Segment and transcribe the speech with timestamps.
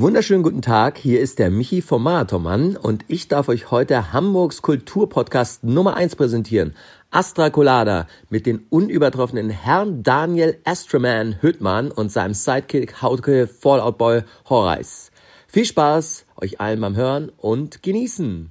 [0.00, 4.62] Wunderschönen guten Tag, hier ist der Michi vom Marathonmann und ich darf euch heute Hamburgs
[4.62, 6.76] Kulturpodcast Nummer 1 präsentieren.
[7.10, 14.22] Astra Colada mit den unübertroffenen Herrn Daniel Astroman Hüttmann und seinem Sidekick Hauke Fallout Boy
[14.48, 15.10] Horreis.
[15.48, 18.50] Viel Spaß euch allen beim Hören und genießen.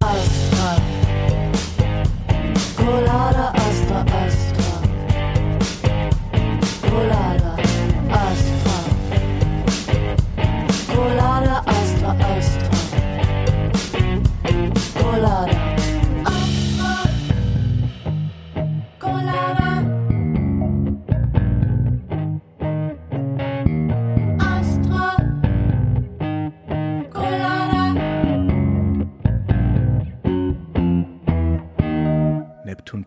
[0.00, 0.76] Astra.
[2.76, 3.43] Colada,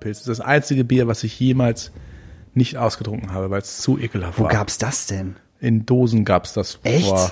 [0.08, 0.20] Neptunpilz.
[0.20, 1.92] Das ist das einzige Bier, was ich jemals
[2.54, 4.52] nicht ausgetrunken habe, weil es zu ekelhaft Wo war.
[4.52, 5.36] gab's das denn?
[5.60, 7.08] In Dosen gab's das Echt?
[7.08, 7.32] vor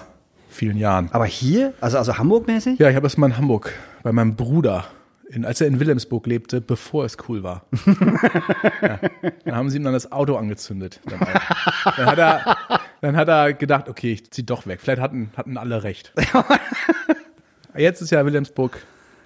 [0.49, 1.09] vielen Jahren.
[1.11, 1.73] Aber hier?
[1.81, 2.79] Also, also Hamburg-mäßig?
[2.79, 4.85] Ja, ich habe das mal in Hamburg bei meinem Bruder,
[5.29, 7.65] in, als er in Wilhelmsburg lebte, bevor es cool war.
[8.81, 8.99] ja,
[9.45, 11.01] dann haben sie ihm dann das Auto angezündet.
[11.05, 11.95] Dann, auch.
[11.97, 12.57] dann, hat er,
[13.01, 14.79] dann hat er gedacht, okay, ich zieh doch weg.
[14.81, 16.13] Vielleicht hatten, hatten alle recht.
[17.75, 18.77] Jetzt ist ja Wilhelmsburg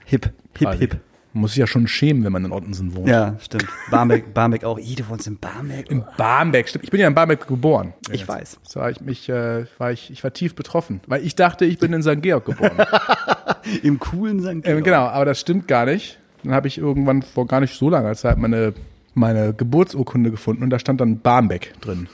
[0.05, 0.79] Hip, hip, quasi.
[0.79, 0.97] hip.
[1.39, 3.07] Muss sich ja schon schämen, wenn man in Ottensen wohnt.
[3.07, 3.67] Ja, stimmt.
[3.89, 4.77] Barmbek, Barmbek auch.
[4.77, 5.89] Ih, du wohnst in Barmbek.
[5.89, 6.83] In Barmbek, stimmt.
[6.83, 7.93] Ich bin ja in Barmbek geboren.
[8.11, 8.59] Ich weiß.
[8.63, 11.79] So war ich mich, äh, war ich, ich war tief betroffen, weil ich dachte, ich
[11.79, 12.21] bin in St.
[12.21, 12.77] Georg geboren.
[13.83, 14.67] Im coolen St.
[14.67, 16.19] ähm, genau, aber das stimmt gar nicht.
[16.43, 18.73] Dann habe ich irgendwann vor gar nicht so langer Zeit meine,
[19.13, 22.07] meine Geburtsurkunde gefunden und da stand dann Barmbek drin.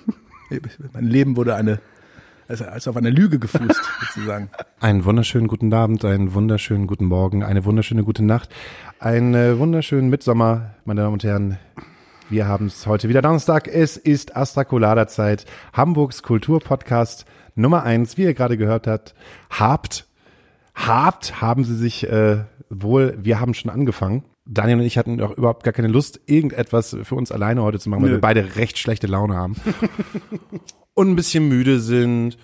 [0.93, 1.79] mein Leben wurde eine,
[2.47, 4.49] also als auf einer Lüge gefußt, sozusagen.
[4.79, 8.49] Einen wunderschönen guten Abend, einen wunderschönen guten Morgen, eine wunderschöne gute Nacht,
[8.99, 11.57] einen äh, wunderschönen Mitsommer, meine Damen und Herren.
[12.29, 13.67] Wir haben es heute wieder Donnerstag.
[13.67, 19.13] Es ist Astrakulada Zeit, Hamburgs Kulturpodcast Nummer eins, wie ihr gerade gehört habt.
[19.49, 20.07] Habt,
[20.73, 24.23] habt, haben sie sich äh, wohl, wir haben schon angefangen.
[24.47, 27.89] Daniel und ich hatten auch überhaupt gar keine Lust, irgendetwas für uns alleine heute zu
[27.89, 28.16] machen, weil Nö.
[28.17, 29.56] wir beide recht schlechte Laune haben.
[30.95, 32.38] und ein bisschen müde sind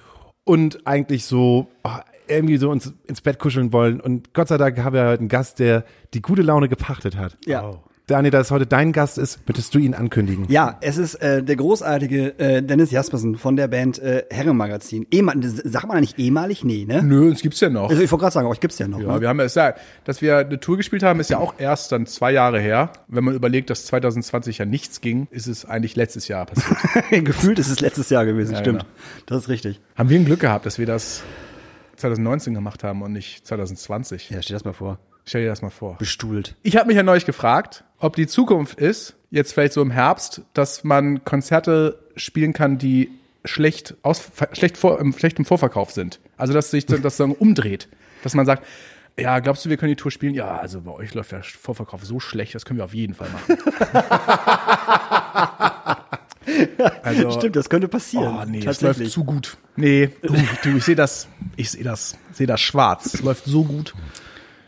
[0.44, 1.90] und eigentlich so oh,
[2.28, 4.00] irgendwie so uns ins Bett kuscheln wollen.
[4.00, 7.38] Und Gott sei Dank haben wir heute einen Gast, der die gute Laune gepachtet hat.
[7.46, 7.82] Ja.
[8.12, 10.46] Daniel, da es heute dein Gast ist, möchtest du ihn ankündigen?
[10.50, 15.08] Ja, es ist äh, der großartige äh, Dennis Jaspersen von der Band äh, Herrenmagazin.
[15.12, 16.66] Ehemal, sagt man eigentlich ehemalig?
[16.66, 17.02] Nee, ne?
[17.04, 17.90] Nö, uns gibt's ja noch.
[17.90, 19.00] Also ich wollte gerade sagen, euch gibt's ja noch.
[19.00, 19.22] Ja, ne?
[19.22, 22.06] wir haben es ja, dass wir eine Tour gespielt haben, ist ja auch erst dann
[22.06, 22.92] zwei Jahre her.
[23.08, 26.78] Wenn man überlegt, dass 2020 ja nichts ging, ist es eigentlich letztes Jahr passiert.
[27.26, 28.80] Gefühlt ist es letztes Jahr gewesen, stimmt.
[28.80, 28.92] genau.
[29.26, 29.80] Das ist richtig.
[29.96, 31.24] haben wir ein Glück gehabt, dass wir das
[31.96, 34.32] 2019 gemacht haben und nicht 2020.
[34.32, 35.00] Ja, stell das mal vor.
[35.26, 35.98] Stell dir das mal vor.
[35.98, 36.56] Bestuhlt.
[36.64, 40.42] Ich habe mich ja neulich gefragt, ob die Zukunft ist, jetzt vielleicht so im Herbst,
[40.54, 43.12] dass man Konzerte spielen kann, die
[43.46, 46.20] schlecht aus schlecht vor im schlechten Vorverkauf sind.
[46.38, 47.88] Also dass sich das dann umdreht,
[48.24, 48.66] dass man sagt,
[49.18, 50.34] ja, glaubst du, wir können die Tour spielen?
[50.34, 53.30] Ja, also bei euch läuft der Vorverkauf so schlecht, das können wir auf jeden Fall
[53.30, 53.58] machen.
[57.04, 58.38] also, Stimmt, das könnte passieren.
[58.42, 59.58] Oh nee, es läuft zu gut.
[59.76, 60.34] Nee, du,
[60.64, 63.14] du ich sehe das, ich sehe das, sehe das schwarz.
[63.14, 63.94] Es läuft so gut.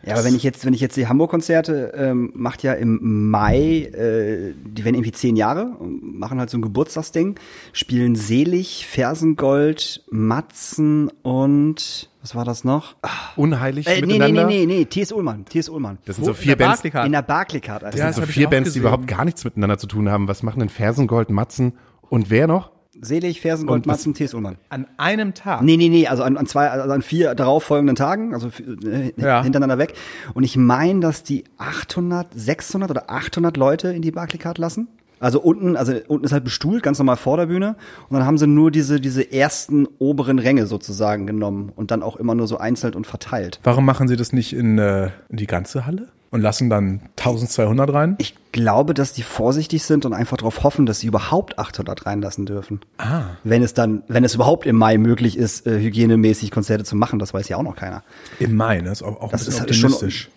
[0.06, 3.84] Ja, aber wenn ich jetzt, wenn ich jetzt die Hamburg-Konzerte ähm, macht ja im Mai,
[3.94, 7.36] äh, die werden irgendwie zehn Jahre, machen halt so ein Geburtstagsding,
[7.72, 12.96] spielen Selig, Fersengold, Matzen und was war das noch?
[13.36, 14.46] Unheilig Äh, nee, nee, miteinander?
[14.48, 15.12] nee, nee, nee, T.S.
[15.12, 15.70] Ullmann, T.S.
[15.70, 15.98] Ullmann.
[16.06, 16.84] Das sind so vier Bands.
[16.84, 17.98] In der Barclaycard, Alter.
[17.98, 18.82] Ja, das das sind hab so vier Bands, die gesehen.
[18.82, 20.28] überhaupt gar nichts miteinander zu tun haben.
[20.28, 21.74] Was machen denn Fersengold, Matzen
[22.10, 22.72] und wer noch?
[23.04, 24.34] Selig, Fersengold, Matzen, T.S.
[24.34, 24.58] Ullmann.
[24.70, 25.62] An einem Tag.
[25.62, 28.50] Nee, nee, nee, also an, an zwei, also an vier darauffolgenden Tagen, also
[28.86, 29.44] äh, Ja.
[29.44, 29.94] hintereinander weg.
[30.34, 34.88] Und ich meine, dass die 800, 600 oder 800 Leute in die Barclaycard lassen.
[35.20, 37.78] Also unten, also unten ist halt bestuhlt, ganz normal vor der Bühne.
[38.10, 42.18] Und dann haben sie nur diese, diese ersten oberen Ränge sozusagen genommen und dann auch
[42.18, 43.62] immer nur so einzeln und verteilt.
[43.64, 47.94] Warum machen sie das nicht in, äh, in die ganze Halle und lassen dann 1200
[47.94, 48.16] rein?
[48.18, 52.48] Ich glaube, dass die vorsichtig sind und einfach darauf hoffen, dass sie überhaupt 800 reinlassen
[52.48, 52.82] dürfen.
[52.98, 53.26] Ah.
[53.44, 57.20] Wenn es dann, wenn es überhaupt im Mai möglich ist, äh, hygienemäßig Konzerte zu machen,
[57.20, 58.02] das weiß ja auch noch keiner.
[58.40, 58.92] Im Mai, ne?
[58.92, 60.32] Ist auch, auch Das ist halt optimistisch.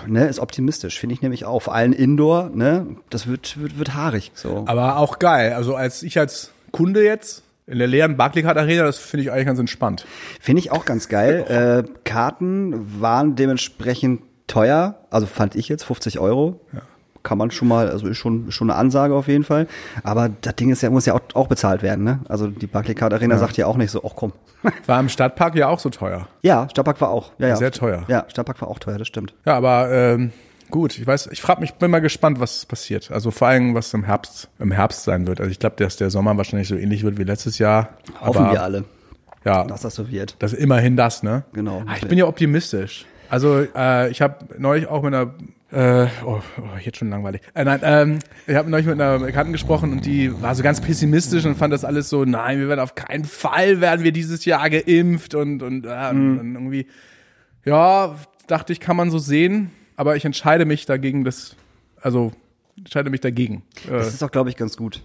[0.00, 1.60] schon, ne, ist optimistisch, finde ich nämlich auch.
[1.60, 4.64] Vor allem Indoor, ne, das wird, wird, wird haarig, so.
[4.66, 5.52] Aber auch geil.
[5.52, 9.46] Also als ich als Kunde jetzt in der leeren Barclaycard Arena, das finde ich eigentlich
[9.46, 10.06] ganz entspannt.
[10.40, 11.84] Finde ich auch ganz geil.
[11.86, 14.22] äh, Karten waren dementsprechend
[14.52, 16.60] teuer, also fand ich jetzt 50 Euro.
[17.22, 19.68] Kann man schon mal, also ist schon, schon eine Ansage auf jeden Fall.
[20.02, 22.18] Aber das Ding ist ja, muss ja auch, auch bezahlt werden, ne?
[22.28, 24.32] Also die Barclaycard Arena sagt ja auch nicht so, ach komm.
[24.86, 26.26] War im Stadtpark ja auch so teuer.
[26.42, 27.32] ja, Stadtpark war auch.
[27.38, 27.56] Ja, ja.
[27.56, 28.04] Sehr teuer.
[28.08, 29.34] Ja, Stadtpark war auch teuer, das stimmt.
[29.44, 30.32] Ja, aber ähm,
[30.70, 33.10] gut, ich weiß, ich frage mich, bin mal gespannt, was passiert.
[33.10, 35.40] Also vor allem, was im Herbst, im Herbst sein wird.
[35.40, 37.90] Also ich glaube, dass der Sommer wahrscheinlich so ähnlich wird wie letztes Jahr.
[38.20, 38.84] Hoffen aber wir alle.
[39.44, 40.36] Ja, dass das so wird.
[40.38, 41.44] das ist immerhin das, ne?
[41.52, 41.82] Genau.
[41.86, 43.06] Ah, ich bin ja optimistisch.
[43.32, 45.32] Also äh, ich habe neulich auch mit einer
[45.70, 47.40] äh, oh, oh, jetzt schon langweilig.
[47.54, 50.82] Äh, nein, ähm, ich habe neulich mit einer Bekannten gesprochen und die war so ganz
[50.82, 54.44] pessimistisch und fand das alles so, nein, wir werden auf keinen Fall werden wir dieses
[54.44, 56.86] Jahr geimpft und und, äh, und, und irgendwie,
[57.64, 58.16] ja,
[58.48, 61.56] dachte ich, kann man so sehen, aber ich entscheide mich dagegen, das,
[62.02, 62.32] also
[62.76, 63.62] entscheide mich dagegen.
[63.88, 65.02] Äh, Das ist auch, glaube ich, ganz gut.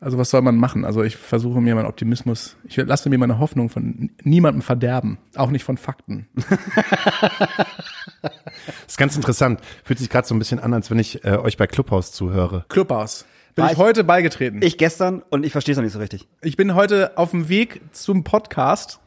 [0.00, 0.84] Also was soll man machen?
[0.84, 5.50] Also ich versuche mir meinen Optimismus, ich lasse mir meine Hoffnung von niemandem verderben, auch
[5.50, 6.28] nicht von Fakten.
[6.34, 6.46] Das
[8.88, 9.60] ist ganz interessant.
[9.84, 12.64] Fühlt sich gerade so ein bisschen an, als wenn ich äh, euch bei Clubhouse zuhöre.
[12.68, 13.24] Clubhaus.
[13.54, 14.60] Bin ich ich- heute beigetreten.
[14.62, 16.28] Ich gestern und ich verstehe es noch nicht so richtig.
[16.42, 19.00] Ich bin heute auf dem Weg zum Podcast.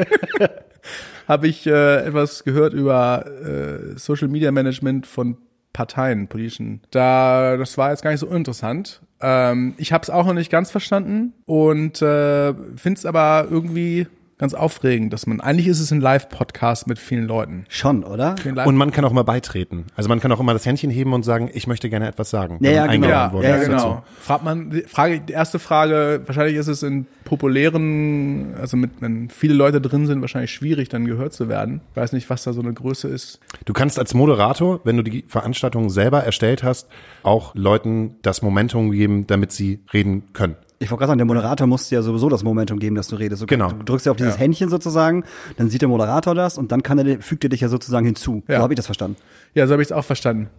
[1.28, 5.38] Habe ich äh, etwas gehört über äh, Social Media Management von
[5.74, 6.82] Parteien, politischen.
[6.92, 9.02] Da, das war jetzt gar nicht so interessant.
[9.22, 14.08] Ähm, ich habe es auch noch nicht ganz verstanden und äh, finde es aber irgendwie
[14.42, 17.66] ganz aufregend, dass man eigentlich ist es ein Live-Podcast mit vielen Leuten.
[17.70, 18.36] Schon, oder?
[18.66, 19.86] Und man kann auch mal beitreten.
[19.96, 22.58] Also man kann auch immer das Händchen heben und sagen, ich möchte gerne etwas sagen.
[22.60, 23.08] Ja, ja, genau.
[23.08, 23.70] ja, ja, dazu.
[23.70, 24.04] genau.
[24.20, 29.30] Fragt man, die Frage, die erste Frage, wahrscheinlich ist es in populären, also mit, wenn
[29.30, 31.82] viele Leute drin sind, wahrscheinlich schwierig, dann gehört zu werden.
[31.92, 33.40] Ich weiß nicht, was da so eine Größe ist.
[33.66, 36.88] Du kannst als Moderator, wenn du die Veranstaltung selber erstellt hast,
[37.22, 40.56] auch Leuten das Momentum geben, damit sie reden können.
[40.82, 43.16] Ich wollte gerade sagen, der Moderator muss dir ja sowieso das Momentum geben, dass du
[43.16, 43.44] redest.
[43.44, 43.72] Du, Genau.
[43.72, 45.24] Du drückst ja auf dieses Händchen sozusagen,
[45.58, 48.42] dann sieht der Moderator das und dann kann er, fügt er dich ja sozusagen hinzu.
[48.48, 48.58] Ja.
[48.58, 49.18] So habe ich das verstanden.
[49.54, 50.50] Ja, so habe ich es auch verstanden.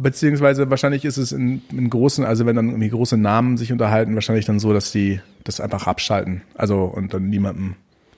[0.00, 4.14] Beziehungsweise wahrscheinlich ist es in, in großen, also wenn dann irgendwie große Namen sich unterhalten,
[4.14, 6.40] wahrscheinlich dann so, dass die das einfach abschalten.
[6.54, 7.76] Also und dann niemandem,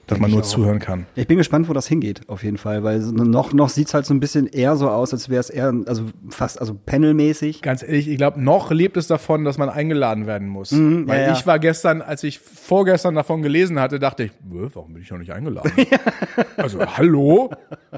[0.09, 1.07] dass man nur zuhören kann.
[1.15, 4.13] Ich bin gespannt, wo das hingeht, auf jeden Fall, weil noch, noch sieht's halt so
[4.15, 7.63] ein bisschen eher so aus, als wäre es eher, also fast, also panelmäßig.
[7.63, 10.73] Ganz ehrlich, ich glaube, noch lebt es davon, dass man eingeladen werden muss.
[10.73, 11.33] Weil Mhm, ja, ja.
[11.35, 15.11] ich war gestern, als ich vorgestern davon gelesen hatte, dachte ich, "Wö, warum bin ich
[15.11, 15.71] noch nicht eingeladen?
[16.57, 17.51] also, hallo?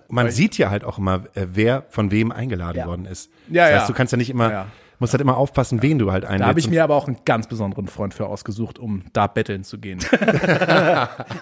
[0.09, 2.87] Man sieht ja halt auch immer, äh, wer von wem eingeladen Ja.
[2.87, 3.31] worden ist.
[3.49, 3.79] Ja, das ja.
[3.81, 4.67] heißt, du kannst ja nicht immer, Ja, ja.
[5.01, 6.43] Musst halt immer aufpassen, wen du halt einlädst.
[6.45, 9.65] Da habe ich mir aber auch einen ganz besonderen Freund für ausgesucht, um da betteln
[9.65, 9.99] zu gehen.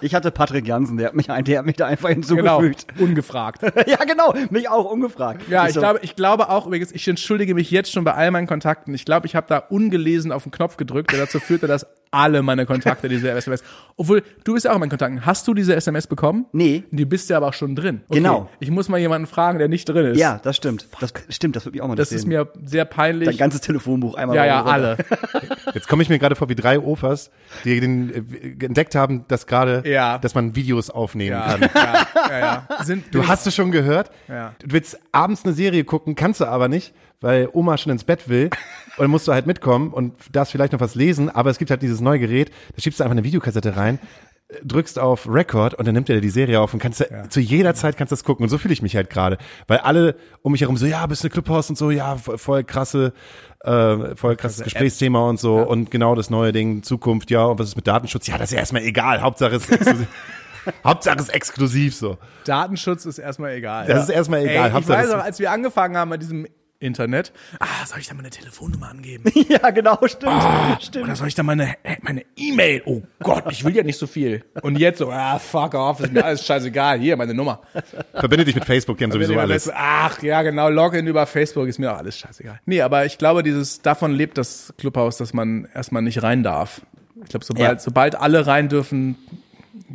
[0.01, 2.85] Ich hatte Patrick Jansen, der hat mich, ein- der hat mich da einfach genau, hinzugefügt.
[2.99, 3.61] ungefragt.
[3.87, 5.43] ja, genau, mich auch ungefragt.
[5.49, 8.31] Ja, ich so, glaube, ich glaube auch übrigens, ich entschuldige mich jetzt schon bei all
[8.31, 8.93] meinen Kontakten.
[8.93, 12.41] Ich glaube, ich habe da ungelesen auf den Knopf gedrückt, der dazu führte, dass alle
[12.41, 13.61] meine Kontakte diese SMS.
[13.95, 15.25] Obwohl, du bist ja auch in meinen Kontakten.
[15.27, 16.45] Hast du diese SMS bekommen?
[16.53, 16.83] Nee.
[16.91, 18.01] Du bist ja aber auch schon drin.
[18.07, 18.49] Okay, Genau.
[18.59, 20.17] Ich muss mal jemanden fragen, der nicht drin ist.
[20.17, 20.87] Ja, das stimmt.
[20.99, 23.27] Das stimmt, das würde mich auch mal Das ist mir sehr peinlich.
[23.49, 24.71] Dein ganzes Telefonbuch einmal ja, ja, runter.
[24.73, 24.97] alle.
[25.73, 27.31] Jetzt komme ich mir gerade vor wie drei Ofers,
[27.65, 28.13] die den,
[28.61, 30.17] äh, entdeckt haben, dass gerade, Ja.
[30.19, 31.61] dass man Videos aufnehmen Ja, kann.
[31.73, 32.83] ja, ja, ja.
[32.83, 34.11] Sind, Du hast es schon gehört?
[34.27, 34.53] Ja.
[34.59, 38.29] Du willst abends eine Serie gucken, kannst du aber nicht, weil Oma schon ins Bett
[38.29, 38.49] will.
[38.97, 41.71] Und dann musst du halt mitkommen und darfst vielleicht noch was lesen, aber es gibt
[41.71, 43.97] halt dieses neue Gerät, da schiebst du einfach eine Videokassette rein,
[44.63, 47.39] drückst auf Record und dann nimmt er dir die Serie auf und kannst du, zu
[47.39, 48.43] jeder Zeit kannst du das gucken.
[48.43, 49.37] Und so fühle ich mich halt gerade.
[49.67, 53.13] Weil alle um mich herum so, ja, bist du Clubhaus und so, ja, voll, krasse,
[53.61, 55.57] äh, voll krasses Gesprächsthema und so.
[55.57, 58.25] Und genau das neue Ding, Zukunft, ja, und was ist mit Datenschutz?
[58.27, 59.21] Ja, das ist ja erstmal egal.
[59.21, 60.07] Hauptsache ist exklusiv.
[60.83, 62.17] Hauptsache ist exklusiv so.
[62.45, 63.85] Datenschutz ist erstmal egal.
[63.85, 64.55] Das ist erstmal egal.
[64.55, 66.47] Ey, ich Hauptsache, weiß noch, als wir angefangen haben mit diesem
[66.81, 69.31] Internet, ah, soll ich da meine Telefonnummer angeben?
[69.49, 70.41] Ja, genau, stimmt.
[70.81, 71.05] stimmt.
[71.05, 72.83] Oder soll ich da meine meine E-Mail?
[72.85, 74.43] Oh Gott, ich will ja nicht so viel.
[74.61, 76.99] Und jetzt so, ah, fuck off, ist mir alles scheißegal.
[76.99, 77.61] Hier, meine Nummer.
[78.13, 79.69] Verbinde dich mit Facebook, die haben sowieso alles.
[79.73, 82.59] Ach, ja, genau, Login über Facebook ist mir auch alles scheißegal.
[82.65, 86.81] Nee, aber ich glaube, dieses, davon lebt das Clubhaus, dass man erstmal nicht rein darf.
[87.23, 87.79] Ich glaube, sobald, Ja.
[87.79, 89.17] sobald alle rein dürfen,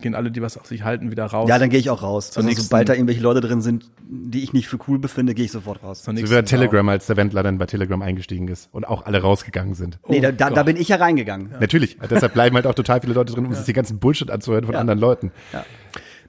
[0.01, 1.49] gehen alle, die was auf sich halten, wieder raus.
[1.49, 2.37] Ja, dann gehe ich auch raus.
[2.37, 5.45] Also nächsten- sobald da irgendwelche Leute drin sind, die ich nicht für cool befinde, gehe
[5.45, 6.03] ich sofort raus.
[6.03, 6.43] Zur So wie bei.
[6.43, 9.99] Telegram, als der Wendler dann bei Telegram eingestiegen ist und auch alle rausgegangen sind.
[10.09, 10.57] Nee, da, da, Gott.
[10.57, 11.51] da bin ich ja reingegangen.
[11.61, 11.97] Natürlich.
[12.11, 14.75] Deshalb bleiben halt auch total viele Leute drin, um sich den ganzen Bullshit anzuhören von
[14.77, 15.33] anderen Leuten.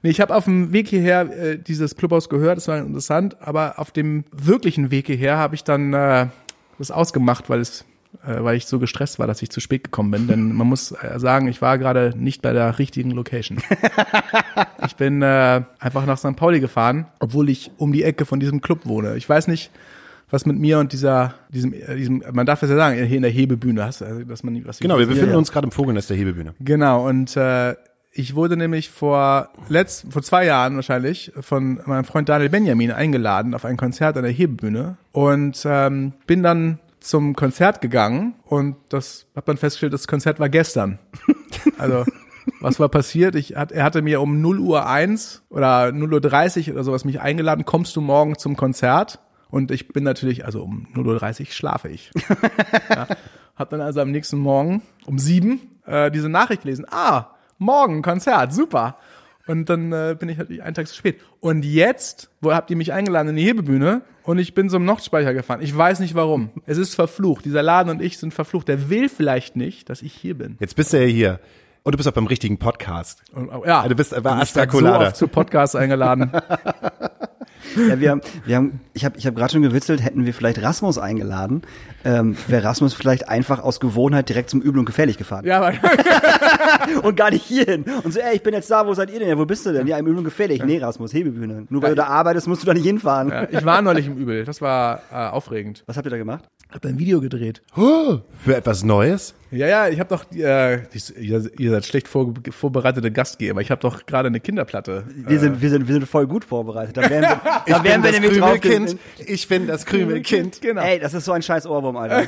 [0.02, 3.78] Nee, ich habe auf dem Weg hierher äh, dieses Clubhaus gehört, das war interessant, aber
[3.78, 6.26] auf dem wirklichen Weg hierher habe ich dann äh,
[6.78, 7.84] das ausgemacht, weil es
[8.24, 10.92] äh, weil ich so gestresst war, dass ich zu spät gekommen bin, denn man muss
[10.92, 13.58] äh, sagen, ich war gerade nicht bei der richtigen Location.
[14.86, 16.36] ich bin äh, einfach nach St.
[16.36, 19.16] Pauli gefahren, obwohl ich um die Ecke von diesem Club wohne.
[19.16, 19.70] Ich weiß nicht,
[20.30, 23.22] was mit mir und dieser diesem äh, diesem man darf es ja sagen, hier in
[23.22, 25.38] der Hebebühne hast, also, dass man was Genau, wir befinden ja.
[25.38, 26.54] uns gerade im Vogelnest der Hebebühne.
[26.60, 27.74] Genau, und äh,
[28.18, 33.54] ich wurde nämlich vor letzt, vor zwei Jahren wahrscheinlich von meinem Freund Daniel Benjamin eingeladen
[33.54, 39.26] auf ein Konzert an der Hebebühne und ähm, bin dann zum Konzert gegangen und das
[39.36, 40.98] hat man festgestellt, das Konzert war gestern.
[41.78, 42.04] Also
[42.60, 43.34] was war passiert?
[43.34, 47.04] Ich hat, er hatte mir um 0 Uhr 1 oder 0 Uhr 30 oder sowas
[47.04, 49.18] mich eingeladen, kommst du morgen zum Konzert?
[49.50, 52.10] Und ich bin natürlich, also um 0 Uhr 30 schlafe ich.
[52.90, 53.08] ja.
[53.56, 56.86] Hab dann also am nächsten Morgen um sieben äh, diese Nachricht gelesen.
[56.90, 58.96] Ah, morgen Konzert, super.
[59.46, 61.20] Und dann äh, bin ich halt einen Tag zu spät.
[61.40, 65.34] Und jetzt, wo habt ihr mich eingeladen in die Hebebühne und ich bin zum Nordspeicher
[65.34, 65.60] gefahren.
[65.62, 66.50] Ich weiß nicht warum.
[66.66, 67.44] Es ist verflucht.
[67.44, 68.66] Dieser Laden und ich sind verflucht.
[68.68, 70.56] Der will vielleicht nicht, dass ich hier bin.
[70.58, 71.40] Jetzt bist du ja hier.
[71.84, 73.22] Und du bist auch beim richtigen Podcast.
[73.32, 75.06] Und, oh, ja, Du bist bei Und ich Astra werd so Colada.
[75.06, 76.32] oft zu Podcasts eingeladen.
[77.76, 80.62] Ja, wir haben, wir haben, ich habe ich hab gerade schon gewitzelt, hätten wir vielleicht
[80.62, 81.62] Rasmus eingeladen,
[82.04, 85.44] ähm, wäre Rasmus vielleicht einfach aus Gewohnheit direkt zum Übel und Gefährlich gefahren.
[85.44, 85.74] ja, aber
[87.02, 87.84] Und gar nicht hierhin.
[88.04, 89.28] Und so, ey, ich bin jetzt da, wo seid ihr denn?
[89.28, 89.86] Ja, wo bist du denn?
[89.86, 90.62] Ja, im Übel und Gefährlich.
[90.64, 91.66] Nee, Rasmus, Hebebühne.
[91.68, 93.30] Nur weil du da arbeitest, musst du da nicht hinfahren.
[93.30, 94.44] ja, ich war neulich im Übel.
[94.44, 95.82] Das war äh, aufregend.
[95.86, 96.44] Was habt ihr da gemacht?
[96.72, 97.62] Hab ein Video gedreht.
[97.74, 99.34] Für etwas Neues?
[99.50, 100.82] Ja, ja, ich habe doch, äh,
[101.18, 103.60] ihr, ihr seid schlecht vor, vorbereitete Gastgeber.
[103.60, 105.04] Ich habe doch gerade eine Kinderplatte.
[105.14, 106.96] Wir sind, wir sind, wir sind voll gut vorbereitet.
[106.96, 108.60] Da wären wir, da wären wir das nämlich drauf.
[108.60, 109.00] Krümelkind.
[109.18, 110.60] Ich bin das Krümelkind.
[110.66, 110.82] Genau.
[110.82, 112.24] Ey, das ist so ein scheiß Ohrwurm, Alter.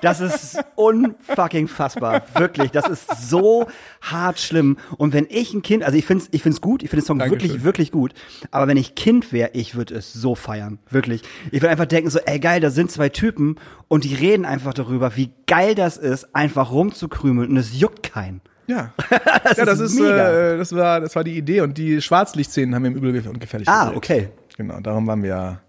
[0.00, 2.22] Das ist unfucking fassbar.
[2.34, 2.70] Wirklich.
[2.70, 3.66] Das ist so
[4.00, 4.78] hart schlimm.
[4.96, 7.18] Und wenn ich ein Kind, also ich find's, ich find's gut, ich finde den Song
[7.18, 7.50] Dankeschön.
[7.50, 8.14] wirklich, wirklich gut.
[8.50, 10.78] Aber wenn ich Kind wäre, ich würde es so feiern.
[10.90, 11.22] Wirklich.
[11.50, 13.56] Ich würde einfach denken so, ey geil, da sind zwei Typen
[13.88, 18.40] und die reden einfach darüber, wie geil das ist, einfach rumzukrümeln und es juckt keinen.
[18.68, 18.92] Ja.
[19.44, 20.52] Das ja, das ist ist, mega.
[20.52, 23.40] äh, das war, das war die Idee und die Schwarzlichtszenen haben wir im Übel und
[23.40, 23.96] gefährlich Ah, gedreht.
[23.96, 24.28] okay.
[24.56, 25.60] Genau, darum waren wir,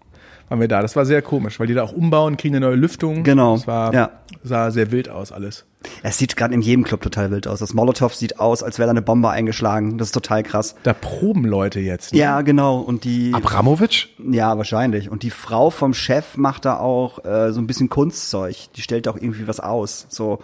[0.48, 0.82] waren wir da.
[0.82, 3.22] Das war sehr komisch, weil die da auch umbauen, kriegen eine neue Lüftung.
[3.22, 4.10] Genau, Das war, ja.
[4.42, 5.64] sah sehr wild aus alles.
[6.02, 7.58] Es sieht gerade in jedem Club total wild aus.
[7.60, 9.96] Das Molotow sieht aus, als wäre da eine Bombe eingeschlagen.
[9.98, 10.74] Das ist total krass.
[10.82, 12.12] Da proben Leute jetzt.
[12.12, 12.18] ne?
[12.18, 12.78] Ja, genau.
[12.80, 14.08] Und die, Abramowitsch?
[14.30, 15.10] ja, wahrscheinlich.
[15.10, 18.56] Und die Frau vom Chef macht da auch äh, so ein bisschen Kunstzeug.
[18.76, 20.06] Die stellt auch irgendwie was aus.
[20.10, 20.40] So.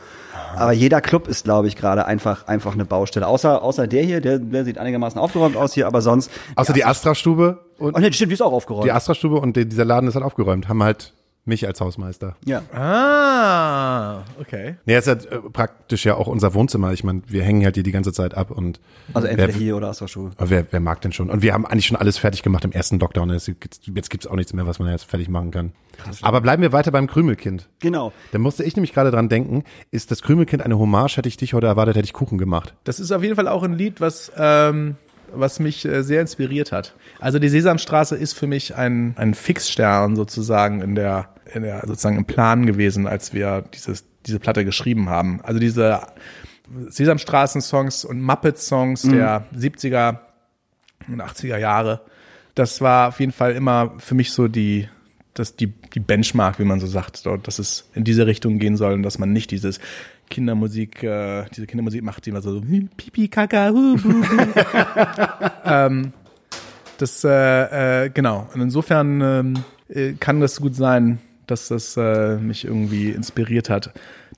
[0.57, 3.27] Aber jeder Club ist, glaube ich, gerade einfach, einfach eine Baustelle.
[3.27, 6.31] Außer, außer der hier, der, der sieht einigermaßen aufgeräumt aus hier, aber sonst.
[6.55, 8.87] Außer die Astra-Stube und Oh ne, stimmt, die ist auch aufgeräumt.
[8.87, 10.69] die Astra-Stube und die, dieser Laden ist halt aufgeräumt.
[10.69, 11.13] Haben halt
[11.47, 12.37] mich als Hausmeister.
[12.45, 12.63] ja.
[12.73, 14.77] Ah, okay.
[14.85, 16.93] Nee, ist halt äh, praktisch ja auch unser Wohnzimmer.
[16.93, 18.81] Ich meine, wir hängen halt hier die ganze Zeit ab und
[19.15, 20.31] Also entweder wer, hier oder Astra-Schuhe.
[20.37, 21.31] aber wer, wer mag denn schon?
[21.31, 23.31] Und wir haben eigentlich schon alles fertig gemacht im ersten Lockdown.
[23.31, 23.81] Jetzt gibt's,
[24.13, 25.73] jetzt auch nichts mehr, was man jetzt fertig machen kann.
[26.23, 27.69] Aber bleiben wir weiter beim Krümelkind.
[27.81, 28.13] Genau.
[28.33, 31.17] Da musste ich nämlich gerade dran denken, ist das Krümelkind eine Hommage?
[31.17, 32.75] Hätte ich dich heute erwartet, hätte ich Kuchen gemacht.
[32.85, 34.97] Das ist auf jeden Fall auch ein Lied, was, ähm,
[35.35, 36.95] was mich äh, sehr inspiriert hat.
[37.19, 42.17] Also die Sesamstraße ist für mich ein, ein Fixstern sozusagen in der, in der sozusagen
[42.17, 45.41] im Plan gewesen, als wir dieses, diese Platte geschrieben haben.
[45.43, 46.01] Also diese
[46.89, 50.19] Sesamstraßen-Songs und Muppet-Songs der 70er
[51.09, 52.01] und 80er Jahre.
[52.55, 54.89] Das war auf jeden Fall immer für mich so die,
[55.35, 58.77] das, die, die Benchmark, wie man so sagt, so, dass es in diese Richtung gehen
[58.77, 59.79] soll und dass man nicht dieses
[60.31, 64.43] Kindermusik, äh, diese Kindermusik macht, die immer so hm, Pipi, Kaka, hu, hu, hu.
[65.65, 66.13] ähm,
[66.99, 68.49] das, äh, äh, genau.
[68.55, 69.55] Und insofern ähm,
[69.89, 73.93] äh, kann das gut sein, dass das äh, mich irgendwie inspiriert hat.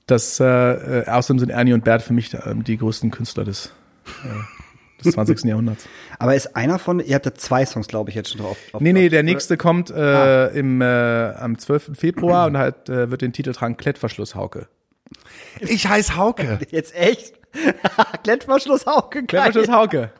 [0.07, 3.71] Das, äh, äh, außerdem sind Ernie und Bert für mich äh, die größten Künstler des,
[4.23, 5.43] äh, des 20.
[5.45, 5.87] Jahrhunderts.
[6.17, 8.57] Aber ist einer von, ihr habt ja zwei Songs, glaube ich, jetzt schon drauf.
[8.73, 11.91] auf- Nee, nee, der nächste kommt äh, im, äh, am 12.
[11.97, 14.67] Februar und halt äh, wird den Titel tragen Klettverschluss Hauke.
[15.59, 16.59] Ich heiß Hauke.
[16.71, 17.33] Jetzt echt?
[18.23, 19.23] Klettverschluss auch geil.
[19.27, 20.11] Klettverschluss Hauke.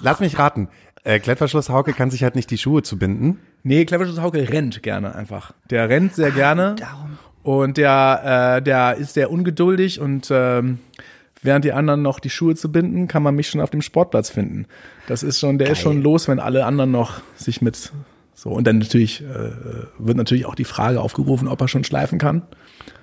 [0.00, 0.68] Lass mich raten.
[1.04, 3.38] Äh, Klettverschluss Hauke kann sich halt nicht die Schuhe zubinden.
[3.62, 5.52] Nee, Klettverschluss Hauke rennt gerne einfach.
[5.70, 6.76] Der rennt sehr gerne.
[6.78, 7.18] darum.
[7.42, 10.78] Und der, äh, der ist sehr ungeduldig und ähm,
[11.42, 14.28] während die anderen noch die Schuhe zu binden, kann man mich schon auf dem Sportplatz
[14.28, 14.66] finden.
[15.06, 17.92] Das ist schon, der ist schon los, wenn alle anderen noch sich mit
[18.34, 19.50] so und dann natürlich äh,
[19.98, 22.42] wird natürlich auch die Frage aufgerufen, ob er schon schleifen kann.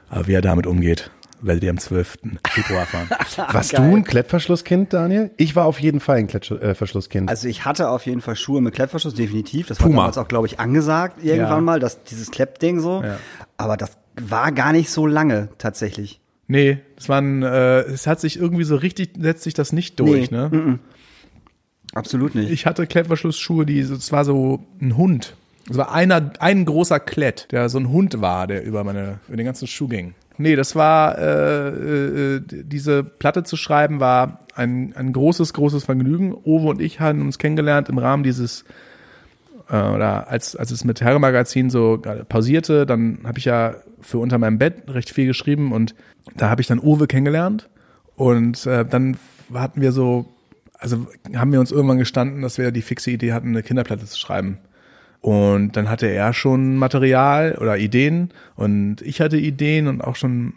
[0.09, 2.17] Aber wie er damit umgeht, werdet ihr am 12.
[2.49, 3.09] Februar fahren.
[3.53, 3.89] Warst geil.
[3.89, 5.31] du ein Klettverschlusskind, Daniel?
[5.37, 7.29] Ich war auf jeden Fall ein Klettverschlusskind.
[7.29, 9.67] Also ich hatte auf jeden Fall Schuhe mit Klettverschluss, definitiv.
[9.67, 9.97] Das war Puma.
[10.03, 11.61] damals auch, glaube ich, angesagt irgendwann Ja.
[11.61, 13.01] mal, das, dieses Kleppding so.
[13.03, 13.17] Ja.
[13.57, 16.19] Aber das war gar nicht so lange tatsächlich.
[16.47, 20.31] Nee, das waren, äh, es hat sich irgendwie so richtig, setzt sich das nicht durch,
[20.31, 20.79] Nee, ne?
[21.93, 22.51] Absolut nicht.
[22.51, 25.35] Ich hatte Klettverschlussschuhe, die, es war so ein Hund.
[25.69, 29.35] Es war einer, ein großer Klett, der so ein Hund war, der über meine, über
[29.37, 30.13] den ganzen Schuh ging.
[30.37, 31.67] Nee, das war, äh,
[32.35, 36.33] äh, diese Platte zu schreiben war ein, ein großes, großes Vergnügen.
[36.33, 38.63] Owe und ich haben uns kennengelernt im Rahmen dieses,
[39.69, 44.19] äh, oder als, als es mit Herre Magazin so pausierte, dann habe ich ja für
[44.19, 45.95] unter meinem Bett recht viel geschrieben und
[46.35, 47.69] da habe ich dann Owe kennengelernt
[48.15, 49.17] und äh, dann
[49.53, 50.25] hatten wir so,
[50.77, 54.17] also haben wir uns irgendwann gestanden, dass wir die fixe Idee hatten, eine Kinderplatte zu
[54.17, 54.59] schreiben.
[55.21, 60.53] Und dann hatte er schon Material oder Ideen und ich hatte Ideen und auch schon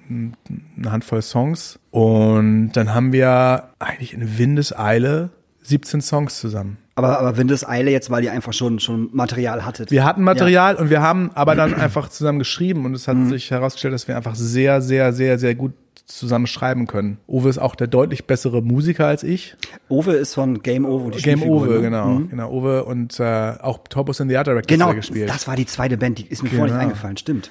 [0.76, 1.78] eine Handvoll Songs.
[1.90, 5.30] Und dann haben wir eigentlich in Windeseile
[5.62, 6.78] 17 Songs zusammen.
[6.94, 9.90] Aber, aber Windeseile jetzt, weil ihr einfach schon, schon Material hattet.
[9.90, 13.50] Wir hatten Material und wir haben aber dann einfach zusammen geschrieben und es hat sich
[13.50, 15.72] herausgestellt, dass wir einfach sehr, sehr, sehr, sehr gut
[16.16, 17.18] zusammen schreiben können.
[17.28, 19.56] Uwe ist auch der deutlich bessere Musiker als ich.
[19.88, 21.10] Owe ist von Game Over.
[21.10, 21.80] Die Game Uwe, ne?
[21.80, 22.06] genau.
[22.06, 22.28] Mhm.
[22.30, 25.28] Genau, Uwe und äh, auch Torbus in the Art Director Genau, gespielt.
[25.28, 26.82] das war die zweite Band, die ist mir vorhin nicht Genau.
[26.82, 27.50] eingefallen, stimmt.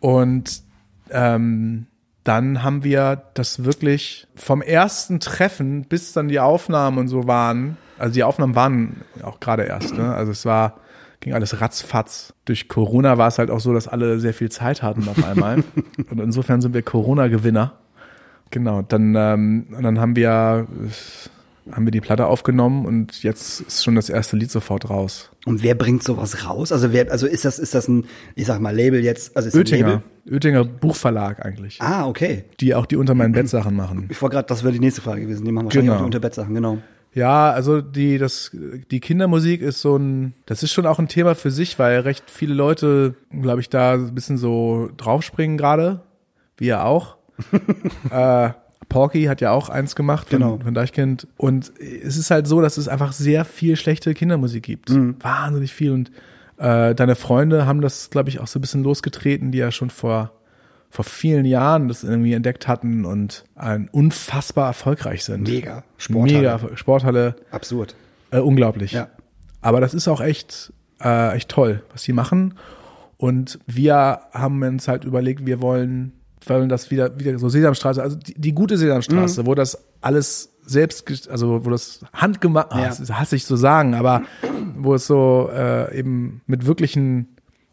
[0.00, 0.62] Und
[1.10, 1.86] ähm,
[2.24, 7.76] dann haben wir das wirklich vom ersten Treffen bis dann die Aufnahmen und so waren,
[7.98, 10.14] also die Aufnahmen waren auch gerade erst, ne?
[10.14, 10.78] Also es war,
[11.20, 12.32] ging alles ratzfatz.
[12.44, 15.62] Durch Corona war es halt auch so, dass alle sehr viel Zeit hatten auf einmal.
[16.10, 17.74] und insofern sind wir Corona-Gewinner.
[18.52, 20.66] Genau, dann, ähm, und dann haben wir,
[21.70, 25.30] haben wir die Platte aufgenommen und jetzt ist schon das erste Lied sofort raus.
[25.46, 26.70] Und wer bringt sowas raus?
[26.70, 28.04] Also wer, also ist das, ist das ein,
[28.36, 30.34] ich sag mal, Label jetzt, also ist Oettinger, Label?
[30.36, 32.44] Oettinger Buchverlag eigentlich, Ah, okay.
[32.60, 34.06] die auch die unter meinen Bettsachen machen.
[34.10, 35.44] Ich war gerade, das wäre die nächste Frage gewesen.
[35.44, 35.94] Die machen wahrscheinlich Genau.
[35.96, 36.78] auch die Unterbettsachen, genau.
[37.14, 38.50] Ja, also die, das,
[38.90, 42.24] die Kindermusik ist so ein, das ist schon auch ein Thema für sich, weil recht
[42.30, 46.00] viele Leute, glaube ich, da ein bisschen so draufspringen gerade,
[46.56, 47.16] wie er auch.
[48.10, 48.50] äh,
[48.88, 50.58] Porky hat ja auch eins gemacht von, Genau.
[50.58, 51.26] von Deichkind.
[51.36, 54.90] Und es ist halt so, dass es einfach sehr viel schlechte Kindermusik gibt.
[54.90, 55.92] Wahnsinnig viel.
[55.92, 56.10] Und
[56.58, 59.88] äh, deine Freunde haben das, glaube ich, auch so ein bisschen losgetreten, die ja schon
[59.90, 60.32] vor,
[60.90, 65.48] vor vielen Jahren das irgendwie entdeckt hatten und ein unfassbar erfolgreich sind.
[65.48, 65.84] Mega.
[65.96, 66.58] Sporthalle.
[66.60, 67.36] Mega Sporthalle.
[67.50, 67.94] Absurd.
[68.30, 68.92] Äh, unglaublich.
[68.92, 69.08] Ja.
[69.62, 70.72] Aber das ist auch echt,
[71.02, 72.54] äh, echt toll, was die machen.
[73.16, 76.12] Und wir haben uns halt überlegt, wir wollen,
[76.48, 78.78] wollen das wieder, wieder so Sesamstraße, also die, die gute Mhm.
[78.80, 82.86] Sesamstraße, wo das alles selbst, also wo das handgemacht, Ja.
[82.86, 84.22] das ist- hasse ich so sagen, aber
[84.76, 87.28] wo es so äh, eben mit wirklichen,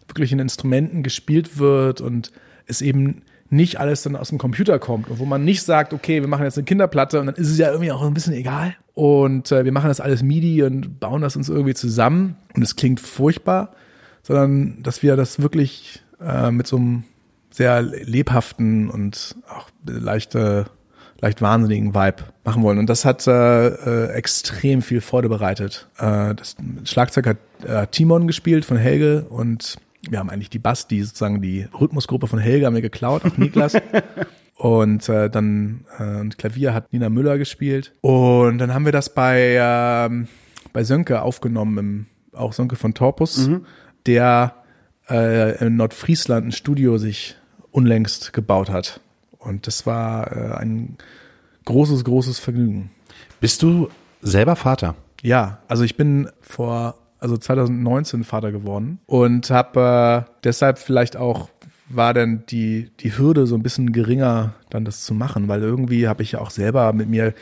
[0.08, 2.32] wirklichen Instrumenten gespielt wird und
[2.66, 3.22] es eben
[3.52, 6.44] nicht alles dann aus dem Computer kommt und wo man nicht sagt, okay, wir machen
[6.46, 9.66] jetzt eine Kinderplatte und dann ist es ja irgendwie auch ein bisschen egal und äh,
[9.66, 13.72] wir machen das alles MIDI und bauen das uns irgendwie zusammen und es klingt furchtbar,
[14.24, 17.04] sondern dass wir das wirklich äh, mit so einem
[17.50, 20.66] sehr lebhaften und auch leicht, äh,
[21.22, 22.80] leicht wahnsinnigen Vibe machen wollen.
[22.80, 25.88] Und das hat äh, äh, extrem viel Freude bereitet.
[25.98, 29.78] Äh, das Schlagzeug hat äh, Timon gespielt von Helge und
[30.10, 33.38] wir haben eigentlich die Bass, die sozusagen die Rhythmusgruppe von Helge haben wir geklaut, auch
[33.38, 33.74] Niklas.
[34.60, 37.94] Und äh, dann äh, und Klavier hat Nina Müller gespielt.
[38.02, 40.28] Und dann haben wir das bei, ähm,
[40.74, 42.06] bei Sönke aufgenommen, im,
[42.38, 43.50] auch Sönke von Torpus,
[44.06, 44.56] der
[45.10, 47.38] äh, in Nordfriesland ein Studio sich
[47.72, 49.02] unlängst gebaut hat.
[49.38, 50.98] Und das war äh, ein
[51.66, 52.92] großes, großes Vergnügen.
[53.40, 53.90] Bist du
[54.22, 54.96] selber Vater?
[55.22, 61.50] Ja, also ich bin vor also 2019 Vater geworden und habe äh, deshalb vielleicht auch
[61.90, 66.08] war dann die die Hürde so ein bisschen geringer dann das zu machen, weil irgendwie
[66.08, 67.34] habe ich ja auch selber mit mir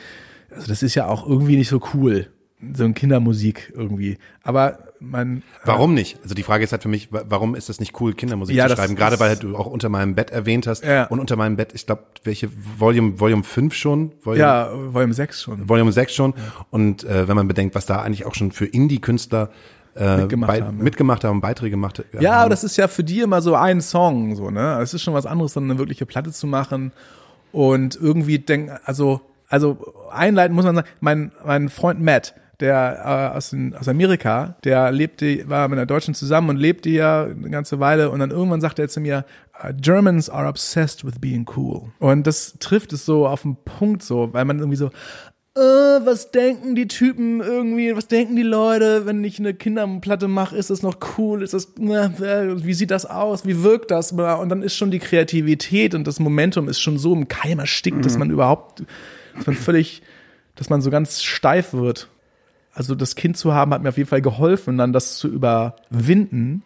[0.50, 2.28] also das ist ja auch irgendwie nicht so cool
[2.72, 6.18] so ein Kindermusik irgendwie, aber mein Warum nicht?
[6.22, 8.64] Also die Frage ist halt für mich, wa- warum ist es nicht cool, Kindermusik Ja,
[8.64, 8.96] zu das- schreiben?
[8.96, 10.84] Gerade das- weil du auch unter meinem Bett erwähnt hast.
[10.84, 11.04] Ja.
[11.06, 14.12] Und unter meinem Bett, ich glaube, welche Volume, Volume 5 schon?
[14.22, 15.68] Volume, ja Volume 6 schon.
[15.68, 16.34] Volume 6 schon.
[16.70, 19.50] Und äh, wenn man bedenkt, was da eigentlich auch schon für Indie-Künstler
[19.96, 20.84] äh, Mitgemacht bei, haben, ja.
[20.84, 22.40] mitgemacht haben, Beiträge gemacht äh, Ja, haben.
[22.42, 24.78] aber das ist ja für die immer so ein Song, so, ne?
[24.80, 26.92] Es ist schon was anderes, dann eine wirkliche Platte zu machen
[27.50, 29.78] und irgendwie denken, also, also
[30.12, 34.90] einleiten muss man sagen, mein, mein Freund Matt, der äh, aus, den, aus Amerika, der
[34.90, 38.60] lebte, war mit einer Deutschen zusammen und lebte ja eine ganze Weile und dann irgendwann
[38.60, 39.24] sagte er zu mir,
[39.62, 41.92] "Uh, Germans are obsessed with being cool.
[41.98, 44.90] Und das trifft es so auf den Punkt so, weil man irgendwie so,
[45.58, 50.56] äh, was denken die Typen irgendwie, was denken die Leute, wenn ich eine Kinderplatte mache,
[50.56, 54.12] ist das noch cool, ist das, na, äh, wie sieht das aus, wie wirkt das,
[54.12, 58.04] und dann ist schon die Kreativität und das Momentum ist schon so im Keim erstickt,
[58.04, 58.84] dass man überhaupt,
[59.36, 60.02] dass man völlig,
[60.54, 62.08] dass man so ganz steif wird.
[62.78, 66.62] Also das Kind zu haben, hat mir auf jeden Fall geholfen, dann das zu überwinden.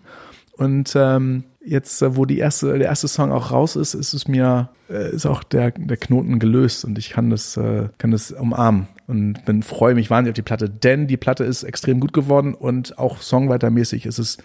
[0.59, 4.29] Und ähm, jetzt, äh, wo die erste, der erste Song auch raus ist, ist es
[4.29, 8.31] mir, äh, ist auch der, der Knoten gelöst und ich kann das, äh, kann das
[8.31, 12.13] umarmen und bin freue mich wahnsinnig auf die Platte, denn die Platte ist extrem gut
[12.13, 14.37] geworden und auch songwritermäßig ist es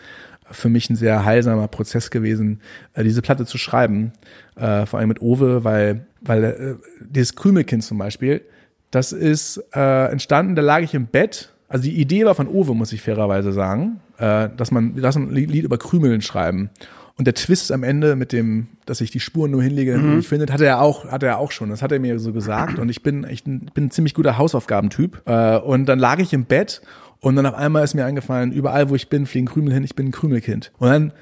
[0.49, 2.61] für mich ein sehr heilsamer Prozess gewesen,
[2.93, 4.13] äh, diese Platte zu schreiben,
[4.55, 8.41] äh, vor allem mit Owe, weil, weil äh, dieses Krümelkind zum Beispiel,
[8.89, 11.53] das ist äh, entstanden, da lag ich im Bett.
[11.67, 15.31] Also die Idee war von Owe, muss ich fairerweise sagen, äh, dass man, lass ein
[15.31, 16.69] Lied über Krümeln schreiben.
[17.17, 20.29] Und der Twist am Ende mit dem, dass ich die Spuren nur hinlege und nicht
[20.29, 21.69] findet, hatte er auch, hatte er auch schon.
[21.69, 22.77] Das hat er mir so gesagt.
[22.77, 25.23] Und ich bin ein, bin ein ziemlich guter Hausaufgabentyp.
[25.25, 26.81] Äh, und dann lag ich im Bett
[27.19, 29.95] und dann auf einmal ist mir eingefallen, überall wo ich bin, fliegen Krümel hin, ich
[29.95, 30.71] bin ein Krümelkind.
[30.77, 31.13] Und dann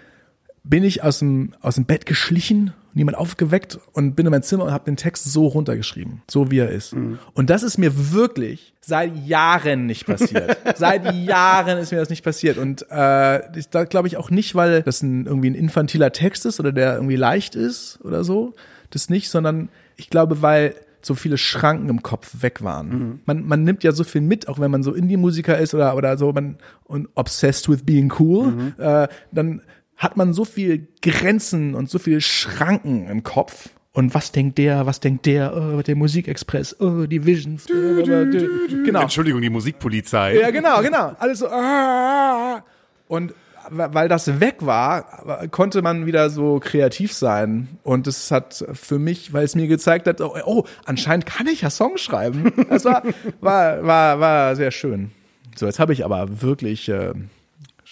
[0.63, 4.65] bin ich aus dem, aus dem Bett geschlichen, niemand aufgeweckt und bin in mein Zimmer
[4.65, 6.93] und habe den Text so runtergeschrieben, so wie er ist.
[7.33, 10.57] Und das ist mir wirklich seit Jahren nicht passiert.
[10.75, 12.57] seit Jahren ist mir das nicht passiert.
[12.57, 16.45] Und äh, ich, da glaube ich auch nicht, weil das ein, irgendwie ein infantiler Text
[16.45, 18.53] ist oder der irgendwie leicht ist oder so.
[18.91, 22.89] Das nicht, sondern Ich glaube, weil so viele Schranken im Kopf weg waren.
[23.25, 26.17] Man, man nimmt ja so viel mit, auch wenn man so Indie-Musiker ist oder, oder
[26.17, 29.61] so man und obsessed with being cool, äh, dann
[29.97, 33.69] hat man so viel Grenzen und so viele Schranken im Kopf.
[33.93, 39.01] Und was denkt der, was denkt der, oh, der Musikexpress, oh, die Visions, genau.
[39.01, 40.37] Entschuldigung, die Musikpolizei.
[40.37, 41.15] Ja, genau, genau.
[41.17, 41.47] Alles so.
[41.47, 42.61] ah.
[43.07, 43.33] Und
[43.69, 47.67] weil das weg war, konnte man wieder so kreativ sein.
[47.83, 51.61] Und es hat für mich, weil es mir gezeigt hat, oh, oh anscheinend kann ich
[51.61, 52.51] ja Songs schreiben.
[52.69, 53.03] Das war,
[53.41, 55.11] war, war, war sehr schön.
[55.55, 57.13] So, jetzt habe ich aber wirklich äh,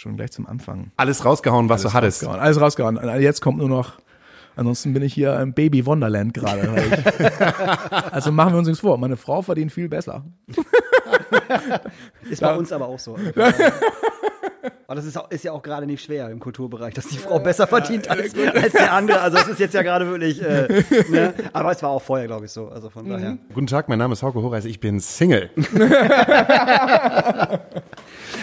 [0.03, 2.21] schon gleich zum Anfang Alles rausgehauen, was du hattest.
[2.21, 2.39] rausgehauen.
[2.39, 2.97] Alles rausgehauen.
[2.97, 3.93] Und Jetzt kommt nur noch.
[4.55, 6.69] Ansonsten bin ich hier im Baby Wonderland gerade.
[8.11, 8.99] also machen wir uns nichts vor.
[8.99, 10.25] Meine Frau verdient viel besser.
[12.29, 13.17] Ist bei uns aber auch so.
[14.85, 17.39] Aber das ist, auch, ist ja auch gerade nicht schwer im Kulturbereich, dass die Frau
[17.39, 19.21] besser verdient als, als der andere.
[19.21, 21.33] Also das ist jetzt ja gerade wirklich, äh, ne?
[21.51, 22.69] aber es war auch vorher, glaube ich, so.
[22.69, 23.37] Also von daher.
[23.53, 25.49] Guten Tag, mein Name ist Hauke Horeis, ich bin Single.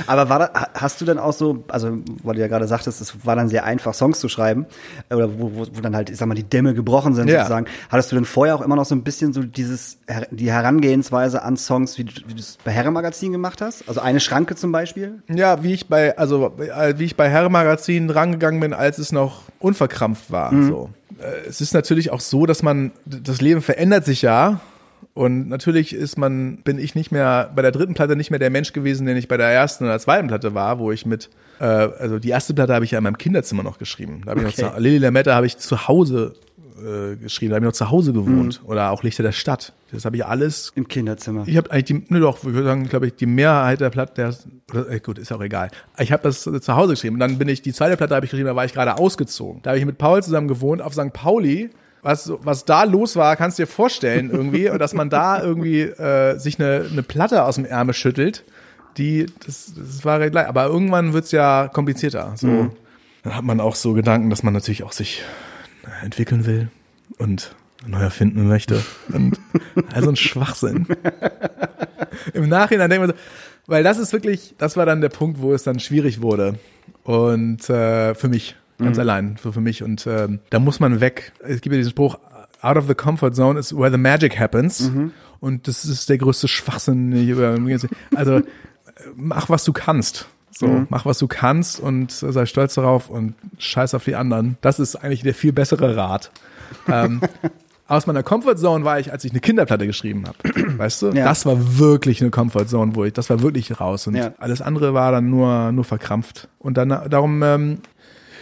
[0.07, 3.01] Aber war da, ha- hast du dann auch so, also weil du ja gerade sagtest,
[3.01, 4.67] es war dann sehr einfach, Songs zu schreiben,
[5.11, 7.41] oder wo, wo, wo dann halt, ich sag mal, die Dämme gebrochen sind Ja.
[7.41, 7.67] sozusagen.
[7.91, 9.99] Hattest du denn vorher auch immer noch so ein bisschen so dieses,
[10.31, 13.89] die Herangehensweise an Songs, wie du wie du es bei Herre Magazin gemacht hast?
[13.89, 15.23] Also eine Schranke zum Beispiel?
[15.29, 19.13] Ja, wie ich bei, also äh, wie ich bei Herr Magazin rangegangen bin, als es
[19.13, 20.51] noch unverkrampft war.
[20.65, 20.91] So.
[21.19, 24.61] Äh, Es ist natürlich auch so, dass man, das Leben verändert sich ja.
[25.15, 28.51] Und natürlich ist man, bin ich nicht mehr, bei der dritten Platte nicht mehr der
[28.51, 31.65] Mensch gewesen, den ich bei der ersten oder zweiten Platte war, wo ich mit, äh,
[31.65, 34.23] also die erste Platte habe ich ja in meinem Kinderzimmer noch geschrieben.
[34.25, 34.63] Da habe ich Okay.
[34.63, 36.35] noch zu, Lili Lametta habe ich zu Hause
[36.79, 38.63] äh, geschrieben, da habe ich noch zu Hause gewohnt.
[38.65, 39.75] Oder auch Lichter der Stadt.
[39.93, 41.43] Das habe ich alles Im Kinderzimmer.
[41.47, 44.15] ich habe eigentlich die, ne doch, ich würde sagen, glaube ich, die Mehrheit der Platte,
[44.15, 44.35] der,
[44.71, 45.71] oder, äh, gut, ist auch egal.
[45.99, 47.17] Ich habe das zu Hause geschrieben.
[47.17, 49.61] Und dann bin ich, die zweite Platte habe ich geschrieben, da war ich gerade ausgezogen.
[49.63, 51.13] Da habe ich mit Paul zusammen gewohnt auf St.
[51.13, 51.69] Pauli.
[52.03, 55.83] Was, was da los war, kannst du dir vorstellen irgendwie, und dass man da irgendwie
[55.83, 58.45] äh, sich eine, eine Platte aus dem Ärmel schüttelt,
[58.97, 60.49] die, das, das war recht leicht.
[60.49, 62.33] Aber irgendwann wird's ja komplizierter.
[62.37, 62.71] So,
[63.23, 65.23] Dann hat man auch so Gedanken, dass man natürlich auch sich
[66.03, 66.69] entwickeln will
[67.19, 67.55] und
[67.87, 68.83] neu erfinden möchte.
[69.13, 69.39] Und
[69.93, 70.87] also ein Schwachsinn.
[72.35, 73.23] Im Nachhinein denkt man so,
[73.67, 76.59] weil das ist wirklich, das war dann der Punkt, wo es dann schwierig wurde.
[77.05, 79.83] Und äh, für mich, ganz allein, so für mich.
[79.83, 81.33] Und ähm, da muss man weg.
[81.40, 82.19] Es gibt ja diesen Spruch,
[82.62, 84.90] out of the comfort zone is where the magic happens.
[85.40, 87.12] Und das ist der größte Schwachsinn.
[88.14, 88.43] Also äh,
[89.16, 90.27] mach, was du kannst.
[90.53, 94.59] So, mach, was du kannst und sei stolz darauf und scheiß auf die anderen.
[94.61, 96.31] Das ist eigentlich der viel bessere Rat.
[96.88, 97.21] ähm,
[97.87, 100.79] aus meiner Comfortzone war ich, als ich eine Kinderplatte geschrieben habe.
[100.79, 101.11] Weißt du?
[101.12, 101.25] Ja.
[101.25, 104.07] Das war wirklich eine Comfortzone, wo ich, das war wirklich raus.
[104.07, 104.33] Und Ja.
[104.38, 106.49] alles andere war dann nur, nur verkrampft.
[106.59, 107.79] Und dann, darum ähm,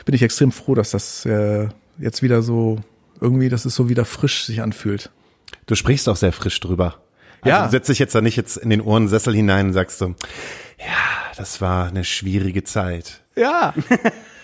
[0.09, 1.68] bin ich extrem froh, dass das äh,
[1.99, 2.79] jetzt wieder so,
[3.21, 5.11] irgendwie, dass es so wieder frisch sich anfühlt.
[5.66, 7.03] Du sprichst auch sehr frisch drüber.
[7.42, 7.68] Also Ja.
[7.68, 10.14] Setzt dich jetzt da nicht jetzt in den Ohrensessel hinein und sagst so,
[10.79, 13.21] ja, das war eine schwierige Zeit.
[13.37, 13.75] Ja.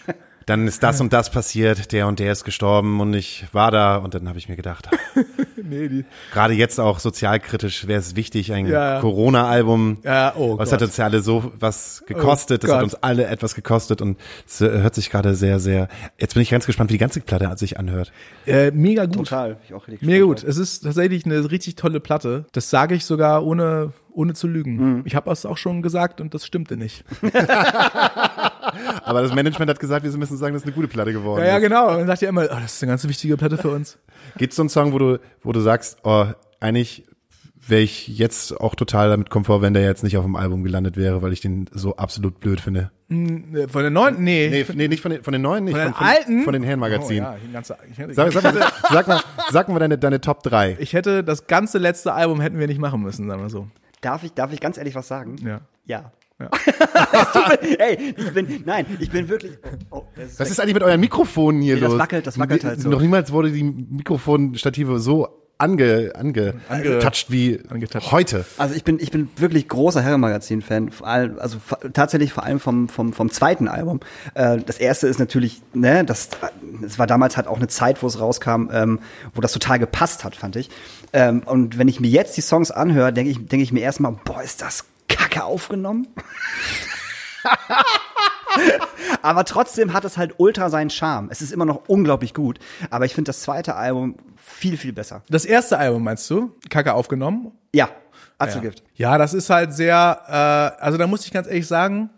[0.46, 3.96] Dann ist das und das passiert, der und der ist gestorben und ich war da
[3.96, 4.88] und dann habe ich mir gedacht,
[5.62, 9.00] nee, die, gerade jetzt auch sozialkritisch wäre es wichtig, ein Ja.
[9.00, 9.98] Corona-Album.
[10.04, 10.80] Ja, oh Was Gott.
[10.80, 12.62] hat uns ja alle so was gekostet?
[12.64, 12.92] Oh das hat Gott.
[12.92, 15.88] uns alle etwas gekostet und es äh, hört sich gerade sehr, sehr.
[16.18, 18.12] Jetzt bin ich ganz gespannt, wie die ganze Platte sich anhört.
[18.46, 19.14] äh, mega gut.
[19.28, 19.56] Total.
[19.66, 20.44] Ich auch richtig Mega gut.
[20.44, 22.44] Es ist tatsächlich eine richtig tolle Platte.
[22.52, 25.02] Das sage ich sogar ohne, ohne zu lügen.
[25.04, 27.04] Ich habe es auch schon gesagt und das stimmte nicht.
[29.04, 31.42] Aber das Management hat gesagt, wir müssen sagen, das ist eine gute Platte geworden.
[31.42, 31.86] Ja, ja, genau.
[31.88, 33.98] Man sagt ja immer, oh, das ist eine ganz wichtige Platte für uns.
[34.38, 36.26] Gibt's so einen Song, wo du, wo du sagst, oh,
[36.60, 37.04] eigentlich
[37.66, 40.96] wäre ich jetzt auch total damit komfort, wenn der jetzt nicht auf dem Album gelandet
[40.96, 42.90] wäre, weil ich den so absolut blöd finde.
[43.10, 44.24] Äh, Von der neunten?
[44.24, 44.48] Nee.
[44.50, 46.42] Nee, nee nicht von den, von den neuen, nicht von den von, alten?
[46.42, 47.24] von den Herrenmagazinen.
[47.24, 50.76] Oh, ja, ganze, hätte, Sag, sag, mal, sag mal, sag mal deine, deine Top 3.
[50.80, 53.68] ich hätte das ganze letzte Album hätten wir nicht machen müssen, sagen wir so.
[54.04, 55.36] Darf ich, darf ich ganz ehrlich was sagen?
[55.44, 55.60] Ja.
[55.86, 56.12] Ja.
[56.40, 56.50] Ja.
[57.62, 59.52] Mir- Ey, ich bin, nein, ich bin wirklich,
[59.90, 62.00] oh, oh, das ist Was ist eigentlich mit euren Mikrofonen hier Nee, das los?
[62.00, 62.88] wackelt- das wackelt halt so.
[62.90, 68.10] Noch niemals wurde die Mikrofonstative so ange, ange, Ange- touched wie angetouched.
[68.12, 68.44] heute.
[68.58, 71.58] Also ich bin, ich bin wirklich großer Herrenmagazin-Fan, vor allem, also
[71.92, 74.00] tatsächlich vor allem vom, vom, vom zweiten Album.
[74.34, 76.28] Äh, das erste ist natürlich, ne, das,
[76.84, 78.98] es war damals halt auch eine Zeit, wo es rauskam, ähm,
[79.34, 80.70] wo das total gepasst hat, fand ich.
[81.12, 84.12] Ähm, und wenn ich mir jetzt die Songs anhöre, denke ich, denke ich mir erstmal,
[84.24, 86.08] boah, ist das kacke aufgenommen?
[89.22, 91.28] aber trotzdem hat es halt ultra seinen Charme.
[91.30, 92.58] Es ist immer noch unglaublich gut,
[92.90, 95.22] aber ich finde das zweite Album viel, viel besser.
[95.28, 96.52] Das erste Album meinst du?
[96.70, 97.52] Kacke aufgenommen?
[97.74, 97.88] Ja,
[98.38, 98.82] Atzelgift.
[98.96, 102.10] Ja, das ist halt sehr, äh, also da muss ich ganz ehrlich sagen,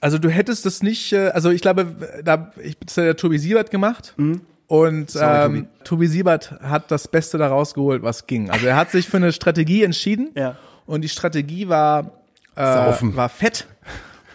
[0.00, 3.38] also du hättest das nicht, äh, also ich glaube, da, ich, das hat der Tobi
[3.38, 4.14] Siebert gemacht
[4.66, 6.06] Und Sorry, ähm, Tobi.
[6.08, 8.50] Siebert hat das Beste daraus geholt, was ging.
[8.50, 10.56] Also er hat sich für eine Strategie entschieden Ja.
[10.86, 12.10] und die Strategie war,
[12.56, 13.14] äh, Saufen.
[13.14, 13.66] war fett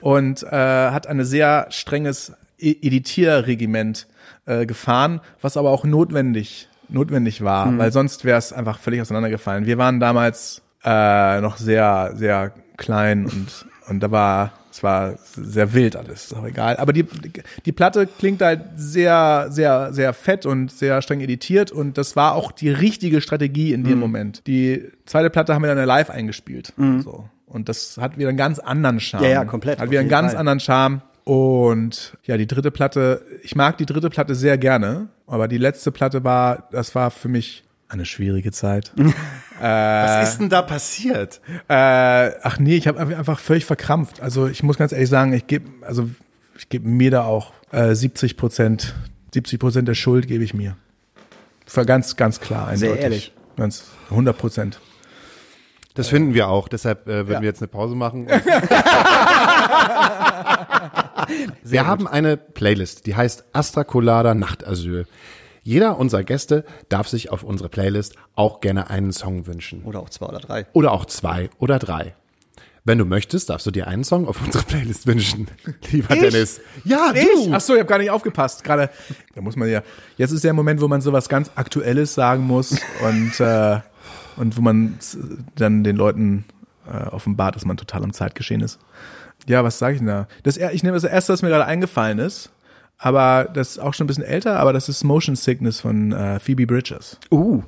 [0.02, 4.08] und äh, hat ein sehr strenges E- Editierregiment
[4.46, 9.66] äh, gefahren, was aber auch notwendig notwendig war, weil sonst wäre es einfach völlig auseinandergefallen.
[9.66, 15.74] Wir waren damals äh, noch sehr sehr klein und und da war es war sehr
[15.74, 16.78] wild alles, ist auch egal.
[16.78, 17.06] Aber die
[17.66, 22.36] die Platte klingt halt sehr sehr sehr fett und sehr streng editiert und das war
[22.36, 24.48] auch die richtige Strategie in dem Moment.
[24.48, 28.60] Die zweite Platte haben wir dann live eingespielt, so und das hat wieder einen ganz
[28.60, 29.24] anderen Charme.
[29.24, 30.40] Ja, ja, komplett, Hat wieder einen ganz Fall.
[30.40, 31.02] anderen Charme.
[31.24, 35.92] Und ja, die dritte Platte, ich mag die dritte Platte sehr gerne, aber die letzte
[35.92, 38.94] Platte war, das war für mich eine schwierige Zeit.
[39.60, 41.42] Was ist denn da passiert?
[41.68, 44.22] äh, ach nee, ich habe einfach völlig verkrampft.
[44.22, 46.10] Also ich muss ganz ehrlich sagen, ich gebe, also
[46.58, 48.94] ich gebe mir da auch äh, 70 Prozent,
[49.34, 50.78] 70 Prozent der Schuld gebe ich mir.
[51.66, 53.04] Für ganz, ganz klar, eindeutig.
[53.04, 53.34] ehrlich.
[53.58, 54.80] Ganz 100 Prozent.
[55.98, 57.42] Das finden wir auch, deshalb äh, würden Ja.
[57.42, 58.28] wir jetzt eine Pause machen.
[61.64, 65.06] wir haben eine Playlist, die heißt Astra Colada Nachtasyl.
[65.64, 69.84] Jeder unserer Gäste darf sich auf unsere Playlist auch gerne einen Song wünschen.
[69.84, 70.66] Oder auch zwei oder drei.
[70.74, 72.16] Oder auch zwei oder drei.
[72.86, 75.50] Wenn du möchtest, darfst du dir einen Song auf unsere Playlist wünschen.
[75.92, 76.62] Lieber Dennis.
[76.86, 77.26] Ja, Ich?
[77.26, 77.52] du.
[77.52, 78.64] Ach so, ich habe gar nicht aufgepasst.
[78.64, 78.90] Gerade,
[79.36, 79.82] da muss man ja.
[80.16, 83.80] Jetzt ist der Moment, wo man sowas ganz Aktuelles sagen muss und äh,
[84.38, 84.98] und wo man
[85.56, 86.46] dann den Leuten
[86.92, 88.80] äh, offenbart, dass man total am Zeitgeschehen ist.
[89.48, 90.28] Ja, was sage ich denn da?
[90.44, 92.52] Das, ich nehme das erste, was mir gerade eingefallen ist,
[92.98, 96.40] aber das ist auch schon ein bisschen älter, aber das ist Motion Sickness von äh,
[96.40, 97.20] Phoebe Bridges.
[97.32, 97.64] Uh.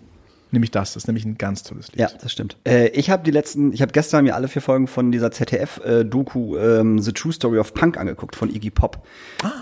[0.51, 1.99] Nämlich das, das ist nämlich ein ganz tolles Lied.
[1.99, 2.57] Ja, das stimmt.
[2.65, 6.57] Äh, ich habe die letzten, ich habe gestern mir alle vier Folgen von dieser ZDF-Doku
[6.57, 9.05] ähm, The True Story of Punk angeguckt von Iggy Pop.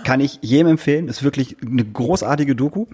[0.04, 1.08] Kann ich jedem empfehlen.
[1.08, 2.86] Ist wirklich eine großartige Doku.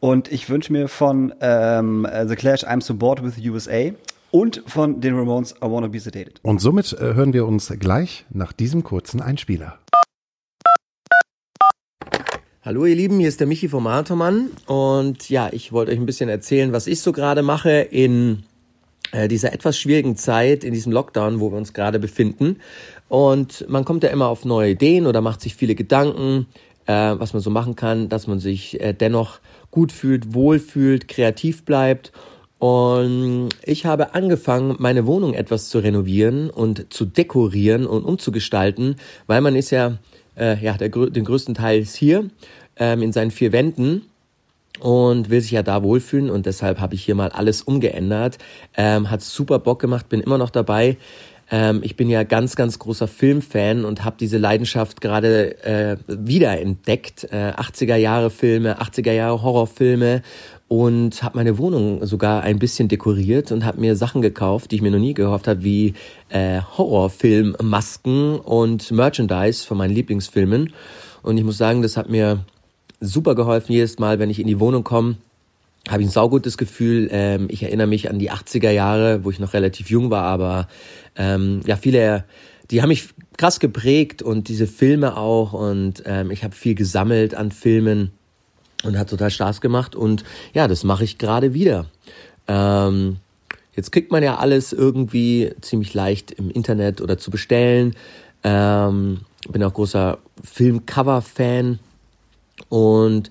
[0.00, 3.90] Und ich wünsche mir von ähm, äh, The Clash I'm So Bored with USA
[4.30, 6.40] und von den Ramones I Wanna Be Sedated.
[6.42, 9.78] Und somit äh, hören wir uns gleich nach diesem kurzen Einspieler.
[12.64, 16.06] Hallo ihr Lieben, hier ist der Michi vom Marathonmann und ja, ich wollte euch ein
[16.06, 18.44] bisschen erzählen, was ich so gerade mache in
[19.10, 22.58] äh, dieser etwas schwierigen Zeit, in diesem Lockdown, wo wir uns gerade befinden.
[23.08, 26.46] Und man kommt ja immer auf neue Ideen oder macht sich viele Gedanken,
[26.86, 29.40] äh, was man so machen kann, dass man sich äh, dennoch
[29.72, 32.12] gut fühlt, wohlfühlt, kreativ bleibt.
[32.60, 38.94] Und ich habe angefangen, meine Wohnung etwas zu renovieren und zu dekorieren und umzugestalten,
[39.26, 39.98] weil man ist ja,
[40.36, 42.28] äh, ja der, den größten Teil hier
[42.76, 44.02] ähm, in seinen vier Wänden
[44.80, 48.38] und will sich ja da wohlfühlen und deshalb habe ich hier mal alles umgeändert.
[48.76, 50.96] Ähm, hat super Bock gemacht, bin immer noch dabei.
[51.52, 56.58] Ähm, ich bin ja ganz, ganz großer Filmfan und habe diese Leidenschaft gerade äh, wieder
[56.58, 57.24] entdeckt.
[57.30, 60.22] Äh, 80er Jahre Filme, 80er Jahre Horrorfilme
[60.72, 64.80] und habe meine Wohnung sogar ein bisschen dekoriert und habe mir Sachen gekauft, die ich
[64.80, 65.92] mir noch nie gekauft habe, wie
[66.30, 70.72] äh, Horrorfilmmasken und Merchandise von meinen Lieblingsfilmen.
[71.22, 72.46] Und ich muss sagen, das hat mir
[73.00, 75.16] super geholfen jedes Mal, wenn ich in die Wohnung komme.
[75.90, 77.10] Habe ich ein saugutes Gefühl.
[77.12, 80.68] Ähm, ich erinnere mich an die 80er Jahre, wo ich noch relativ jung war, aber
[81.16, 82.24] ähm, ja, viele,
[82.70, 87.34] die haben mich krass geprägt und diese Filme auch und ähm, ich habe viel gesammelt
[87.34, 88.12] an Filmen
[88.82, 91.86] und hat total Spaß gemacht und ja, das mache ich gerade wieder.
[92.48, 93.18] Ähm,
[93.74, 97.94] jetzt kriegt man ja alles irgendwie ziemlich leicht im Internet oder zu bestellen.
[98.42, 101.78] Ähm, bin auch großer Filmcover-Fan
[102.68, 103.30] und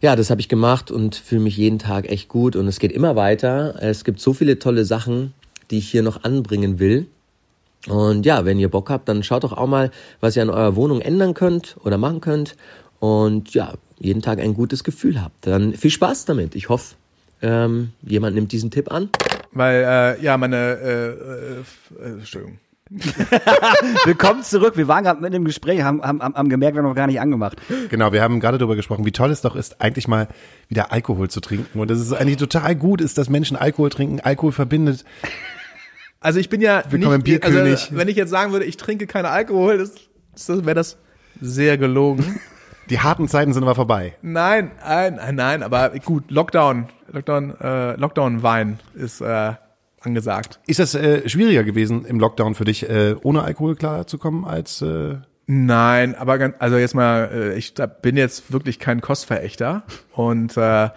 [0.00, 2.92] ja, das habe ich gemacht und fühle mich jeden Tag echt gut und es geht
[2.92, 3.76] immer weiter.
[3.80, 5.32] Es gibt so viele tolle Sachen,
[5.70, 7.06] die ich hier noch anbringen will.
[7.88, 10.76] Und ja, wenn ihr Bock habt, dann schaut doch auch mal, was ihr an eurer
[10.76, 12.56] Wohnung ändern könnt oder machen könnt.
[13.00, 15.46] Und ja, jeden Tag ein gutes Gefühl habt.
[15.46, 16.54] Dann viel Spaß damit.
[16.54, 16.94] Ich hoffe,
[17.42, 19.08] ähm, jemand nimmt diesen Tipp an.
[19.52, 22.58] Weil, äh, ja, meine, äh, äh, äh, Entschuldigung.
[24.04, 24.76] Willkommen zurück.
[24.76, 27.18] Wir waren gerade mit dem Gespräch, haben, haben, haben gemerkt, wir haben noch gar nicht
[27.18, 27.56] angemacht.
[27.88, 30.28] Genau, wir haben gerade darüber gesprochen, wie toll es doch ist, eigentlich mal
[30.68, 31.80] wieder Alkohol zu trinken.
[31.80, 34.20] Und dass es eigentlich total gut ist, dass Menschen Alkohol trinken.
[34.20, 35.04] Alkohol verbindet.
[36.20, 37.84] Also ich bin ja Willkommen nicht, im Bierkönig.
[37.84, 39.94] Also, wenn ich jetzt sagen würde, ich trinke keinen Alkohol, das,
[40.34, 40.98] das wäre das
[41.40, 42.38] sehr gelogen.
[42.90, 44.14] Die harten Zeiten sind aber vorbei.
[44.22, 49.52] nein, nein, nein, nein, aber gut, Lockdown, Lockdown, äh, Lockdown-Wein ist äh,
[50.00, 50.60] angesagt.
[50.66, 55.16] Ist das äh, schwieriger gewesen im Lockdown für dich, äh, ohne Alkohol klarzukommen als äh,
[55.46, 60.56] Nein, aber ganz, also jetzt mal, äh, ich da bin jetzt wirklich kein Kostverächter und
[60.56, 60.88] äh,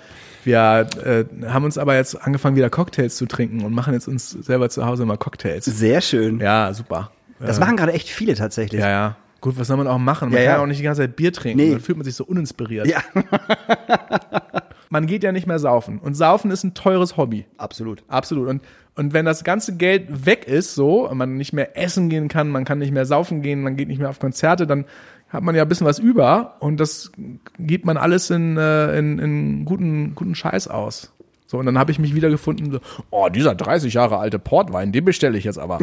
[0.45, 4.29] wir äh, haben uns aber jetzt angefangen wieder Cocktails zu trinken und machen jetzt uns
[4.29, 5.65] selber zu Hause immer Cocktails.
[5.65, 6.39] Sehr schön.
[6.39, 7.11] Ja, super.
[7.39, 8.79] Das äh, machen gerade echt viele tatsächlich.
[8.79, 9.15] ja, ja.
[9.41, 10.29] Gut, was soll man auch machen?
[10.29, 10.63] Man Ja, kann ja.
[10.63, 11.57] auch nicht die ganze Zeit Bier trinken.
[11.63, 11.71] Nee.
[11.71, 12.87] Dann fühlt man sich so uninspiriert.
[12.87, 13.01] Ja.
[14.89, 15.99] man geht ja nicht mehr saufen.
[15.99, 17.45] Und saufen ist ein teures Hobby.
[17.57, 18.03] Absolut.
[18.07, 18.47] Absolut.
[18.47, 18.61] Und,
[18.95, 22.49] und wenn das ganze Geld weg ist, so, und man nicht mehr essen gehen kann,
[22.49, 24.85] man kann nicht mehr saufen gehen, man geht nicht mehr auf Konzerte, dann
[25.29, 27.11] hat man ja ein bisschen was über und das
[27.59, 31.13] gibt man alles in, äh, in, in guten, guten Scheiß aus.
[31.47, 35.05] So, und dann habe ich mich wiedergefunden, so, oh, dieser 30 Jahre alte Portwein, den
[35.05, 35.79] bestelle ich jetzt aber.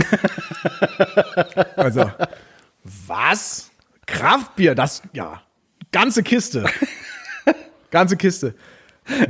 [1.77, 2.11] also,
[3.07, 3.71] was?
[4.07, 5.43] Kraftbier, das, ja,
[5.93, 6.67] ganze Kiste.
[7.91, 8.55] ganze Kiste.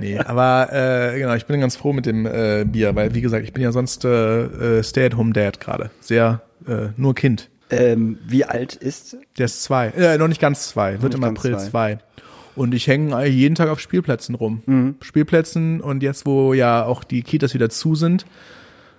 [0.01, 3.45] Nee, aber äh, genau, ich bin ganz froh mit dem äh, Bier, weil wie gesagt,
[3.45, 5.91] ich bin ja sonst äh, äh, Stay-at-home-Dad gerade.
[6.01, 7.51] Sehr äh, nur Kind.
[7.71, 9.17] Ähm, wie alt ist?
[9.39, 9.89] Der ist zwei.
[9.89, 11.03] Äh, noch nicht ganz zwei.
[11.03, 11.97] Wird nicht im April zwei.
[11.97, 11.99] zwei.
[12.57, 14.63] Und ich hänge jeden Tag auf Spielplätzen rum.
[14.67, 14.95] Mhm.
[15.01, 18.27] Spielplätzen und jetzt, wo ja auch die Kitas wieder zu sind,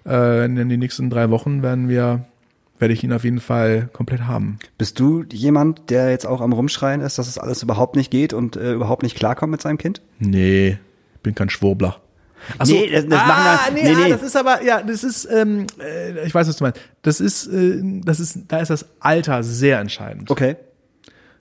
[0.06, 2.26] äh, in den nächsten drei Wochen werden wir,
[2.80, 4.60] werde ich ihn auf jeden Fall komplett haben.
[4.78, 8.34] Bist du jemand, der jetzt auch am Rumschreien ist, dass es alles überhaupt nicht geht
[8.34, 10.02] und äh, überhaupt nicht klarkommt mit seinem Kind?
[10.20, 10.78] Nee,
[11.24, 12.02] bin kein Schwurbler.
[12.60, 14.10] Ach Nee, das- das ah, machen ja- nee, nee, ah, nee.
[14.10, 16.80] das ist aber, ja, das ist, ähm, äh, ich weiß, was du meinst.
[17.02, 20.30] Das ist, äh, das ist, da ist das Alter sehr entscheidend.
[20.30, 20.58] Okay.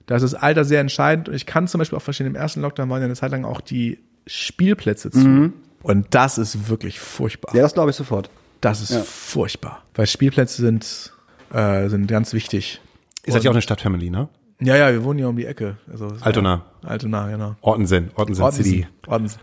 [0.06, 1.28] Da ist das Alter sehr entscheidend.
[1.28, 3.44] Und ich kann zum Beispiel auch verstehen, im ersten Lockdown waren ja eine Zeit lang
[3.44, 5.52] auch die Spielplätze zu.
[5.82, 7.52] Und das ist wirklich furchtbar.
[7.52, 7.56] Mhm.
[7.58, 8.30] Ja, das glaube ich sofort.
[8.62, 9.82] Das ist furchtbar.
[9.94, 11.12] Weil Spielplätze sind,
[11.54, 12.80] äh, sind ganz wichtig.
[13.24, 14.28] Ihr seid ja auch eine Stadtfamily, ne?
[14.60, 15.76] Ja, ja, wir wohnen ja um die Ecke.
[15.90, 16.64] Also, Altona.
[16.82, 17.56] Ja, Altona, genau.
[17.60, 18.86] Ortensen, Ortensen City.
[19.06, 19.40] Ortensen.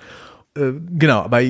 [0.55, 1.41] Äh, genau, aber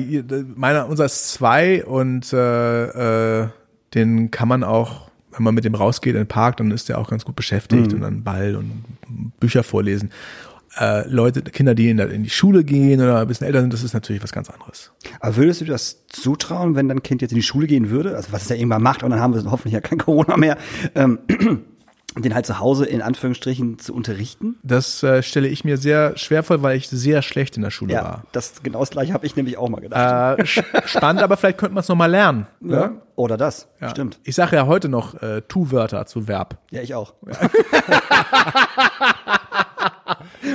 [0.54, 3.48] meiner, unser ist zwei und äh, äh,
[3.94, 6.98] den kann man auch, wenn man mit dem rausgeht in den Park, dann ist der
[6.98, 8.84] auch ganz gut beschäftigt und dann Ball und
[9.40, 10.10] Bücher vorlesen.
[10.78, 13.82] Äh, Leute, Kinder, die in, in die Schule gehen oder ein bisschen älter sind, das
[13.82, 14.90] ist natürlich was ganz anderes.
[15.20, 18.16] Aber würdest du dir das zutrauen, wenn dein Kind jetzt in die Schule gehen würde?
[18.16, 20.56] Also was es ja irgendwann macht und dann haben wir hoffentlich ja kein Corona mehr.
[20.94, 21.18] Ähm,
[22.18, 24.56] den halt zu Hause in Anführungsstrichen zu unterrichten?
[24.62, 27.94] Das äh, stelle ich mir sehr schwer vor, weil ich sehr schlecht in der Schule
[27.94, 28.22] Ja, war.
[28.32, 30.38] das genau das gleiche habe ich nämlich auch mal gedacht.
[30.38, 30.46] Äh,
[30.86, 32.46] spannend, aber vielleicht könnte man es nochmal lernen.
[32.60, 32.92] ja.
[33.14, 33.90] Oder das, Ja.
[33.90, 34.18] stimmt.
[34.24, 36.56] Ich sage ja heute noch äh, Tu-Wörter zu Verb.
[36.70, 37.12] Ja, ich auch.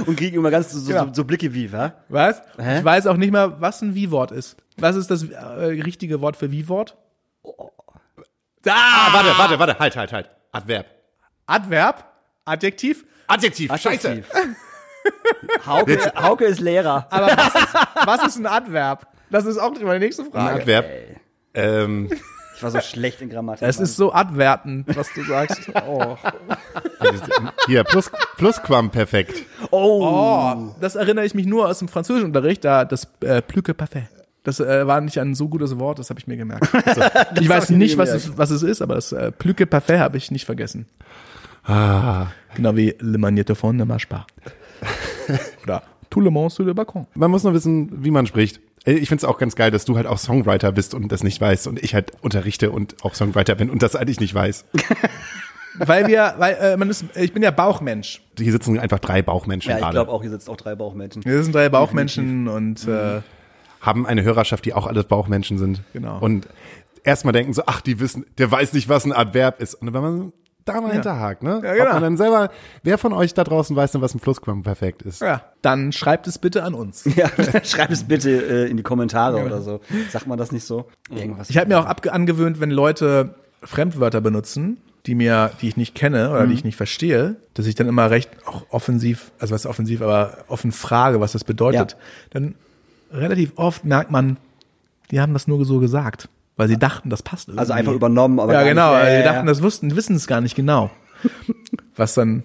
[0.05, 1.07] und kriegen immer ganz so, so, Ja.
[1.13, 1.93] so Blicke wie, wa?
[2.09, 2.41] Was?
[2.57, 2.79] Hä?
[2.79, 4.57] Ich weiß auch nicht mal, was ein Wie-Wort ist.
[4.77, 6.95] Was ist das äh, richtige Wort für Wie-Wort?
[8.65, 10.29] Ah, warte, warte, warte, halt, halt, halt.
[10.51, 10.85] Adverb.
[11.45, 12.03] Adverb?
[12.45, 13.05] Adjektiv?
[13.27, 14.27] Adjektiv, Adjektiv.
[15.65, 17.07] Hauke, Hauke ist Lehrer.
[17.09, 17.73] Aber was ist,
[18.05, 19.07] was ist ein Adverb?
[19.29, 20.61] Das ist auch meine nächste Frage.
[20.61, 20.85] Adverb.
[21.53, 22.09] Ähm,
[22.57, 23.67] Ich war so schlecht in Grammatik.
[23.67, 25.71] Es ist so adwertend, was du sagst.
[25.87, 26.17] Oh.
[27.67, 29.43] hier, plus, Plusquamperfekt.
[29.71, 34.07] oh, das erinnere ich mich nur aus dem Französischunterricht, da das äh, plus que parfait.
[34.43, 36.67] Das äh, war nicht ein so gutes Wort, das habe ich mir gemerkt.
[36.85, 37.01] Also,
[37.39, 40.17] ich weiß nicht, was es, was es ist, aber das äh, plus que parfait habe
[40.17, 40.87] ich nicht vergessen.
[41.63, 42.27] Ah.
[42.55, 44.25] Genau wie Le Magnétophone ne marche pas.
[45.63, 47.05] Oder Tout le monde sur le balcon.
[47.15, 48.61] Man muss nur wissen, wie man spricht.
[48.87, 51.23] Äh, Ich finde es auch ganz geil, dass du halt auch Songwriter bist und das
[51.23, 54.65] nicht weißt und ich halt unterrichte und auch Songwriter bin und das eigentlich nicht weiß.
[55.79, 58.23] Weil wir, weil äh, man ist, ich bin ja Bauchmensch.
[58.35, 59.93] Hier sitzen einfach drei Bauchmenschen ja, ich gerade.
[59.93, 61.23] glaube auch, hier sitzt auch drei Bauchmenschen.
[61.23, 63.21] Wir sind drei Bauchmenschen und äh,
[63.81, 65.83] haben eine Hörerschaft, die auch alles Bauchmenschen sind.
[65.93, 66.17] Genau.
[66.19, 66.47] Und
[67.03, 69.75] erstmal denken so, ach, die wissen, der weiß nicht, was ein Adverb ist.
[69.75, 70.33] Und wenn man
[70.67, 71.61] da mal hinterhakt, ne?
[71.63, 71.85] Ja, genau.
[71.85, 72.49] Ob man dann selber,
[72.83, 75.21] wer von euch da draußen weiß denn, was ein Plusquamperfekt ist?
[75.21, 77.05] ja, dann schreibt es bitte an uns.
[77.15, 77.29] Ja,
[77.63, 79.81] schreib es bitte äh, in die Kommentare oder so.
[80.11, 80.85] Sagt man das nicht so?
[81.09, 81.49] Irgendwas.
[81.49, 85.95] Ich habe mir auch abge angewöhnt, wenn Leute Fremdwörter benutzen, die mir, die ich nicht
[85.95, 89.65] kenne oder die ich nicht verstehe, dass ich dann immer recht auch offensiv, also was
[89.65, 91.93] offensiv, aber offen frage, was das bedeutet.
[91.93, 91.97] Ja.
[92.31, 92.55] Dann
[93.11, 94.37] relativ oft merkt man,
[95.11, 97.59] die haben das nur so gesagt, weil sie dachten, das passt irgendwie.
[97.61, 98.91] also einfach übernommen, aber ja, genau.
[98.91, 100.89] Nicht, also ja, die ja, dachten, das wussten, wissen es gar nicht genau.
[101.95, 102.43] Was dann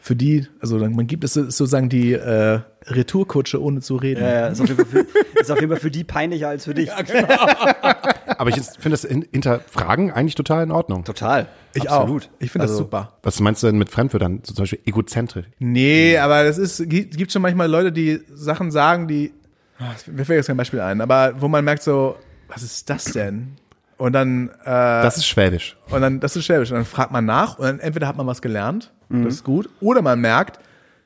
[0.00, 4.20] für die, also dann, man gibt es sozusagen die äh, Retourkutsche, ohne zu reden.
[4.22, 6.64] ja, ja, ist, auf jeden Fall für, ist auf jeden Fall für die peinlicher als
[6.64, 6.90] für dich.
[6.92, 11.04] Aber ich finde das in- Hinterfragen eigentlich total in Ordnung.
[11.04, 11.46] Total.
[11.74, 12.24] Ich Absolut.
[12.24, 12.28] auch.
[12.40, 13.12] Ich finde das Also, super.
[13.22, 14.40] Was meinst du denn mit Fremdwörtern?
[14.44, 15.46] So Zum Beispiel egozentrisch.
[15.60, 19.32] Nee, aber das ist, gibt, schon manchmal Leute, die Sachen sagen, die,
[19.78, 22.16] ah, mir fällt jetzt kein Beispiel ein, aber wo man merkt so,
[22.52, 23.56] was ist das denn?
[23.98, 25.76] Und dann, äh, Das ist Schwäbisch.
[25.90, 26.70] und dann, das ist Schwäbisch.
[26.70, 29.68] Und dann fragt man nach und dann entweder hat man was gelernt, das ist gut,
[29.80, 30.58] oder man merkt,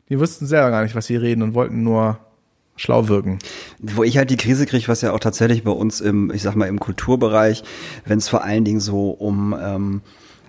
[0.09, 2.18] die wussten selber gar nicht, was sie reden und wollten nur
[2.76, 3.38] schlau wirken.
[3.80, 6.55] Wo ich halt die Krise kriege, was ja auch tatsächlich bei uns im, ich sag
[6.55, 7.64] mal, im Kulturbereich,
[8.05, 10.03] wenn es vor allen Dingen so um, ähm,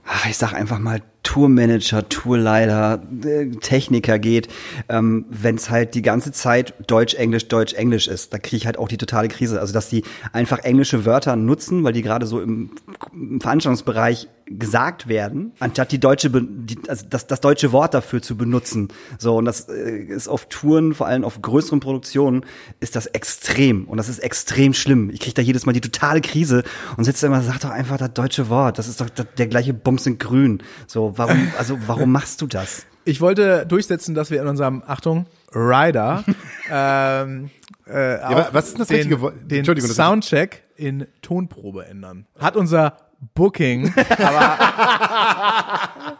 [0.05, 4.47] ach, ich sag einfach mal Tourmanager, Tourleiter, äh, Techniker geht,
[4.87, 8.65] ähm, wenn es halt die ganze Zeit Deutsch, Englisch, Deutsch, Englisch ist, da kriege ich
[8.65, 9.59] halt auch die totale Krise.
[9.59, 12.71] Also dass die einfach englische Wörter nutzen, weil die gerade so im,
[13.11, 18.37] im Veranstaltungsbereich gesagt werden, anstatt die deutsche, die, also das, das deutsche Wort dafür zu
[18.37, 18.89] benutzen.
[19.17, 22.45] So, und das äh, ist auf Touren, vor allem auf größeren Produktionen,
[22.79, 23.85] ist das extrem.
[23.85, 25.09] Und das ist extrem schlimm.
[25.09, 26.63] Ich kriege da jedes Mal die totale Krise
[26.95, 28.77] und sitze immer, sag doch einfach das deutsche Wort.
[28.77, 30.63] Das ist doch das, der gleiche Bums in grün.
[30.87, 32.85] So, warum, also warum machst du das?
[33.05, 36.25] Ich wollte durchsetzen, dass wir in unserem, Achtung, Rider,
[36.71, 37.49] ähm,
[37.85, 39.35] äh, aber auch was ist das den, richtige Wort?
[39.45, 42.27] den Entschuldigung, das- Soundcheck in Tonprobe ändern.
[42.37, 42.97] Hat unser
[43.33, 44.57] Booking aber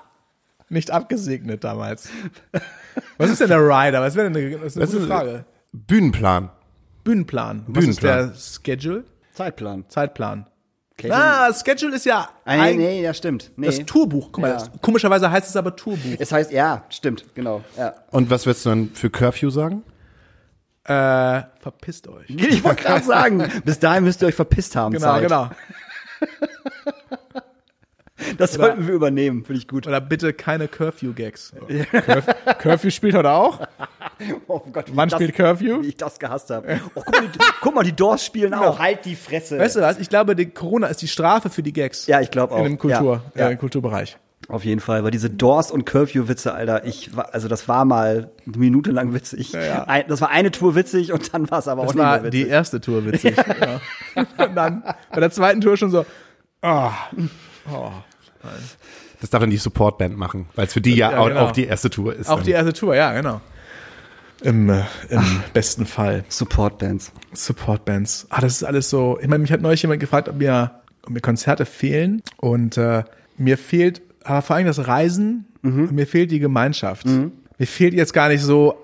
[0.69, 2.09] nicht abgesegnet damals.
[3.17, 4.01] Was ist denn der Rider?
[4.01, 5.45] Was wäre denn eine, das ist eine Das gute ist- Frage.
[5.73, 6.49] Bühnenplan.
[7.03, 7.63] Bühnenplan.
[7.67, 8.29] Was ist Bühnenplan.
[8.29, 9.03] der Schedule?
[9.33, 9.85] Zeitplan.
[9.89, 10.47] Zeitplan.
[10.99, 11.11] Okay.
[11.11, 13.51] Ah, Schedule ist ja Ah, nee, ein, nee, ja, stimmt.
[13.55, 13.67] Nee.
[13.67, 14.31] das Tourbuch.
[14.31, 14.53] Guck mal, Ja.
[14.55, 16.15] das, komischerweise heißt es aber Tourbuch.
[16.17, 17.63] Es heißt, ja, stimmt, genau.
[17.77, 17.93] Ja.
[18.09, 19.83] Und was würdest du dann für Curfew sagen?
[20.85, 22.29] Äh, verpisst euch.
[22.29, 24.93] Ich wollte gerade sagen, bis dahin müsst ihr euch verpisst haben.
[24.93, 25.21] Genau, Zeit.
[25.23, 25.49] genau.
[28.37, 29.87] Das sollten wir übernehmen, finde ich gut.
[29.87, 31.53] Oder bitte keine Curfew-Gags.
[31.91, 32.25] Curf
[32.59, 33.61] Curfew spielt heute auch.
[34.47, 35.83] Oh Gott, wie Wann ich das, spielt Curfew?
[35.83, 36.79] Wie ich das gehasst habe.
[36.95, 38.79] Oh, guck, mal, die, guck mal, die Doors spielen auch.
[38.79, 39.59] Halt die Fresse.
[39.59, 39.99] Weißt du was?
[39.99, 42.07] Ich glaube, die Corona ist die Strafe für die Gags.
[42.07, 42.57] Ja, ich glaube auch.
[42.57, 43.47] In dem Kultur, Ja, ja.
[43.49, 44.17] Äh, im Kulturbereich.
[44.49, 48.31] Auf jeden Fall, weil diese Doors und Curfew-Witze, Alter, ich war, also das war mal
[48.47, 49.51] eine Minute lang witzig.
[49.51, 49.83] ja.
[49.83, 52.19] Ein, das war eine Tour witzig und dann war es aber auch Das nicht war
[52.21, 52.51] mehr die witzig.
[52.51, 53.35] erste Tour witzig.
[54.15, 54.25] ja.
[54.43, 56.05] Und dann bei der zweiten Tour schon so,
[58.47, 58.59] ah,
[59.21, 61.39] Das darf dann die Supportband machen, weil es für die ja, Ja, auch, genau.
[61.41, 62.29] auch die erste Tour ist.
[62.29, 62.45] auch dann.
[62.45, 63.41] die erste Tour, ja, genau.
[64.41, 66.23] Im, äh, im besten Fall.
[66.29, 67.11] Support-Bands.
[67.33, 68.27] Supportbands.
[68.29, 69.17] Ah, das ist alles so.
[69.19, 70.71] Ich meine, mich hat neulich jemand gefragt, ob mir,
[71.03, 72.21] ob mir Konzerte fehlen.
[72.37, 73.03] Und äh,
[73.37, 75.45] mir fehlt aber vor allem das Reisen.
[75.63, 77.05] Und mir fehlt die Gemeinschaft.
[77.05, 78.75] Mir fehlt jetzt gar nicht so,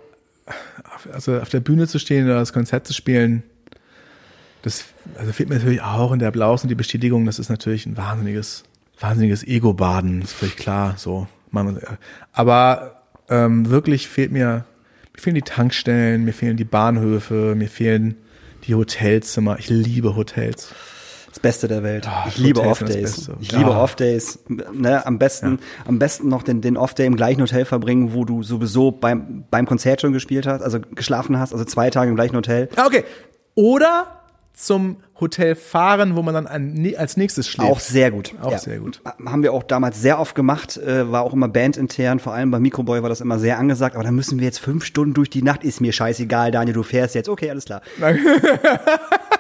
[1.13, 3.43] also auf der Bühne zu stehen oder das Konzert zu spielen.
[4.63, 4.83] Das
[5.17, 7.25] also fehlt mir natürlich auch in der Applaus und die Bestätigung.
[7.25, 8.63] Das ist natürlich ein wahnsinniges,
[8.99, 10.21] wahnsinniges Ego-Baden.
[10.21, 10.95] Ist völlig klar.
[10.97, 11.79] So, man,
[12.31, 14.65] aber ähm, wirklich fehlt mir,
[15.15, 18.15] mir fehlen die Tankstellen, mir fehlen die Bahnhöfe, mir fehlen
[18.65, 19.59] die Hotelzimmer.
[19.59, 20.69] Ich liebe Hotels.
[21.29, 22.07] Das Beste der Welt.
[22.07, 23.29] Ah, ich liebe Off-Days.
[23.41, 23.57] Ich Ja.
[23.57, 24.39] liebe Off-Days.
[24.71, 28.43] Ne, am besten, am besten noch den, den Off-Day im gleichen Hotel verbringen, wo du
[28.43, 32.35] sowieso beim, beim Konzert schon gespielt hast, also geschlafen hast, also zwei Tage im gleichen
[32.35, 32.69] Hotel.
[32.75, 33.03] Ah, Okay.
[33.55, 34.22] Oder
[34.53, 36.47] zum Hotel fahren, wo man dann
[36.95, 37.69] als nächstes schläft.
[37.69, 38.33] Auch sehr gut.
[38.41, 39.01] Auch sehr gut.
[39.25, 42.59] Haben wir auch damals sehr oft gemacht, äh, war auch immer bandintern, vor allem bei
[42.59, 45.41] Microboy war das immer sehr angesagt, aber dann müssen wir jetzt fünf Stunden durch die
[45.41, 47.81] Nacht, ist mir scheißegal, Daniel, du fährst jetzt, okay, alles klar.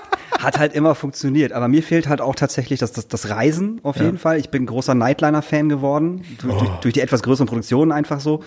[0.43, 3.97] Hat halt immer funktioniert, aber mir fehlt halt auch tatsächlich das, das, das Reisen auf
[3.97, 4.37] jeden Fall.
[4.37, 8.43] Ich bin großer Nightliner-Fan geworden, durch, durch, durch die etwas größeren Produktionen einfach so.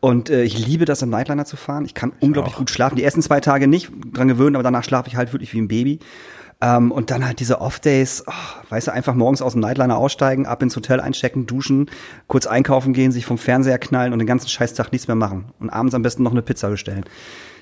[0.00, 1.84] Und äh, ich liebe das, im Nightliner zu fahren.
[1.84, 2.96] Ich kann unglaublich gut schlafen.
[2.96, 5.68] Die ersten zwei Tage nicht, dran gewöhnen, aber danach schlafe ich halt wirklich wie ein
[5.68, 5.98] Baby.
[6.62, 8.32] Ähm, und dann halt diese Off-Days, oh,
[8.68, 11.90] weißt du, einfach morgens aus dem Nightliner aussteigen, ab ins Hotel einchecken, duschen,
[12.26, 15.46] kurz einkaufen gehen, sich vom Fernseher knallen und den ganzen Scheißtag nichts mehr machen.
[15.58, 17.04] Und abends am besten noch eine Pizza bestellen.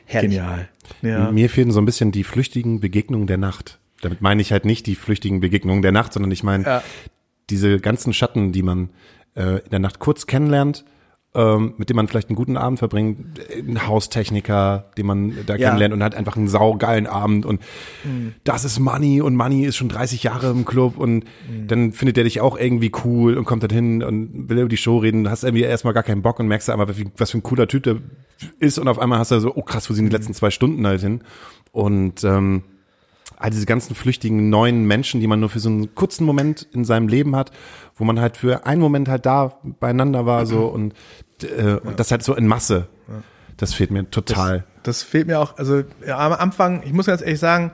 [0.09, 0.31] Herrlich.
[0.31, 0.69] Genial.
[1.03, 1.31] Ja.
[1.31, 3.79] Mir fehlen so ein bisschen die flüchtigen Begegnungen der Nacht.
[4.01, 6.83] Damit meine ich halt nicht die flüchtigen Begegnungen der Nacht, sondern ich meine Ja.
[7.51, 8.89] diese ganzen Schatten, die man
[9.37, 10.85] äh, in der Nacht kurz kennenlernt,
[11.35, 15.66] ähm, mit dem man vielleicht einen guten Abend verbringt, ein Haustechniker, den man da Ja.
[15.68, 17.61] kennenlernt und hat einfach einen saugeilen Abend und
[18.45, 21.24] das ist Money und Money ist schon 30 Jahre im Club und
[21.66, 24.76] dann findet der dich auch irgendwie cool und kommt dann hin und will über die
[24.79, 27.68] Show reden, hast irgendwie erstmal gar keinen Bock und merkst einmal, was für ein cooler
[27.68, 27.97] Typ der
[28.59, 30.87] ist und auf einmal hast du so, oh krass, wo sind die letzten zwei Stunden
[30.87, 31.20] halt hin?
[31.72, 32.62] Und ähm,
[33.39, 36.84] all diese ganzen flüchtigen neuen Menschen, die man nur für so einen kurzen Moment in
[36.84, 37.53] seinem Leben hat,
[37.97, 40.95] wo man halt für einen Moment halt da beieinander war so und,
[41.43, 42.89] äh, und das halt so in Masse.
[43.57, 44.64] Das fehlt mir total.
[44.82, 47.72] Das fehlt mir auch, also ja, am Anfang, ich muss ganz ehrlich sagen,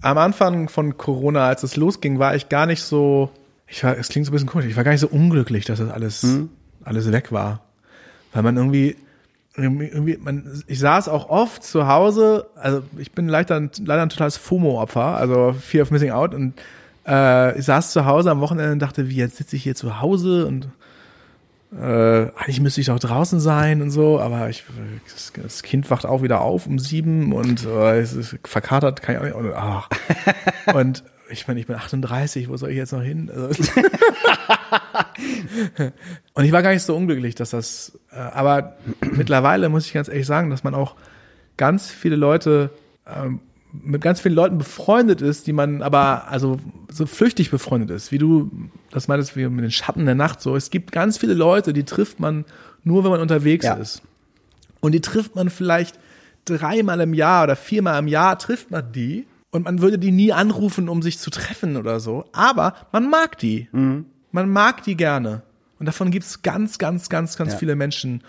[0.00, 3.30] am Anfang von Corona, als es losging, war ich gar nicht so,
[3.66, 5.78] ich war, es klingt so ein bisschen komisch, ich war gar nicht so unglücklich, dass
[5.78, 6.26] das alles,
[6.84, 7.62] alles weg war.
[8.32, 8.96] Weil man irgendwie,
[9.56, 14.36] irgendwie, man, ich saß auch oft zu Hause, also ich bin leider, leider ein totales
[14.36, 16.54] FOMO-Opfer, also Fear of Missing Out und
[17.06, 20.00] äh, ich saß zu Hause am Wochenende und dachte, wie, jetzt sitze ich hier zu
[20.00, 20.68] Hause und
[21.80, 24.64] äh, eigentlich müsste ich doch draußen sein und so, aber ich,
[25.12, 29.14] das, das Kind wacht auch wieder auf um sieben und äh, es ist verkatert, kann
[29.14, 29.52] ich auch nicht.
[29.52, 29.88] Und, ach.
[30.74, 33.30] und ich meine, ich bin 38, wo soll ich jetzt noch hin?
[33.34, 33.64] Also,
[36.34, 38.76] und ich war gar nicht so unglücklich, dass das, äh, aber
[39.12, 40.94] mittlerweile muss ich ganz ehrlich sagen, dass man auch
[41.56, 42.70] ganz viele Leute
[43.06, 43.40] ähm,
[43.72, 46.58] mit ganz vielen Leuten befreundet ist, die man aber also
[46.90, 48.50] so flüchtig befreundet ist, wie du
[48.90, 50.54] das meintest, wie mit den Schatten der Nacht so.
[50.54, 52.44] Es gibt ganz viele Leute, die trifft man
[52.84, 53.74] nur, wenn man unterwegs Ja.
[53.74, 54.02] ist.
[54.80, 55.98] Und die trifft man vielleicht
[56.44, 60.32] dreimal im Jahr oder viermal im Jahr trifft man die und man würde die nie
[60.32, 62.26] anrufen, um sich zu treffen oder so.
[62.32, 63.68] Aber man mag die.
[63.72, 65.42] Man man mag die gerne.
[65.78, 67.58] Und davon gibt's ganz, ganz, ganz, ganz Ja.
[67.58, 68.22] viele Menschen.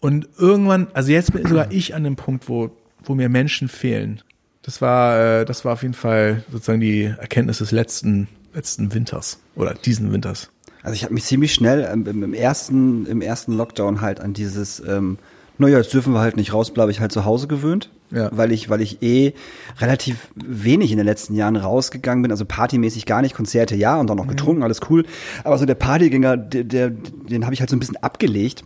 [0.00, 2.70] Und irgendwann, also jetzt bin sogar ich an dem Punkt, wo,
[3.02, 4.22] wo mir Menschen fehlen.
[4.62, 9.40] Das war, äh, das war auf jeden Fall sozusagen die Erkenntnis des letzten, letzten Winters
[9.56, 10.50] oder diesen Winters.
[10.84, 14.34] Also ich habe mich ziemlich schnell ähm, im, im ersten im ersten Lockdown halt an
[14.34, 15.18] dieses ähm,
[15.58, 18.30] naja, jetzt dürfen wir halt nicht raus, bleibe ich halt zu Hause gewöhnt, Ja.
[18.32, 19.34] weil ich weil ich eh
[19.80, 24.10] relativ wenig in den letzten Jahren rausgegangen bin, also partymäßig gar nicht, Konzerte ja und
[24.10, 25.04] auch noch getrunken, alles cool,
[25.44, 28.64] aber so der Partygänger, der, der den habe ich halt so ein bisschen abgelegt.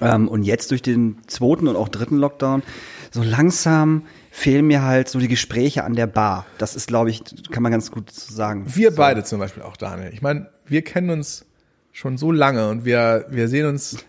[0.00, 2.62] Ähm, und jetzt durch den zweiten und auch dritten Lockdown,
[3.10, 6.44] so langsam fehlen mir halt so die Gespräche an der Bar.
[6.58, 8.64] Das ist, glaube ich, kann man ganz gut so sagen.
[8.66, 10.12] Wir beide zum Beispiel auch, Daniel.
[10.12, 11.46] Ich meine, wir kennen uns
[11.92, 14.04] schon so lange und wir, wir sehen uns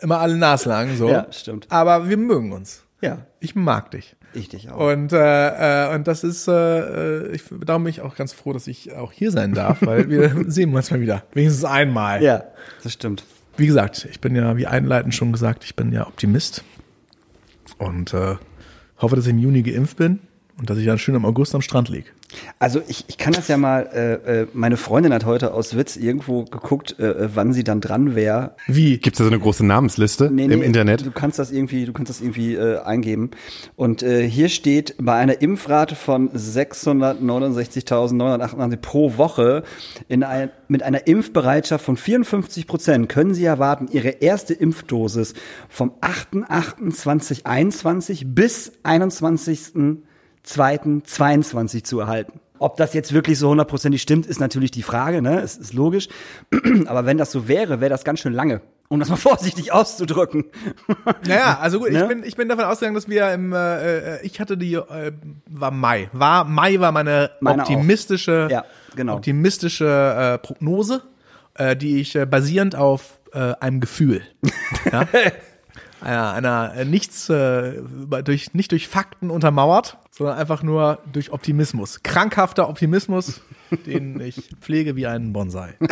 [0.00, 1.10] immer alle naslang so.
[1.10, 1.66] Ja, stimmt.
[1.68, 2.85] Aber wir mögen uns.
[3.06, 4.16] Ja, Ich mag dich.
[4.34, 4.92] ich dich auch.
[4.92, 8.66] Und, äh, äh, und das ist, äh, ich darum bin ich auch ganz froh, dass
[8.66, 11.22] ich auch hier sein darf, weil wir sehen uns mal wieder.
[11.32, 12.22] Wenigstens einmal.
[12.22, 12.44] ja,
[12.82, 13.24] das stimmt.
[13.56, 16.62] Wie gesagt, ich bin ja, wie einleitend schon gesagt, ich bin ja Optimist.
[17.78, 18.36] Und äh,
[18.98, 20.20] hoffe, dass ich im Juni geimpft bin
[20.58, 22.12] und dass ich dann schön im August am Strand lieg.
[22.58, 25.96] Also ich, ich kann das ja mal, äh, äh, meine Freundin hat heute aus Witz
[25.96, 28.54] irgendwo geguckt, äh, äh, wann sie dann dran wäre.
[28.66, 28.98] Wie?
[28.98, 31.04] Gibt's da so eine große Namensliste Nee, im nee, Internet?
[31.04, 33.30] Du kannst das irgendwie, du kannst das irgendwie äh, eingeben.
[33.76, 39.62] Und äh, hier steht bei einer Impfrate von 669.988 pro Woche
[40.08, 45.34] in ein, mit einer Impfbereitschaft von 54 Prozent können Sie erwarten, Ihre erste Impfdosis
[45.68, 48.72] vom 8.8.2021 bis
[50.46, 52.40] 21.02.22 zu erhalten.
[52.58, 55.40] Ob das jetzt wirklich so hundertprozentig stimmt, ist natürlich die Frage, ne?
[55.40, 56.08] Es ist logisch.
[56.86, 58.62] Aber wenn das so wäre, wäre das ganz schön lange.
[58.88, 60.44] Um das mal vorsichtig auszudrücken.
[61.26, 62.00] Naja, also gut, Ne?
[62.02, 65.12] ich bin ich bin davon ausgegangen, dass wir im äh, äh, ich hatte die äh,
[65.50, 66.08] war Mai.
[66.12, 69.16] War Mai war meine Meine optimistische Ja, genau.
[69.16, 71.02] optimistische äh, Prognose,
[71.54, 74.22] äh, die ich äh, basierend auf äh, einem Gefühl,
[74.90, 75.06] ja,
[76.00, 77.80] einer, einer äh, nichts äh,
[78.24, 83.40] durch nicht durch Fakten untermauert, sondern einfach nur durch Optimismus, krankhafter Optimismus,
[83.86, 85.74] den ich pflege wie einen Bonsai.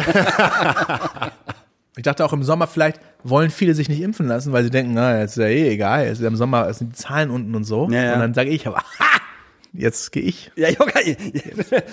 [1.96, 4.94] Ich dachte auch im Sommer, vielleicht wollen viele sich nicht impfen lassen, weil sie denken,
[4.94, 7.30] na, jetzt ist ja eh egal, jetzt ist ja im Sommer es sind die Zahlen
[7.30, 7.88] unten und so.
[7.88, 8.14] Ja, ja.
[8.14, 9.20] Und dann sage ich aber, ha,
[9.72, 10.50] jetzt gehe ich.
[10.56, 11.16] Ja, okay.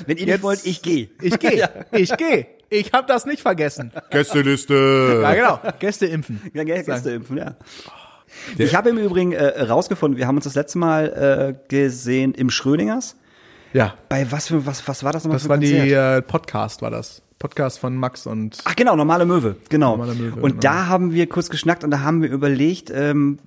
[0.08, 1.10] Wenn ihr nicht wollt, ich gehe.
[1.22, 2.48] Ich gehe, ich gehe.
[2.72, 3.92] Ich habe das nicht vergessen.
[4.10, 5.20] Gästeliste.
[5.22, 5.60] Ja, genau.
[5.78, 6.42] Gäste impfen.
[6.54, 7.56] Ja, Gä- Gäste impfen, ja.
[8.58, 12.50] Ich habe im Übrigen äh, rausgefunden, wir haben uns das letzte Mal äh, gesehen im
[12.50, 13.16] Schrödingers.
[13.74, 16.18] Ja, Bei was für was was war das nochmal das für war ein die Konzert?
[16.20, 17.22] äh, Podcast, war das.
[17.40, 19.98] Podcast von Max und Ach genau, normale Möwe, genau.
[19.98, 20.62] Normale Möwe, und genau.
[20.62, 23.40] da haben wir kurz geschnackt und da haben wir überlegt, ähm,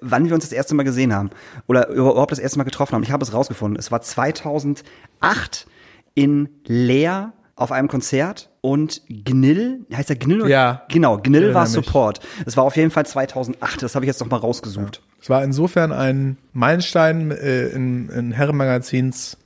[0.00, 1.30] wann wir uns das erste Mal gesehen haben
[1.66, 3.02] oder überhaupt das erste Mal getroffen haben.
[3.02, 3.78] Ich habe es rausgefunden.
[3.78, 5.66] Es war 2008
[6.14, 10.42] in Leer auf einem Konzert und Gnill, heißt der Gnill?
[10.42, 10.82] oder- Ja.
[10.88, 11.66] Genau, Gnill war.
[11.66, 12.20] Support.
[12.44, 15.02] Es war auf jeden Fall 2008, das habe ich jetzt noch mal rausgesucht.
[15.20, 19.36] es war insofern ein Meilenstein äh, in, in Herrenmagazins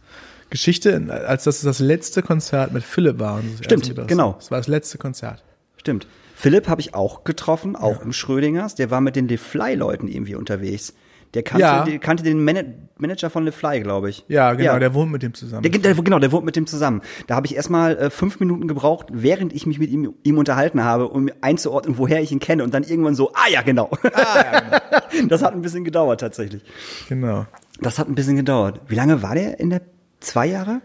[0.50, 3.40] Geschichte, als dass es das letzte Konzert mit Philipp war.
[3.60, 4.32] Stimmt, das- genau.
[4.38, 5.44] Das war das letzte Konzert.
[5.76, 6.06] Stimmt.
[6.34, 8.74] Philipp habe ich auch getroffen, auch im Schrödingers.
[8.74, 10.94] Der war mit den Le Fly-Leuten irgendwie unterwegs.
[11.34, 11.84] Der kannte, Ja.
[11.84, 12.64] der kannte den Mana-
[12.98, 14.24] Manager von Le Fly, glaube ich.
[14.28, 15.62] Ja, genau, der wohnt mit dem zusammen.
[15.62, 17.02] Der, der, genau, der wohnt mit dem zusammen.
[17.28, 20.82] Da habe ich erstmal äh, fünf Minuten gebraucht, während ich mich mit ihm, ihm unterhalten
[20.82, 22.64] habe, um einzuordnen, woher ich ihn kenne.
[22.64, 23.90] Und dann irgendwann so, ah ja, genau.
[25.28, 26.62] das hat ein bisschen gedauert tatsächlich.
[27.08, 27.46] genau.
[27.80, 28.80] Das hat ein bisschen gedauert.
[28.88, 29.80] Wie lange war der in der
[30.20, 30.82] zwei Jahre?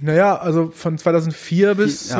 [0.00, 2.16] Naja, also von 2004 bis ja.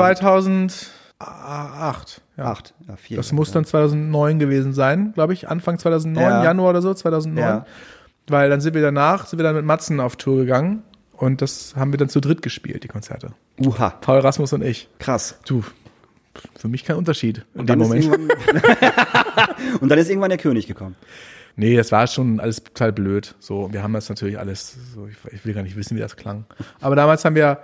[1.19, 2.23] 2008.
[2.37, 2.45] Ja.
[2.45, 2.75] Acht.
[2.89, 3.17] Ja, vier.
[3.17, 5.49] Das muss dann 2009 gewesen sein, glaube ich.
[5.49, 6.45] Anfang 2009, Ja.
[6.45, 7.43] Januar oder so, 2009.
[7.45, 7.67] Ja.
[8.27, 10.83] Weil dann sind wir danach, sind wir dann mit Matzen auf Tour gegangen.
[11.13, 13.33] Und das haben wir dann zu dritt gespielt, die Konzerte.
[13.65, 13.91] Uha.
[13.91, 14.89] Paul Rasmus und ich.
[14.99, 15.39] Krass.
[15.47, 15.63] Du,
[16.57, 18.07] für mich kein Unterschied in Dann dem Moment.
[19.81, 20.97] und dann ist irgendwann der König gekommen.
[21.57, 23.37] Nee, das war schon alles total blöd.
[23.39, 26.17] So, wir haben das natürlich alles, so, ich, ich will gar nicht wissen, wie das
[26.17, 26.47] klang.
[26.81, 27.61] Aber damals haben wir,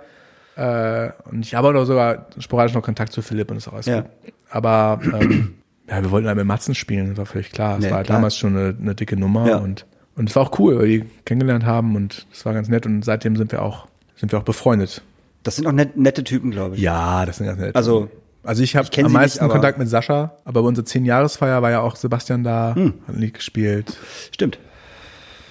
[0.55, 3.67] äh, und ich habe auch noch sogar sporadisch noch Kontakt zu Philipp und das ist
[3.69, 4.01] auch alles Ja.
[4.01, 4.11] gut.
[4.49, 5.55] Aber ähm,
[5.89, 7.77] ja, wir wollten halt mit Matzen spielen, das war völlig klar.
[7.79, 8.17] Es Ja, war klar.
[8.17, 9.57] damals schon eine, eine dicke Nummer Ja.
[9.57, 9.85] und
[10.17, 13.03] und es war auch cool, weil die kennengelernt haben und es war ganz nett und
[13.03, 13.87] seitdem sind wir auch
[14.17, 15.01] sind wir auch befreundet.
[15.43, 16.81] Das sind auch net, nette Typen, glaube ich.
[16.81, 17.75] Ja, das sind ganz nett.
[17.75, 18.09] Also,
[18.43, 21.71] Also ich habe am nicht, meisten aber- Kontakt mit Sascha, aber bei unserer 10-Jahresfeier war
[21.71, 22.93] ja auch Sebastian da, Hm.
[23.07, 23.97] hat ein Lied gespielt.
[24.31, 24.59] stimmt.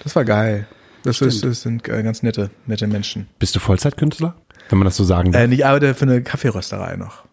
[0.03, 0.67] Das war geil.
[1.03, 3.27] Das, ist, das sind äh, ganz nette, nette Menschen.
[3.39, 4.35] Bist du Vollzeitkünstler?
[4.69, 5.41] Wenn man das so sagen darf.
[5.41, 7.25] Äh, ich arbeite für eine Kaffeerösterei noch.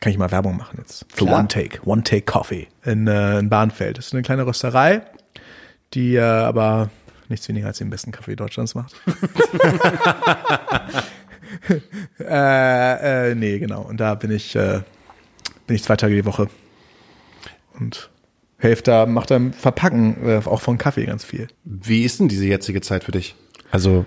[0.00, 1.06] Kann ich mal Werbung machen jetzt.
[1.08, 1.40] Für Klar.
[1.40, 1.80] One Take.
[1.84, 3.98] One Take Coffee in, äh, in Bahnfeld.
[3.98, 5.02] Das ist eine kleine Rösterei,
[5.94, 6.90] die äh, aber
[7.28, 8.94] nichts weniger als den besten Kaffee Deutschlands macht.
[12.20, 13.82] äh, äh, nee, genau.
[13.82, 14.80] Und da bin ich, äh,
[15.66, 16.48] bin ich zwei Tage die Woche.
[17.78, 18.10] Und
[18.58, 21.48] helfe da, macht dann Verpacken, äh, auch von Kaffee ganz viel.
[21.64, 23.34] Wie ist denn diese jetzige Zeit für dich?
[23.70, 24.06] Also,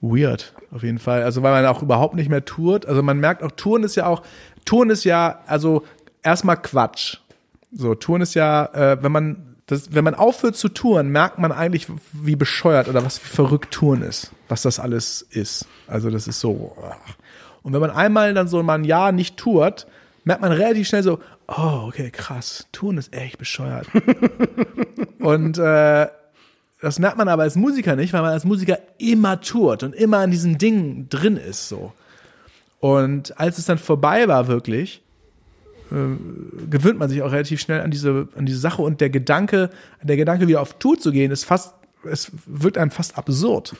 [0.00, 1.22] Weird, auf jeden Fall.
[1.22, 2.86] Also weil man auch überhaupt nicht mehr tourt.
[2.86, 4.22] Also man merkt auch, Touren ist ja auch,
[4.64, 5.84] Touren ist ja, also
[6.22, 7.16] erstmal Quatsch.
[7.72, 11.50] So, Touren ist ja, äh, wenn man das, wenn man aufhört zu touren, merkt man
[11.50, 15.66] eigentlich, wie bescheuert oder was wie verrückt Touren ist, was das alles ist.
[15.88, 16.76] Also das ist so.
[17.64, 19.88] Und wenn man einmal dann so mal ein Jahr nicht tourt,
[20.22, 21.18] merkt man relativ schnell so,
[21.48, 23.88] oh, okay, krass, Touren ist echt bescheuert.
[25.18, 26.06] Und äh,
[26.80, 30.18] das merkt man aber als Musiker nicht, weil man als Musiker immer tourt und immer
[30.18, 31.92] an diesen Dingen drin ist so.
[32.80, 35.02] Und als es dann vorbei war wirklich,
[35.90, 39.70] äh, gewöhnt man sich auch relativ schnell an diese an diese Sache und der Gedanke,
[40.02, 41.74] der Gedanke wieder auf Tour zu gehen, ist fast
[42.04, 43.74] es wirkt einem fast absurd,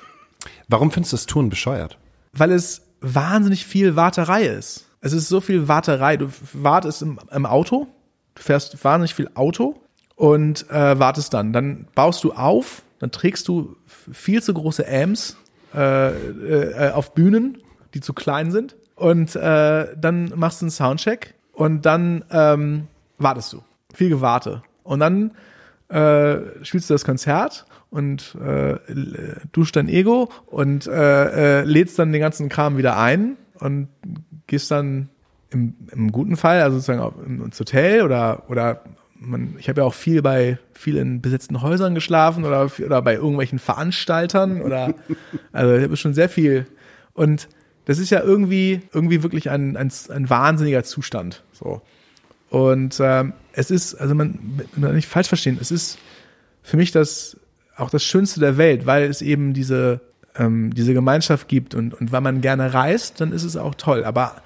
[0.68, 1.98] warum findest du das Touren bescheuert?
[2.38, 4.86] weil es wahnsinnig viel Warterei ist.
[5.00, 6.16] Es ist so viel Warterei.
[6.16, 7.86] Du wartest im, im Auto,
[8.34, 9.80] du fährst wahnsinnig viel Auto
[10.14, 11.52] und äh, wartest dann.
[11.52, 15.36] Dann baust du auf, dann trägst du viel zu große Amps
[15.74, 17.58] äh, äh, auf Bühnen,
[17.94, 18.76] die zu klein sind.
[18.94, 22.88] Und äh, dann machst du einen Soundcheck und dann ähm,
[23.18, 23.62] wartest du.
[23.92, 24.62] Viel Gewarte.
[24.84, 25.32] Und dann
[25.88, 28.76] äh, spielst du das Konzert und äh,
[29.52, 33.88] duschst dein Ego und äh, äh, lädst dann den ganzen Kram wieder ein und
[34.46, 35.10] gehst dann
[35.50, 38.82] im, im guten Fall, also sozusagen ins Hotel oder oder
[39.18, 43.14] man, ich habe ja auch viel bei viel in besetzten Häusern geschlafen oder oder bei
[43.14, 44.94] irgendwelchen Veranstaltern oder
[45.52, 46.66] also ich habe schon sehr viel
[47.14, 47.48] und
[47.86, 51.82] das ist ja irgendwie irgendwie wirklich ein ein, ein wahnsinniger Zustand so
[52.50, 54.38] und ähm, es ist, also man,
[54.76, 55.98] man nicht falsch verstehen, es ist
[56.62, 57.36] für mich das
[57.76, 60.00] auch das Schönste der Welt, weil es eben diese,
[60.36, 64.04] ähm, diese Gemeinschaft gibt und, und weil man gerne reist, dann ist es auch toll.
[64.04, 64.36] Aber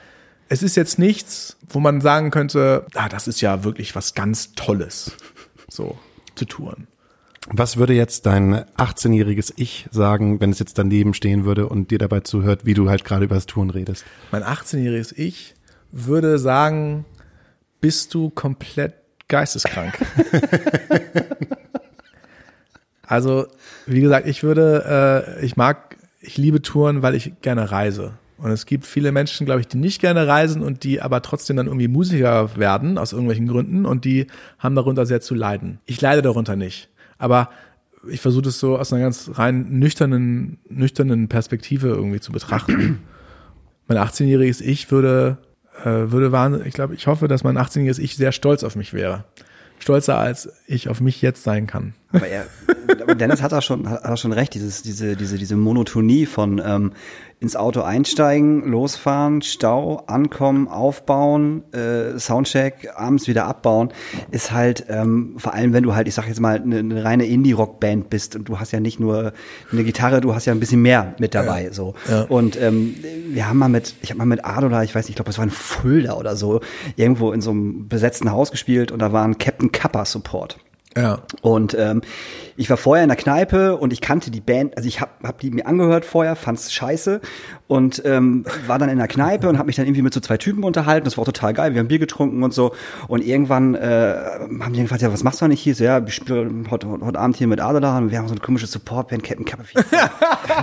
[0.51, 4.53] es ist jetzt nichts, wo man sagen könnte, ah, das ist ja wirklich was ganz
[4.55, 5.13] Tolles,
[5.69, 5.97] so
[6.35, 6.89] zu touren.
[7.47, 11.99] Was würde jetzt dein 18-jähriges Ich sagen, wenn es jetzt daneben stehen würde und dir
[11.99, 14.05] dabei zuhört, wie du halt gerade über das Touren redest?
[14.33, 15.55] Mein 18-jähriges Ich
[15.93, 17.05] würde sagen,
[17.81, 18.95] bist du komplett
[19.29, 20.05] geisteskrank.
[23.03, 23.47] also,
[23.87, 28.15] wie gesagt, ich würde, äh, ich mag, ich liebe Touren, weil ich gerne reise.
[28.43, 31.57] Und es gibt viele Menschen, glaube ich, die nicht gerne reisen und die aber trotzdem
[31.57, 34.27] dann irgendwie Musiker werden, aus irgendwelchen Gründen, und die
[34.59, 35.79] haben darunter sehr zu leiden.
[35.85, 36.89] Ich leide darunter nicht.
[37.19, 37.51] Aber
[38.09, 43.01] ich versuche das so aus einer ganz rein nüchternen, nüchternen Perspektive irgendwie zu betrachten
[43.89, 45.37] mein 18-jähriges Ich würde,
[45.81, 48.95] äh, würde wahnsinnig, ich glaube, ich hoffe, dass mein 18-jähriges Ich sehr stolz auf mich
[48.95, 49.25] wäre.
[49.81, 51.95] Stolzer als ich auf mich jetzt sein kann.
[52.13, 52.47] Aber er,
[53.15, 56.93] Dennis hat da schon, hat da schon recht, dieses, diese, diese, diese Monotonie von ähm,
[57.41, 63.93] ins Auto einsteigen, losfahren, Stau, ankommen, aufbauen, äh, Soundcheck, abends wieder abbauen,
[64.31, 67.27] ist halt, ähm, vor allem wenn du halt, ich sag jetzt mal, eine, eine reine
[67.27, 69.33] Indie-Rock-Band bist und du hast ja nicht nur
[69.73, 71.71] eine Gitarre, du hast ja ein bisschen mehr mit dabei.
[71.73, 71.95] so.
[72.11, 72.23] Ja.
[72.23, 72.95] Und ähm,
[73.29, 75.39] wir haben mal mit, ich habe mal mit Adola, ich weiß nicht, ich glaube, es
[75.39, 76.61] war in Fulda oder so,
[76.97, 80.59] irgendwo in so einem besetzten Haus gespielt und da war ein Captain Kappa Support.
[80.97, 81.21] Ja.
[81.41, 82.03] Und ähm,
[82.57, 85.39] ich war vorher in der Kneipe und ich kannte die Band, also ich habe hab
[85.39, 87.21] die mir angehört vorher, fand's scheiße
[87.69, 90.37] und ähm, war dann in der Kneipe und habe mich dann irgendwie mit so zwei
[90.37, 91.05] Typen unterhalten.
[91.05, 91.75] Das war auch total geil.
[91.75, 92.75] Wir haben Bier getrunken und so.
[93.07, 94.15] Und irgendwann äh,
[94.61, 95.77] haben die gefragt, ja, was machst du eigentlich hier?
[95.77, 98.41] So, ja, ich spiele heute, heute Abend hier mit Adela und wir haben so eine
[98.41, 99.63] komische Support-Band, Captain Kappa.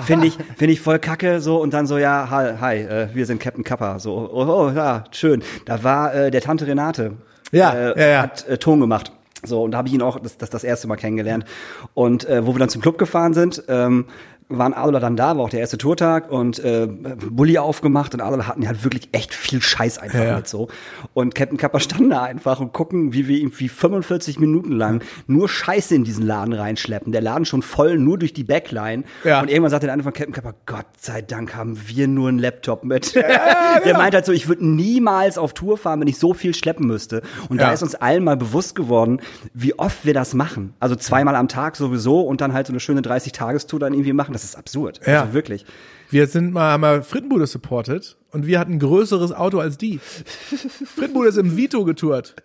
[0.01, 3.25] Finde ich, finde ich voll kacke so und dann so, ja, hi, hi äh, wir
[3.25, 3.99] sind Captain Kappa.
[3.99, 5.41] So, oh, oh ja, schön.
[5.63, 7.13] Da war äh, der Tante Renate.
[7.53, 8.21] Ja, äh, ja, ja.
[8.23, 9.13] hat äh, Ton gemacht.
[9.47, 11.45] So, und da habe ich ihn auch das, das, das erste Mal kennengelernt.
[11.93, 14.05] Und äh, wo wir dann zum Club gefahren sind, ähm,
[14.49, 18.47] waren Adola dann da, war auch der erste Tourtag und äh, Bulli aufgemacht und Adola
[18.47, 20.35] hatten ja halt wirklich echt viel Scheiß einfach Ja, ja.
[20.37, 20.69] mit so.
[21.13, 25.01] Und Captain Kappa standen da einfach und gucken, wie wir ihm wie 45 Minuten lang
[25.27, 27.11] nur Scheiße in diesen Laden reinschleppen.
[27.11, 29.03] Der Laden schon voll, nur durch die Backline.
[29.25, 29.41] Ja.
[29.41, 32.39] Und irgendwann sagte der eine von Captain Kappa, Gott sei Dank haben wir nur einen
[32.39, 33.15] Laptop mit.
[33.15, 36.87] der meint halt so, ich würde niemals auf Tour fahren, wenn ich so viel schleppen
[36.87, 37.21] müsste.
[37.49, 37.73] Und da Ja.
[37.73, 39.19] ist uns allen mal bewusst geworden,
[39.53, 40.73] wie oft wir das machen.
[40.79, 44.36] Also zweimal am Tag sowieso und dann halt so eine schöne 30-Tagestour dann irgendwie machen.
[44.37, 44.99] Das ist absurd.
[45.07, 45.21] Ja.
[45.21, 45.65] Also wirklich.
[46.11, 49.99] Wir sind mal, haben mal Frittenbude supported und wir hatten ein größeres Auto als die.
[50.95, 52.35] Frittenbude ist im Vito getourt.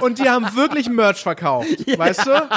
[0.00, 1.68] Und die haben wirklich Merch verkauft.
[1.98, 2.48] Weißt du?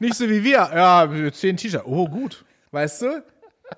[0.00, 0.52] Nicht so wie wir.
[0.74, 1.84] Ja, zehn T-Shirts.
[1.86, 2.44] Oh, gut.
[2.72, 3.22] Weißt du?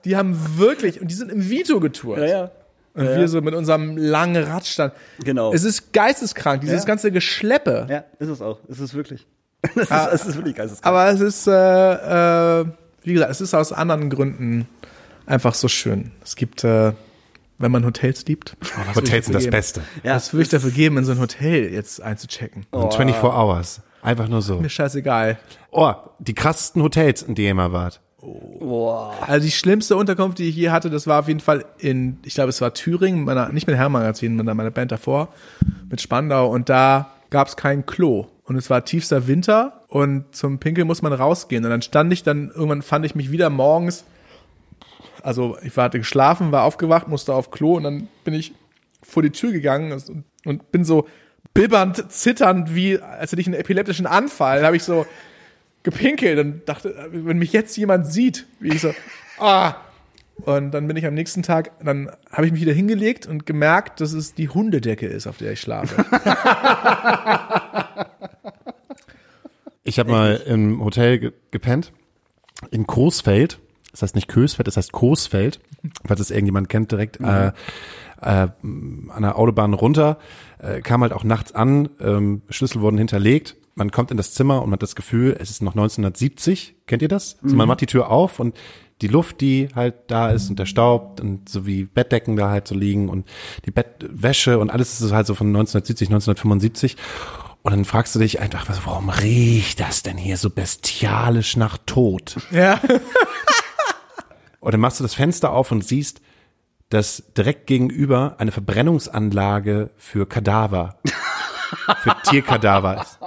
[0.05, 2.19] Die haben wirklich, und die sind im Vito getourt.
[2.19, 2.51] ja.
[2.95, 4.93] Und wir so mit unserem langen Radstand.
[5.25, 5.55] Genau.
[5.55, 6.87] Es ist geisteskrank, dieses Ja.
[6.87, 7.87] ganze Geschleppe.
[7.89, 8.59] Ja, ist es auch.
[8.69, 9.27] Ist es wirklich.
[9.63, 10.95] Es ist, es ist wirklich geisteskrank.
[10.95, 12.65] Aber es ist, äh, äh,
[13.05, 14.69] wie gesagt, es ist aus anderen Gründen
[15.27, 16.13] einfach so schön.
[16.23, 16.93] Es gibt, äh,
[17.59, 18.57] wenn man Hotels liebt.
[18.63, 19.53] Oh, Hotels sind das geben?
[19.53, 19.83] Beste.
[20.03, 22.67] Ja, was würde ich dafür geben, in so ein Hotel jetzt einzuchecken?
[22.71, 23.83] Und 24 Hours.
[24.03, 24.59] Einfach nur so.
[24.61, 25.39] Mir scheißegal.
[25.71, 28.01] Oh, die krassesten Hotels, in denen ihr mal wart.
[29.27, 32.35] Also die schlimmste Unterkunft, die ich je hatte, das war auf jeden Fall in, ich
[32.35, 35.29] glaube, es war Thüringen, meiner, nicht mit Herrmagazin, mit meiner Band davor,
[35.89, 36.49] mit Spandau.
[36.49, 38.29] Und da gab es kein Klo.
[38.45, 41.63] Und es war tiefster Winter und zum Pinkeln muss man rausgehen.
[41.65, 44.05] Und dann stand ich dann, irgendwann fand ich mich wieder morgens,
[45.23, 48.55] also ich war- hatte geschlafen, war aufgewacht, musste auf Klo und dann bin ich
[49.03, 51.07] vor die Tür gegangen und, und bin so
[51.53, 54.65] bibbernd, zitternd, wie als hätte ich einen epileptischen Anfall.
[54.65, 55.05] Habe ich so
[55.83, 58.95] gepinkelt und dachte, wenn mich jetzt jemand sieht, wie ich so,
[59.39, 59.75] ah.
[60.47, 64.01] Und dann bin ich am nächsten Tag, dann habe ich mich wieder hingelegt und gemerkt,
[64.01, 65.95] dass es die Hundedecke ist, auf der ich schlafe.
[69.85, 71.93] Ich habe mal im Hotel ge gepennt,
[72.71, 73.59] in Coesfeld.
[73.91, 75.61] Das heißt nicht Kösfeld, das heißt Coesfeld,
[76.07, 77.53] falls es irgendjemand kennt, direkt äh, äh,
[78.23, 80.19] an der Autobahn runter.
[80.59, 83.57] Äh, kam halt auch nachts an, ähm, Schlüssel wurden hinterlegt.
[83.75, 86.77] Man kommt in das Zimmer und man hat das Gefühl, es ist noch 1970.
[86.87, 87.39] Kennt ihr das?
[87.43, 88.57] Also man macht die Tür auf und
[89.03, 92.69] die Luft, die halt da ist und der Staub und so wie Bettdecken da halt
[92.69, 93.29] so liegen und
[93.67, 96.97] die Bettwäsche und alles ist halt so von 1970, 1975.
[97.63, 101.79] Und dann fragst du dich einfach, was, warum riecht das denn hier so bestialisch nach
[101.87, 102.37] Tod?
[102.51, 102.81] ja.
[104.61, 106.21] Und dann machst du das Fenster auf und siehst,
[106.89, 110.99] dass direkt gegenüber eine Verbrennungsanlage für Kadaver,
[112.03, 113.19] für Tierkadaver ist.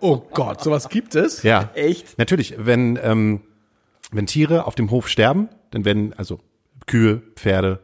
[0.00, 1.42] Oh Gott, sowas gibt es?
[1.42, 1.70] Ja.
[1.74, 2.18] Echt?
[2.18, 3.40] Natürlich, wenn, ähm,
[4.12, 6.40] wenn Tiere auf dem Hof sterben, dann werden, also
[6.86, 7.80] Kühe, Pferde,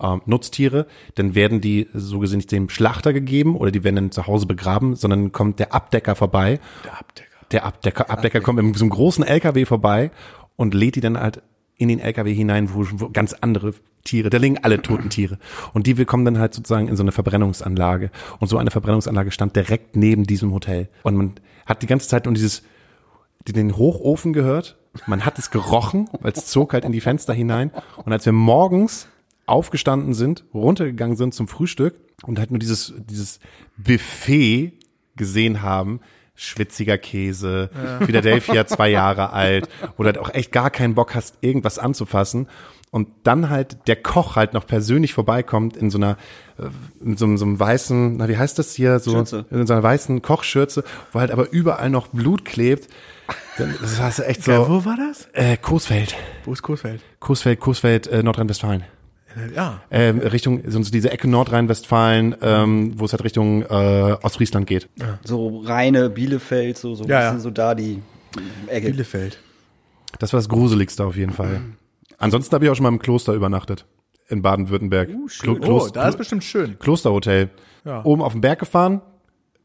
[0.00, 4.10] ähm, Nutztiere, dann werden die so gesehen nicht dem Schlachter gegeben oder die werden dann
[4.10, 6.60] zu Hause begraben, sondern kommt der Abdecker vorbei.
[6.84, 7.28] Der Abdecker.
[7.50, 10.10] Der Abdecker, Abdecker kommt mit so einem großen LKW vorbei
[10.56, 11.42] und lädt die dann halt
[11.76, 13.72] in den LKW hinein, wo, wo ganz andere
[14.04, 15.38] Tiere, da liegen alle toten Tiere.
[15.72, 18.10] Und die kommen dann halt sozusagen in so eine Verbrennungsanlage.
[18.40, 20.88] Und so eine Verbrennungsanlage stand direkt neben diesem Hotel.
[21.02, 21.34] Und man
[21.66, 22.62] hat die ganze Zeit nur dieses,
[23.46, 24.76] den Hochofen gehört.
[25.06, 27.70] Man hat es gerochen, weil es zog halt in die Fenster hinein.
[28.04, 29.08] Und als wir morgens
[29.48, 33.40] aufgestanden sind, runtergegangen sind zum Frühstück und halt nur dieses, dieses
[33.76, 34.72] Buffet
[35.16, 36.00] gesehen haben,
[36.34, 37.70] schwitziger Käse,
[38.04, 42.48] Philadelphia zwei Jahre alt, wo du halt auch echt gar keinen Bock hast, irgendwas anzufassen.
[42.90, 46.16] Und dann halt der Koch halt noch persönlich vorbeikommt in so einer,
[46.58, 46.68] äh,
[47.04, 49.44] in so, einem- so einem weißen, na wie heißt das hier, so Schürze.
[49.50, 52.88] in so einer weißen Kochschürze, wo halt aber überall noch Blut klebt.
[53.58, 55.28] Das war echt so, Ja, wo war das?
[55.34, 57.02] äh, Coesfeld, Wo ist Coesfeld?
[57.20, 58.84] Coesfeld, Coesfeld, äh, Nordrhein-Westfalen.
[59.54, 59.80] Ja.
[59.90, 64.88] Ähm, Richtung, so diese Ecke Nordrhein-Westfalen, ähm, wo es halt Richtung äh, Ostfriesland geht.
[65.24, 67.40] So reine Bielefeld, so, so, Ja, bisschen ja.
[67.40, 68.02] so da die
[68.66, 68.90] Ecke.
[68.90, 69.38] Bielefeld.
[70.18, 71.60] Das war das Gruseligste auf jeden Fall.
[72.18, 73.86] Ansonsten habe ich auch schon mal im Kloster übernachtet.
[74.28, 75.08] In Baden-Württemberg.
[75.40, 76.78] Klo Oh, Klos- da ist bestimmt schön.
[76.78, 77.50] Klosterhotel.
[77.84, 78.04] Ja.
[78.04, 79.00] Oben auf den Berg gefahren,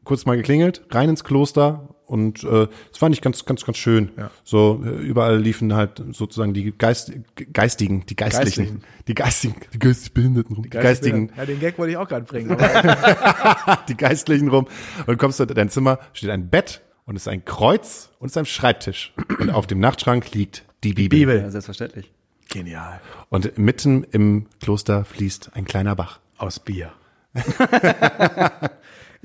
[0.04, 4.12] kurz mal geklingelt, rein ins Kloster und äh, es fand ich ganz, ganz, ganz schön.
[4.16, 4.30] Ja.
[4.44, 7.12] So äh, überall liefen halt sozusagen die Geist,
[7.52, 8.84] geistigen, die geistlichen, Geistlichen.
[9.08, 12.24] die geistigen, die geistig Behinderten rum, die geistigen, Ja, den Gag wollte ich auch gerade
[12.24, 12.56] bringen.
[13.88, 14.68] Die Geistlichen rum.
[15.08, 18.26] Und kommst du in dein Zimmer, steht ein Bett und es ist ein Kreuz und
[18.26, 19.12] es ist ein Schreibtisch.
[19.40, 21.18] Und auf dem Nachtschrank liegt die Bibel.
[21.18, 21.50] Ja, Bibel.
[21.50, 22.12] selbstverständlich.
[22.48, 23.00] Genial.
[23.28, 26.20] Und mitten im Kloster fließt ein kleiner Bach.
[26.38, 26.92] Aus Bier.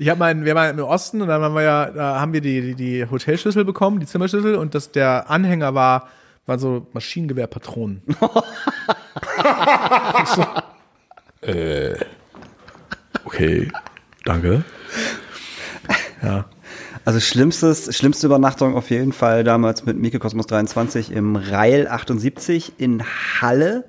[0.00, 2.40] ich habe mal, wir waren im Osten und dann haben wir ja, da haben wir
[2.40, 6.08] die, die, die Hotelschlüssel bekommen, die Zimmerschlüssel und das, der Anhänger war,
[6.46, 8.00] waren so Maschinengewehrpatronen.
[10.24, 10.46] so.
[11.46, 11.96] äh,
[13.26, 13.70] okay,
[14.24, 14.64] danke.
[16.22, 16.46] Ja.
[17.04, 22.72] Also schlimmstes, schlimmste Übernachtung auf jeden Fall damals mit Mieke Kosmos 23 im Rail 78
[22.78, 23.02] in
[23.42, 23.84] Halle.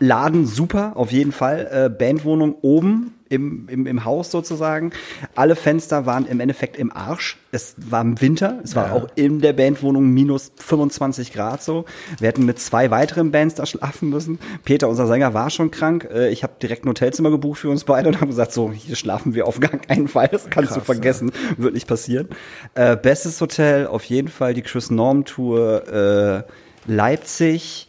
[0.00, 1.68] Laden super, auf jeden Fall.
[1.70, 4.92] Äh, Bandwohnung oben im, im, im Haus sozusagen.
[5.34, 7.38] Alle Fenster waren im Endeffekt im Arsch.
[7.50, 8.60] Es war im Winter.
[8.62, 11.84] Es war auch in der Bandwohnung minus 25 Grad so.
[12.18, 14.38] Wir hätten mit zwei weiteren Bands da schlafen müssen.
[14.64, 16.08] Peter, unser Sänger, war schon krank.
[16.12, 18.96] Äh, ich habe direkt ein Hotelzimmer gebucht für uns beide und haben gesagt, so, hier
[18.96, 20.28] schlafen wir auf gar keinen Fall.
[20.28, 21.32] Das kannst du vergessen.
[21.56, 22.28] Wird nicht passieren.
[22.74, 26.42] Äh, bestes Hotel, auf jeden Fall die Chris Norm Tour äh,
[26.90, 27.88] Leipzig.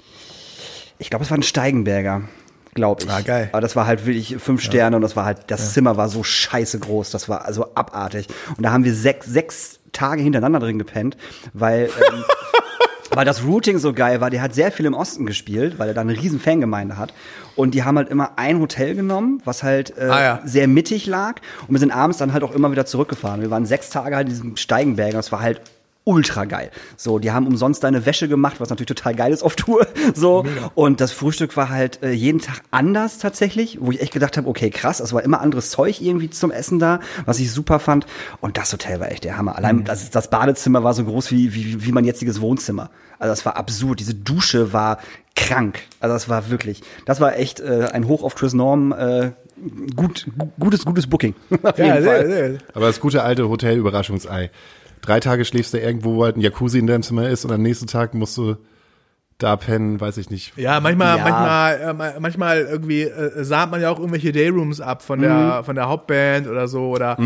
[0.97, 2.23] Ich glaube, es war ein Steigenberger,
[2.79, 3.09] glaube ich.
[3.09, 3.49] Ah, geil.
[3.51, 6.23] Aber das war halt wirklich fünf Sterne und das war halt, das Zimmer war so
[6.23, 8.27] scheiße groß, das war also abartig.
[8.57, 11.17] Und da haben wir sechs, sechs Tage hintereinander drin gepennt,
[11.53, 12.23] weil, ähm,
[13.11, 14.29] weil das Routing so geil war.
[14.29, 17.13] Der hat sehr viel im Osten gespielt, weil er da eine riesen Fangemeinde hat.
[17.55, 20.41] Und die haben halt immer ein Hotel genommen, was halt äh, Ah, ja.
[20.45, 21.41] sehr mittig lag.
[21.67, 23.41] Und wir sind abends dann halt auch immer wieder zurückgefahren.
[23.41, 25.17] Wir waren sechs Tage halt in diesem Steigenberger.
[25.17, 25.59] Das war halt
[26.09, 26.71] ultra geil.
[26.97, 29.85] So, die haben umsonst deine Wäsche gemacht, was natürlich total geil ist auf Tour.
[30.15, 30.43] So
[30.75, 34.47] und das Frühstück war halt äh, jeden Tag anders tatsächlich, wo ich echt gedacht habe,
[34.47, 38.05] okay, krass, es war immer anderes Zeug irgendwie zum Essen da, was ich super fand.
[38.41, 39.55] Und das Hotel war echt der Hammer.
[39.55, 42.89] Allein das, das Badezimmer war so groß wie, wie wie mein jetziges Wohnzimmer.
[43.19, 43.99] Also das war absurd.
[43.99, 44.97] Diese Dusche war
[45.35, 45.79] krank.
[45.99, 48.91] Also das war wirklich, das war echt äh, ein Hoch auf Chris Norm.
[48.93, 49.31] Äh,
[49.95, 51.35] gut, gu- gutes, gutes Booking.
[51.63, 52.57] auf jeden Fall.
[52.73, 54.49] Aber das gute alte Hotel-Überraschungsei.
[55.01, 57.61] Drei Tage schläfst du irgendwo, wo halt ein Jacuzzi in deinem Zimmer ist und am
[57.61, 58.55] nächsten Tag musst du
[59.37, 60.57] da pennen, weiß ich nicht.
[60.57, 61.23] Ja, manchmal, Ja.
[61.23, 65.61] manchmal, äh, ma- manchmal irgendwie äh, sahnt man ja auch irgendwelche Dayrooms ab von der
[65.63, 67.17] von der Hauptband oder so oder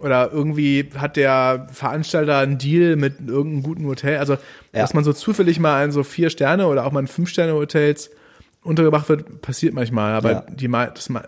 [0.00, 4.18] oder irgendwie hat der Veranstalter einen Deal mit irgendeinem guten Hotel.
[4.18, 4.36] Also
[4.72, 7.52] dass man so zufällig mal in so vier Sterne oder auch mal in fünf Sterne
[7.52, 8.10] Hotels
[8.64, 10.14] untergebracht wird, passiert manchmal.
[10.14, 10.40] Aber Ja.
[10.50, 10.68] die,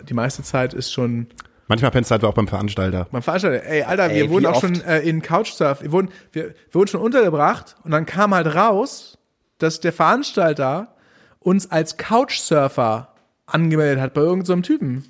[0.09, 1.29] die meiste Zeit ist schon
[1.69, 3.07] Manchmal pennst du halt auch beim Veranstalter.
[3.11, 4.77] man Veranstalter, ey, Alter, Ey, wir wurden wie auch oft?
[4.77, 8.55] schon äh, in Couchsurf, wir wurden, wir, wir wurden schon untergebracht und dann kam halt
[8.55, 9.19] raus,
[9.59, 10.95] dass der Veranstalter
[11.39, 13.15] uns als Couchsurfer
[13.47, 15.05] angemeldet hat bei irgendeinem so einem Typen.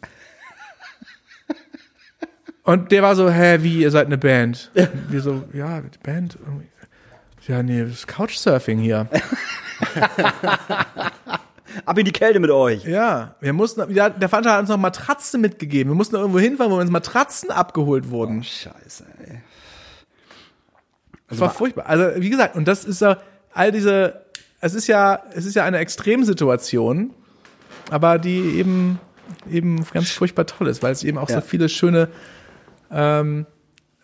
[2.62, 4.70] Und der war so, hä, wie, ihr seid eine Band?
[4.74, 6.38] Und wir so, ja, die Band,
[7.46, 9.06] ja, nee, das ist Couchsurfing hier.
[11.84, 12.84] Ab in die Kälte mit euch.
[12.84, 15.90] Ja, wir mussten, ja, der Veranstalter hat uns noch Matratzen mitgegeben.
[15.92, 18.42] Wir mussten irgendwo hinfahren, wo uns Matratzen abgeholt wurden.
[18.44, 19.40] Scheiße, ey.
[21.28, 21.86] Das war furchtbar.
[21.86, 23.18] Also, wie gesagt, und das ist ja
[23.52, 24.22] all diese,
[24.60, 27.10] es ist ja, es ist ja eine Extremsituation,
[27.90, 29.00] aber die eben,
[29.50, 31.36] eben ganz furchtbar toll ist, weil es eben auch Ja.
[31.36, 32.08] so viele schöne
[32.90, 33.46] ähm,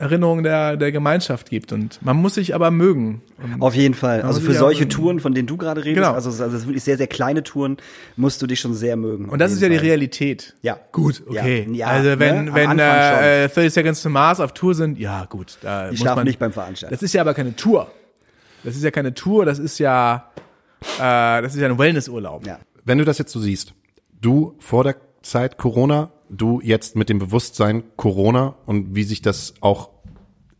[0.01, 1.73] Erinnerungen der, der Gemeinschaft gibt.
[1.73, 3.21] Und man muss sich aber mögen.
[3.43, 4.23] Und Auf jeden Fall.
[4.23, 6.15] Also für solche Touren, von denen du gerade redest, Genau.
[6.15, 7.77] also, also wirklich sehr, sehr kleine Touren,
[8.17, 9.29] musst du dich schon sehr mögen.
[9.29, 10.57] Und das ist ja die Realität.
[10.63, 10.79] Ja.
[10.93, 11.67] Gut, okay.
[11.71, 12.51] Ja, ja, also wenn, ne?
[12.51, 15.59] Am wenn äh, 30 Seconds to Mars auf Tour sind, ja gut.
[15.61, 16.95] Da Die muss schlafen man, nicht beim Veranstalter.
[16.95, 17.91] Das ist ja aber keine Tour.
[18.65, 20.31] Das ist ja keine Tour, das ist ja,
[20.99, 22.47] äh, das ist ja ein Wellnessurlaub.
[22.47, 22.59] Ja.
[22.85, 23.75] Wenn du das jetzt so siehst,
[24.21, 29.55] du vor der Zeit Corona, du jetzt mit dem Bewusstsein Corona und wie sich das
[29.61, 29.91] auch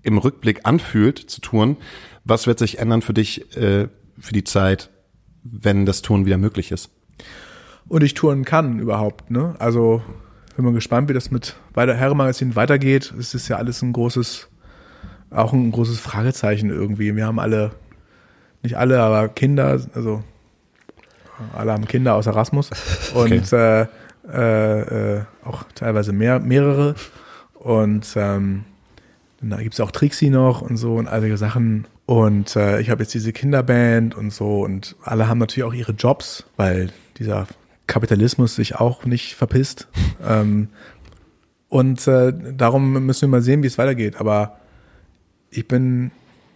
[0.03, 1.77] im Rückblick anfühlt zu touren,
[2.25, 4.91] was wird sich ändern für dich äh, für die Zeit,
[5.43, 6.91] wenn das Touren wieder möglich ist?
[7.91, 9.31] und ich touren kann überhaupt.
[9.31, 9.55] Ne?
[9.59, 10.03] Also
[10.57, 13.13] bin mal gespannt, wie das mit weiter Herrenmagazin weitergeht.
[13.19, 14.49] Es ist ja alles ein großes,
[15.31, 17.17] auch ein großes Fragezeichen irgendwie.
[17.17, 17.73] Wir haben alle,
[18.63, 20.23] nicht alle, aber Kinder, also
[21.53, 22.71] alle haben Kinder aus Erasmus
[23.15, 23.87] und äh,
[24.33, 26.95] äh, äh, auch teilweise mehr, mehrere.
[27.55, 28.65] Und ähm,
[29.43, 31.87] da gibt's auch Trixie noch und so und all solche Sachen.
[32.07, 35.93] Und äh, ich habe jetzt diese Kinderband und so und alle haben natürlich auch ihre
[35.93, 37.47] Jobs, weil dieser
[37.87, 39.89] Kapitalismus sich auch nicht verpisst.
[40.27, 40.69] ähm,
[41.69, 44.17] und äh, darum müssen wir mal sehen, wie es weitergeht.
[44.21, 44.59] Aber
[45.51, 46.11] ich bin,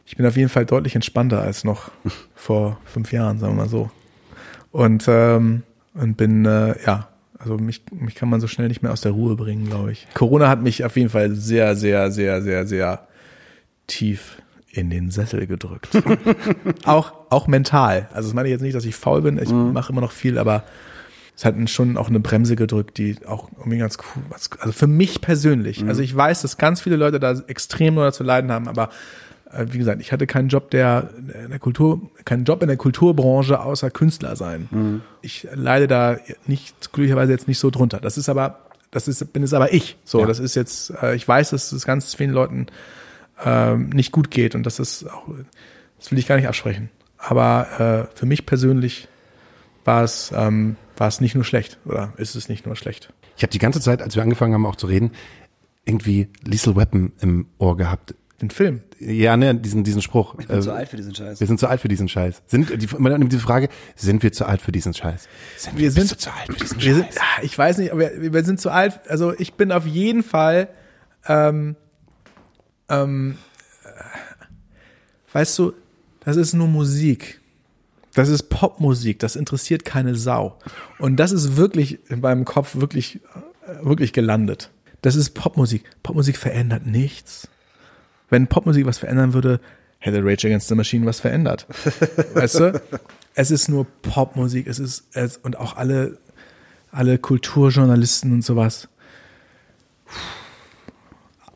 [0.07, 1.91] ich bin auf jeden Fall deutlich entspannter als noch
[2.35, 3.91] vor fünf Jahren, sagen wir mal so.
[4.73, 5.63] Und, ähm,
[5.95, 7.09] und bin, äh, ja,
[7.39, 10.07] also mich, mich kann man so schnell nicht mehr aus der Ruhe bringen, glaube ich.
[10.15, 13.09] Corona hat mich auf jeden Fall sehr, sehr, sehr, sehr, sehr
[13.87, 14.39] tief
[14.71, 15.91] in den Sessel gedrückt.
[16.85, 18.09] auch, auch mental.
[18.13, 19.39] Also das meine ich jetzt nicht, dass ich faul bin.
[19.39, 20.65] Ich mache immer noch viel, aber
[21.37, 25.21] es hat schon auch eine Bremse gedrückt, die auch irgendwie ganz cool, also für mich
[25.21, 25.85] persönlich.
[25.85, 28.91] Also ich weiß, dass ganz viele Leute da extrem nur zu leiden haben, aber
[29.67, 31.11] wie gesagt, ich hatte keinen Job der,
[31.45, 35.03] in der Kultur, keinen Job in der Kulturbranche außer Künstler sein.
[35.23, 38.01] Ich leide da nicht, glücklicherweise jetzt nicht so drunter.
[38.01, 39.97] Das ist aber, das ist, bin es aber ich.
[40.05, 42.67] So, das ist jetzt, äh, ich weiß, dass es ganz vielen Leuten
[43.45, 45.29] ähm, nicht gut geht und das ist auch,
[45.99, 46.91] das will ich gar nicht absprechen.
[47.19, 49.09] Aber äh, für mich persönlich
[49.85, 53.13] war es, ähm, war es nicht nur schlecht oder ist es nicht nur schlecht.
[53.37, 55.13] Ich habe die ganze Zeit, als wir angefangen haben auch zu reden,
[55.85, 58.15] irgendwie Lethal Weapon im Ohr gehabt.
[58.45, 58.83] Den Film.
[58.99, 60.35] Ja, ne, diesen, diesen Spruch.
[60.39, 61.41] Ich bin Äh, zu alt für diesen Scheiß.
[61.41, 62.43] Wir sind zu alt für diesen Scheiß.
[62.47, 65.29] Sind die, man nimmt die Frage, sind wir zu alt für diesen Scheiß?
[65.57, 67.15] Sind Wir sind bist du zu alt für diesen Wir Scheiß?
[67.15, 69.01] sind, ah, ich weiß nicht, aber wir, wir sind zu alt.
[69.09, 70.69] Also ich bin auf jeden Fall,
[71.27, 71.77] ähm,
[72.91, 73.39] ähm,
[73.85, 75.73] äh, weißt du,
[76.21, 77.41] das ist nur Musik.
[78.13, 79.21] Das ist Popmusik.
[79.21, 80.59] Das interessiert keine Sau.
[80.99, 83.21] Und das ist wirklich in meinem Kopf wirklich,
[83.67, 84.71] äh, wirklich gelandet.
[85.01, 85.85] Das ist Popmusik.
[86.03, 87.49] Popmusik verändert nichts.
[88.31, 89.61] Wenn Popmusik was verändern würde,
[89.99, 91.67] hätte Rage Against the Machine was verändert.
[92.35, 92.83] Weißt du?
[93.35, 96.19] Es ist nur Popmusik, es ist, es, und auch alle,
[96.93, 98.89] alle Kulturjournalisten und sowas.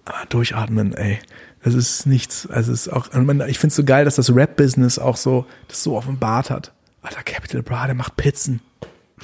[0.04, 1.18] Aber durchatmen, ey.
[1.62, 4.98] Das ist nichts, also es ist auch, ich finde es so geil, dass das Rap-Business
[4.98, 6.72] auch so, das so offenbart hat.
[7.02, 8.60] Alter, Capital Bra, der macht Pizzen.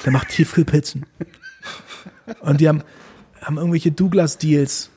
[0.05, 1.07] Der macht Tiefkühlpizzen.
[2.41, 2.83] Und die haben,
[3.41, 4.91] haben irgendwelche Douglas-Deals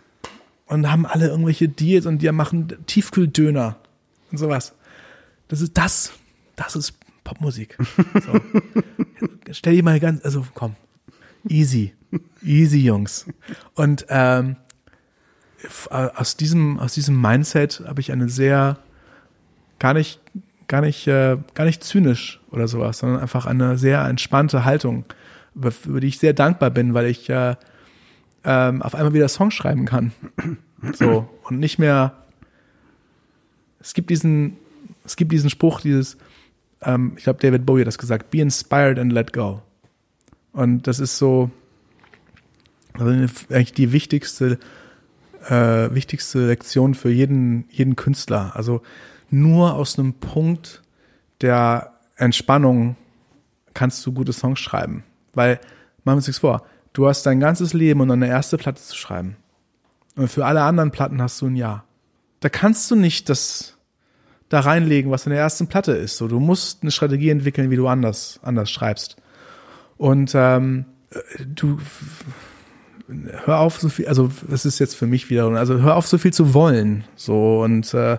[0.68, 3.78] und haben alle irgendwelche Deals und die machen Tiefkühldöner
[4.32, 4.74] und sowas.
[5.48, 6.14] das ist das,
[6.56, 6.94] das ist
[7.24, 7.78] Popmusik.
[8.26, 8.40] So.
[9.52, 10.76] Stell dir mal ganz, also komm,
[11.48, 11.94] easy,
[12.44, 13.26] easy Jungs.
[13.76, 14.58] Und ähm,
[15.90, 18.78] äh, aus diesem aus diesem Mindset habe ich eine sehr
[19.80, 20.20] gar nicht
[20.68, 25.06] gar nicht äh, gar nicht zynisch oder sowas, sondern einfach eine sehr entspannte Haltung,
[25.56, 27.56] über, über die ich sehr dankbar bin, weil ich äh,
[28.48, 30.12] ähm, auf einmal wieder Songs schreiben kann.
[30.94, 32.14] So und nicht mehr.
[33.80, 34.58] Es gibt diesen
[35.04, 36.18] es gibt diesen Spruch, dieses
[36.82, 39.62] ähm, ich glaube David Bowie hat das gesagt, be inspired and let go.
[40.54, 41.52] Und das ist so
[42.94, 43.12] also
[43.50, 44.58] eigentlich die wichtigste
[45.50, 48.52] äh, wichtigste Lektion für jeden, jeden Künstler.
[48.56, 48.82] Also
[49.30, 50.84] nur aus einem Punkt
[51.42, 52.96] der Entspannung
[53.74, 55.04] kannst du gute Songs schreiben.
[55.34, 55.56] Weil,
[56.04, 56.64] machen wir uns nichts vor,
[56.98, 59.38] du hast dein ganzes Leben, um eine erste Platte zu schreiben.
[60.16, 61.84] Und für alle anderen Platten hast du ein Jahr.
[62.40, 63.78] Da kannst du nicht das
[64.50, 66.18] da reinlegen, was in der ersten Platte ist.
[66.18, 69.18] So, du musst eine Strategie entwickeln, wie du anders, anders schreibst.
[69.98, 70.86] Und ähm,
[71.46, 71.78] du
[73.46, 76.18] hör auf so viel, also das ist jetzt für mich wieder, also hör auf so
[76.18, 78.18] viel zu wollen, so und äh,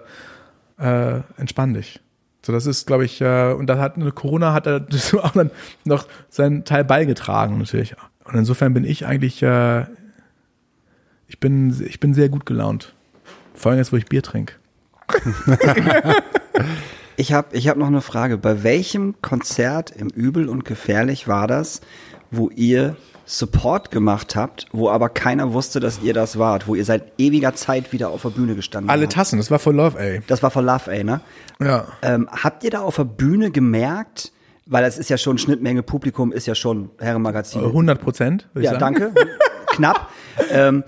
[0.78, 2.00] äh, entspann dich.
[2.42, 4.86] So, das ist, glaube ich, äh, und da hat Corona hat er
[5.22, 5.50] auch dann
[5.84, 7.96] noch seinen Teil beigetragen natürlich.
[8.28, 9.86] Und insofern bin ich eigentlich, äh,
[11.26, 12.94] ich bin, ich bin sehr gut gelaunt.
[13.54, 14.54] Vor allem jetzt, wo ich Bier trinke.
[17.18, 18.38] Ich habe ich hab noch eine Frage.
[18.38, 21.80] Bei welchem Konzert im Übel und Gefährlich war das,
[22.30, 22.94] wo ihr
[23.26, 27.54] Support gemacht habt, wo aber keiner wusste, dass ihr das wart, wo ihr seit ewiger
[27.54, 29.14] Zeit wieder auf der Bühne gestanden Alle habt?
[29.14, 30.22] Tassen, das war for Love, ey.
[30.28, 31.20] Das war for Love, ey, ne?
[31.60, 31.88] Ja.
[32.02, 34.30] Ähm, habt ihr da auf der Bühne gemerkt,
[34.68, 37.64] weil das ist ja schon Schnittmenge Publikum, ist ja schon Herrenmagazin.
[37.64, 38.94] 100 Prozent, würde ich Ja, sagen.
[38.96, 39.14] danke.
[39.68, 40.10] Knapp.
[40.50, 40.84] Ähm,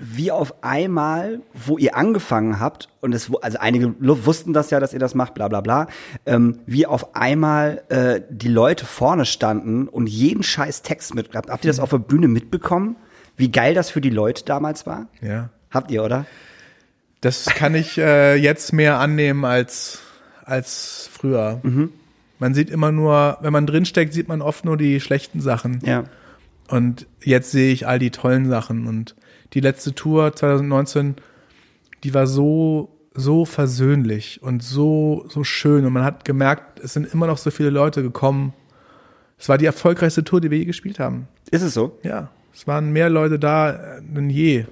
[0.00, 4.92] wie auf einmal, wo ihr angefangen habt, und es, also einige wussten das ja, dass
[4.92, 5.88] ihr das macht, bla bla bla,
[6.24, 11.34] ähm, wie auf einmal äh, die Leute vorne standen und jeden scheiß Text mit.
[11.34, 12.96] Habt, habt ihr das auf der Bühne mitbekommen?
[13.36, 15.06] Wie geil das für die Leute damals war?
[15.20, 15.50] Ja.
[15.70, 16.26] Habt ihr, oder?
[17.20, 19.98] Das kann ich äh, jetzt mehr annehmen als,
[20.44, 21.60] als früher.
[22.38, 25.80] Man sieht immer nur, wenn man drinsteckt, sieht man oft nur die schlechten Sachen.
[25.84, 26.04] Ja.
[26.68, 28.86] Und jetzt sehe ich all die tollen Sachen.
[28.86, 29.16] Und
[29.54, 31.16] die letzte Tour 2019,
[32.04, 35.84] die war so, so versöhnlich und so, so schön.
[35.84, 38.52] Und man hat gemerkt, es sind immer noch so viele Leute gekommen.
[39.38, 41.28] Es war die erfolgreichste Tour, die wir je gespielt haben.
[41.50, 41.98] Ist es so?
[42.02, 44.66] Ja, es waren mehr Leute da äh, denn je.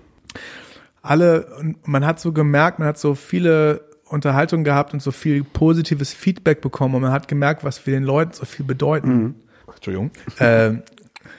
[1.03, 5.43] Alle, und man hat so gemerkt, man hat so viele Unterhaltungen gehabt und so viel
[5.45, 9.35] positives Feedback bekommen und man hat gemerkt, was wir den Leuten so viel bedeuten.
[9.75, 10.11] Entschuldigung.
[10.39, 10.83] Ähm,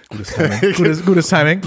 [0.09, 0.73] gutes Timing.
[0.75, 1.61] gutes, gutes Timing.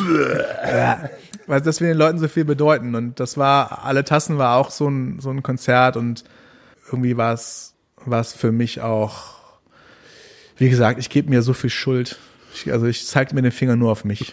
[1.46, 4.70] Weil dass wir den Leuten so viel bedeuten und das war, alle Tassen war auch
[4.70, 6.24] so ein, so ein Konzert und
[6.86, 7.74] irgendwie war es,
[8.04, 9.34] war es für mich auch,
[10.58, 12.18] wie gesagt, ich gebe mir so viel Schuld.
[12.54, 14.32] Ich, also ich zeige mir den Finger nur auf mich.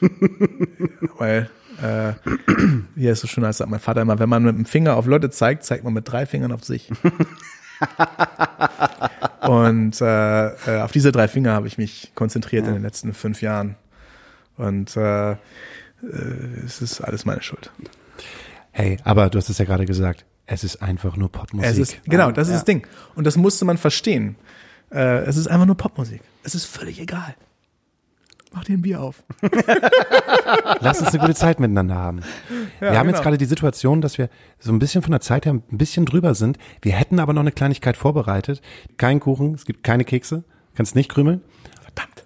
[1.18, 1.50] Weil,
[1.82, 2.14] äh,
[2.96, 5.06] hier ist so schön, als sagt mein Vater immer, wenn man mit dem Finger auf
[5.06, 6.92] Leute zeigt, zeigt man mit drei Fingern auf sich.
[9.42, 13.42] Und äh, äh, auf diese drei Finger habe ich mich konzentriert in den letzten fünf
[13.42, 13.76] Jahren.
[14.58, 15.38] Und äh, äh,
[16.66, 17.72] es ist alles meine Schuld.
[18.72, 21.72] Hey, aber du hast es ja gerade gesagt, es ist einfach nur Popmusik.
[21.72, 22.88] Es ist, genau, das ist das Ding.
[23.16, 24.36] Und das musste man verstehen.
[24.92, 26.22] Äh, es ist einfach nur Popmusik.
[26.44, 27.36] Es ist völlig egal.
[28.58, 29.24] Mach dir ein Bier auf.
[30.80, 32.22] Lass uns eine gute Zeit miteinander haben.
[32.80, 33.22] wir haben jetzt genau.
[33.22, 36.34] gerade die Situation, dass wir so ein bisschen von der Zeit her ein bisschen drüber
[36.34, 36.58] sind.
[36.82, 38.64] Wir hätten aber noch eine Kleinigkeit vorbereitet.
[38.98, 40.44] Kein Kuchen, es gibt keine Kekse,
[40.74, 41.42] kannst nicht krümeln.
[41.84, 42.26] Verdammt.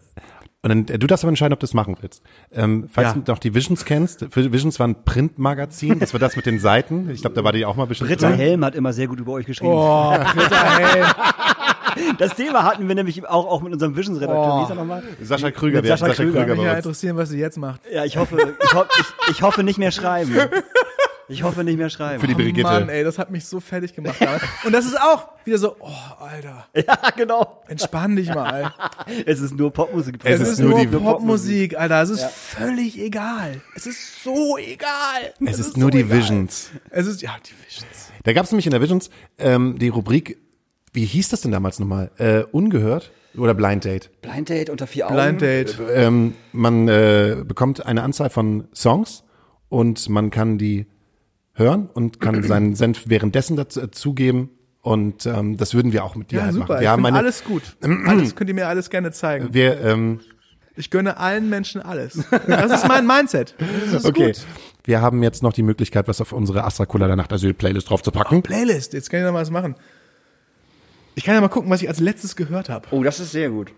[0.61, 2.23] Und dann, äh, du darfst aber entscheiden, ob du das machen willst.
[2.53, 3.13] Ähm, falls Ja.
[3.21, 7.09] du noch die Visions kennst, Visions war ein Printmagazin, das war das mit den Seiten.
[7.09, 8.37] Ich glaube, da war die auch mal bestimmt Britta drin.
[8.39, 9.73] Helm hat immer sehr gut über euch geschrieben.
[9.73, 11.03] Oh, Britta, hey.
[12.17, 14.59] Das Thema hatten wir nämlich auch, auch mit unserem Visions-Redakteur.
[14.59, 15.03] Wie ist er nochmal?
[15.21, 16.41] Sascha Krüger, Sascha Sascha Krüger.
[16.41, 16.85] Krüger Mich ja bei uns.
[16.85, 17.81] interessieren, was sie jetzt macht.
[17.91, 20.35] Ja, ich hoffe, ich, ho ich, ich hoffe nicht mehr schreiben.
[21.31, 22.19] Ich hoffe nicht mehr schreiben.
[22.19, 22.67] Für die Brigitte.
[22.67, 24.17] Oh Mann, ey, das hat mich so fertig gemacht.
[24.65, 25.89] Und das ist auch wieder so, oh,
[26.19, 27.63] Alter, ja, genau.
[27.67, 28.73] entspann dich mal.
[29.25, 30.19] Es ist nur Popmusik.
[30.25, 32.01] Es, ist ist, nur nur die Popmusik, Alter.
[32.01, 33.61] Es ist völlig egal.
[33.75, 35.33] Es ist so egal.
[35.45, 36.17] Es ist nur so die egal.
[36.17, 36.71] Visions.
[36.89, 38.11] Es ist, ja, die Visions.
[38.23, 40.37] Da gab es nämlich in der Visions ähm, die Rubrik,
[40.93, 42.11] wie hieß das denn damals nochmal?
[42.17, 44.09] Äh, ungehört oder Blind Date?
[44.21, 45.15] Blind Date unter vier Augen.
[45.15, 45.77] Blind Date.
[45.93, 49.23] Ähm, man äh, bekommt eine Anzahl von Songs
[49.69, 50.85] und man kann die
[51.53, 54.49] hören und kann seinen Senf währenddessen dazu, dazugeben.
[54.81, 56.65] Und ähm, das würden wir auch mit dir Ja, halt super.
[56.65, 56.75] machen.
[56.77, 57.61] Ich Wir haben eine, alles gut.
[58.07, 59.53] Alles könnt ihr mir alles gerne zeigen.
[59.53, 60.21] wir, ähm,
[60.75, 62.17] Ich gönne allen Menschen alles.
[62.47, 63.53] Das ist mein Mindset.
[63.59, 64.27] Das ist okay.
[64.31, 64.41] gut.
[64.83, 68.41] Wir haben jetzt noch die Möglichkeit, was auf unsere Astra Colada Nacht Asyl Playlist draufzupacken.
[68.41, 68.93] Playlist.
[68.93, 69.75] Jetzt kann ich noch was machen.
[71.15, 72.87] Ich kann ja mal gucken, was ich als letztes gehört habe.
[72.91, 73.71] Oh, das ist sehr gut.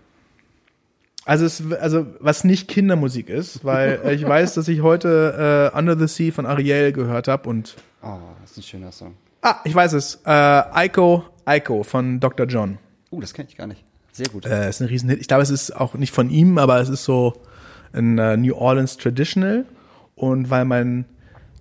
[1.26, 5.98] Also, es, also was nicht Kindermusik ist, weil ich weiß, dass ich heute äh, Under
[5.98, 9.16] the Sea von Ariel gehört habe und Oh, das ist ein schöner Song.
[9.42, 10.20] ah, ich weiß es.
[10.26, 12.46] Äh, Ico, Ico von Dr.
[12.48, 12.78] John.
[13.12, 13.84] Oh, das kenne ich gar nicht.
[14.12, 14.46] Sehr gut.
[14.46, 15.22] Äh, ist ein Riesenhit.
[15.22, 17.34] Ich glaube, es ist auch nicht von ihm, aber es ist so
[17.94, 19.66] ein äh, New Orleans Traditional.
[20.16, 21.06] Und weil mein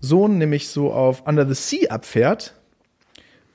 [0.01, 2.55] Sohn nämlich so auf Under the Sea abfährt,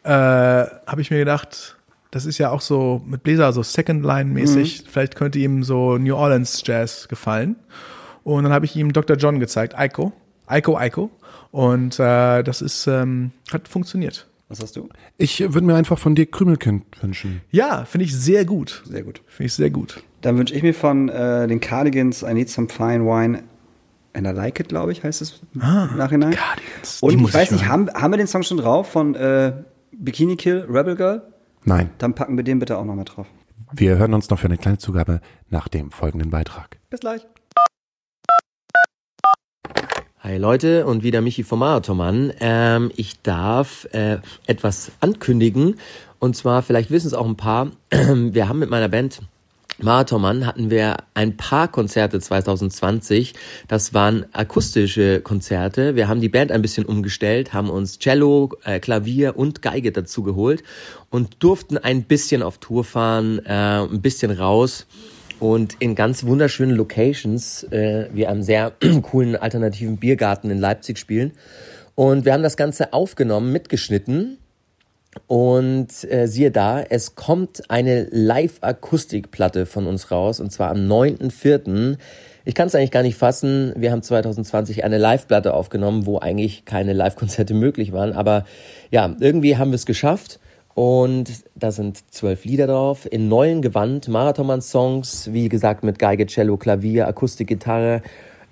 [0.04, 1.77] äh, habe ich mir gedacht,
[2.12, 4.86] das ist ja auch so mit Bläser so Second Line mäßig.
[4.90, 7.56] Vielleicht könnte ihm so New Orleans Jazz gefallen.
[8.24, 9.18] Und dann habe ich ihm Dr.
[9.18, 10.14] John gezeigt, Ico,
[10.50, 11.10] Ico, Ico.
[11.52, 14.28] Und äh, das ist ähm, hat funktioniert.
[14.50, 14.88] Was hast du?
[15.18, 17.42] Ich würde mir einfach von dir Krümelkind wünschen.
[17.52, 18.84] Ja, finde ich sehr gut.
[18.86, 19.22] Sehr gut.
[19.28, 20.02] Finde ich sehr gut.
[20.22, 23.44] Dann wünsche ich mir von äh, den Cardigans I Need Some Fine Wine
[24.14, 25.60] and I Like It, glaube ich, heißt es im
[25.98, 26.32] Nachhinein.
[26.32, 28.90] Cardigans, die Und muss ich weiß ich nicht, haben, haben wir den Song schon drauf
[28.90, 29.52] von äh,
[29.92, 31.22] Bikini Kill, Rebel Girl?
[31.64, 33.28] Nein, Dann packen wir den bitte auch nochmal drauf.
[33.74, 36.78] wir hören uns noch für eine kleine Zugabe nach dem folgenden Beitrag.
[36.90, 37.26] Bis gleich.
[40.20, 42.34] Hi Leute und wieder Michi vom Marathonmann.
[42.40, 45.80] Ähm, ich darf äh, etwas ankündigen
[46.20, 49.22] und zwar, vielleicht wissen es auch ein paar, wir haben mit meiner Band
[49.80, 53.34] Marathonmann hatten wir ein paar Konzerte 2020.
[53.68, 55.96] Das waren akustische Konzerte.
[55.96, 60.24] Wir haben die Band ein bisschen umgestellt, haben uns Cello, äh, Klavier und Geige dazu
[60.24, 60.64] geholt
[61.12, 64.88] und durften ein bisschen auf Tour fahren, äh, ein bisschen raus
[65.40, 68.74] und in ganz wunderschönen Locations, äh, wie einem sehr
[69.04, 71.34] coolen alternativen Biergarten in Leipzig spielen.
[71.94, 74.38] Und wir haben das Ganze aufgenommen, mitgeschnitten.
[75.26, 81.98] Und äh, siehe da, es kommt eine Live-Akustikplatte von uns raus, und zwar am 9.4.
[82.46, 83.74] Ich kann es eigentlich gar nicht fassen.
[83.76, 88.14] Wir haben 2020 eine Live-Platte aufgenommen, wo eigentlich keine Live-Konzerte möglich waren.
[88.14, 88.46] Aber
[88.92, 90.40] ja, irgendwie haben wir es geschafft.
[90.74, 96.56] Und da sind zwölf Lieder drauf, in neuen Gewand, Marathonmann-Songs, wie gesagt, mit Geige, Cello,
[96.56, 98.04] Klavier, Akustikgitarre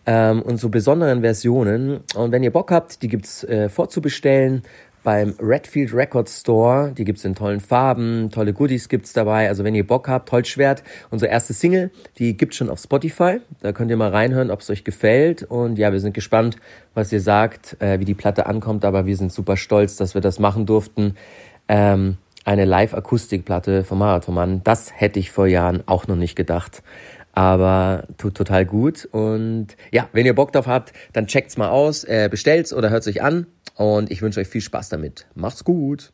[0.07, 1.99] ähm, und so besonderen Versionen.
[2.15, 4.63] Und wenn ihr Bock habt, die gibt's äh, vorzubestellen
[5.05, 6.91] beim Redfield Record Store.
[6.91, 9.47] Die gibt's in tollen Farben, tolle Goodies gibt's dabei.
[9.47, 13.39] Also wenn ihr Bock habt, Holzschwert, unsere erste Single, die gibt's schon auf Spotify.
[13.61, 15.43] Da könnt ihr mal reinhören, ob es euch gefällt.
[15.43, 16.57] Und ja, wir sind gespannt,
[16.93, 18.83] was ihr sagt, äh, wie die Platte ankommt.
[18.83, 21.15] Aber wir sind super stolz, dass wir das machen durften.
[21.69, 24.61] Ähm, eine Live-Akustikplatte vom Marathonmann.
[24.63, 26.81] Das hätte ich vor Jahren auch noch nicht gedacht.
[27.33, 29.07] Aber tut total gut.
[29.11, 33.07] Und ja, wenn ihr Bock drauf habt, dann checkt's mal aus, äh, bestellt's oder hört's
[33.07, 33.45] euch an.
[33.75, 35.27] Und ich wünsche euch viel Spaß damit.
[35.35, 36.11] Macht's gut.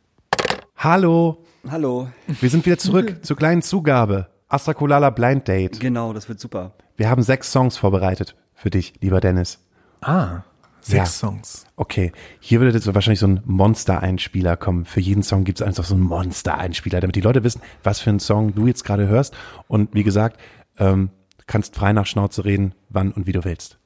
[0.76, 2.08] Hallo, Hallo.
[2.40, 4.28] wir sind wieder zurück zur kleinen Zugabe.
[4.48, 5.80] Astra Colala Blind Date.
[5.80, 6.74] Genau, das wird super.
[6.98, 9.60] Wir haben sechs Songs vorbereitet für dich, lieber Dennis.
[10.02, 10.42] Ah,
[10.82, 11.06] sechs Ja.
[11.06, 11.66] Songs.
[11.76, 14.86] Okay, hier würde jetzt wahrscheinlich so ein Monster-Einspieler kommen.
[14.86, 18.10] Für jeden Song gibt es einfach so einen Monster-Einspieler, damit die Leute wissen, was für
[18.10, 19.36] einen Song du jetzt gerade hörst.
[19.68, 20.40] Und wie gesagt,
[20.80, 21.12] ähm,
[21.46, 23.78] kannst frei nach Schnauze reden, wann und wie du willst.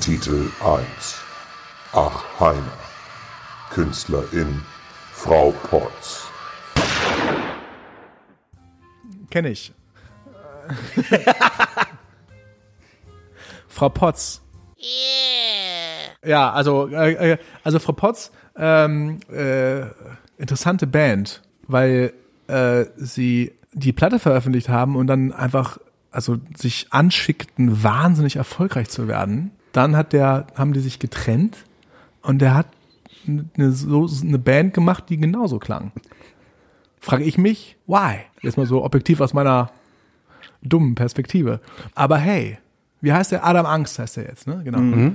[0.00, 1.23] Titel 1
[1.96, 2.72] Ach Heiner
[3.70, 4.60] Künstlerin
[5.12, 6.26] Frau Potz
[9.30, 9.72] Kenne ich.
[13.68, 14.42] Frau Potz.
[16.24, 19.82] Ja, also, äh, äh, also Frau Potz, ähm, äh,
[20.36, 22.12] interessante Band, weil
[22.48, 25.78] äh, sie die Platte veröffentlicht haben und dann einfach,
[26.10, 29.52] also sich anschickten, wahnsinnig erfolgreich zu werden.
[29.72, 31.64] Dann hat der, haben die sich getrennt
[32.24, 32.66] und der hat
[33.26, 35.92] eine, so, eine Band gemacht, die genauso klang
[37.04, 38.20] frage ich mich, why?
[38.42, 39.70] Jetzt mal so objektiv aus meiner
[40.62, 41.60] dummen Perspektive.
[41.94, 42.58] Aber hey,
[43.00, 43.44] wie heißt der?
[43.44, 44.62] Adam Angst heißt der jetzt, ne?
[44.64, 45.12] Genau.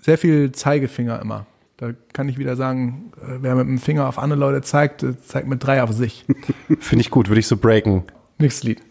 [0.00, 1.46] Sehr viel Zeigefinger immer.
[1.78, 5.20] Da kann ich wieder sagen, äh, wer mit dem Finger auf andere Leute zeigt, äh,
[5.20, 6.24] zeigt mit drei auf sich.
[6.80, 8.04] Finde ich gut, würde ich so breaken.
[8.38, 8.82] Nächstes Lied.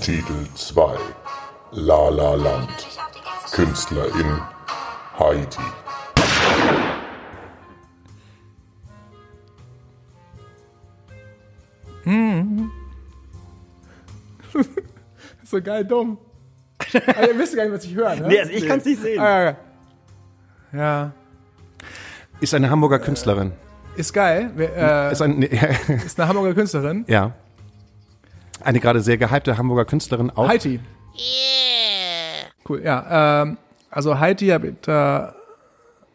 [0.00, 0.96] Titel 2
[1.72, 2.88] La La Land
[3.52, 4.40] Künstlerin
[5.18, 5.56] Heidi
[15.44, 16.18] So geil dumm.
[17.08, 18.28] Aber ihr wisst gar nicht, was ich höre, ne?
[18.28, 19.20] Nee, also ich kann's nicht sehen.
[19.20, 19.56] Ah, ja.
[20.72, 21.12] ja.
[22.40, 23.52] Ist eine Hamburger Künstlerin.
[23.96, 24.50] Ist geil.
[24.56, 25.42] Wer, Äh, Ist ein,
[26.04, 27.04] ist eine Hamburger Künstlerin.
[27.08, 27.32] ja.
[28.62, 30.48] Eine gerade sehr gehypte Hamburger Künstlerin auch.
[30.48, 30.80] Haiti.
[32.68, 33.42] Cool, ja.
[33.42, 33.58] Ähm,
[33.96, 35.34] also Haiti habe da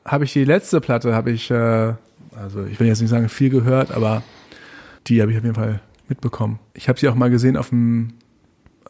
[0.05, 1.93] habe ich die letzte Platte, habe ich, äh,
[2.35, 4.21] also ich will jetzt nicht sagen viel gehört, aber
[5.07, 6.59] die habe ich auf jeden Fall mitbekommen.
[6.75, 8.13] Ich habe sie auch mal gesehen auf dem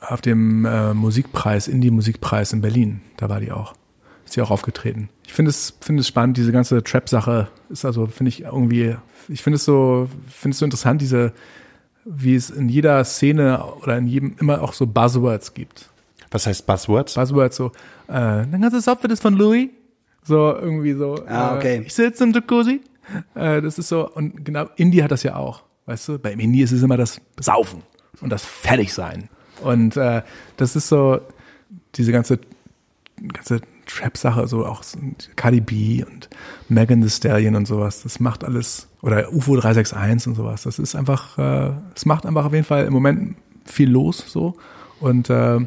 [0.02, 3.02] auf dem äh, Musikpreis, Indie-Musikpreis in Berlin.
[3.18, 3.76] Da war die auch.
[4.26, 5.10] ist sie auch aufgetreten.
[5.26, 8.98] Ich finde es, finde es spannend, diese ganze Trap-Sache ist also, finde ich irgendwie,
[9.30, 11.34] ich finde es so, finde es so interessant, diese,
[12.04, 15.92] wie es in jeder Szene oder in jedem immer auch so Buzzwords gibt.
[16.32, 17.14] Was heißt Buzzwords?
[17.14, 17.72] Buzzwords so,
[18.12, 19.70] äh, dein ganzes Outfit ist von Louis.
[20.24, 21.16] So, irgendwie so.
[21.28, 21.78] Ah, okay.
[21.78, 22.82] Äh, ich sitze im Jacuzzi.
[23.36, 25.64] Äh, das ist so, und genau, Indie hat das ja auch.
[25.86, 27.84] Weißt du, beim Indie ist es immer das Saufen
[28.22, 29.30] und das Fertigsein.
[29.64, 30.22] Und äh,
[30.58, 31.22] das ist so,
[31.96, 32.40] diese ganze,
[33.34, 35.00] ganze Trap-Sache, so auch so
[35.36, 36.30] Cardi B und
[36.70, 40.96] Megan Thee Stallion und sowas, das macht alles, oder UFO 361 und sowas, das ist
[40.96, 43.36] einfach, äh, es macht einfach auf jeden Fall im Moment
[43.66, 44.56] viel los, so.
[45.00, 45.60] Und äh,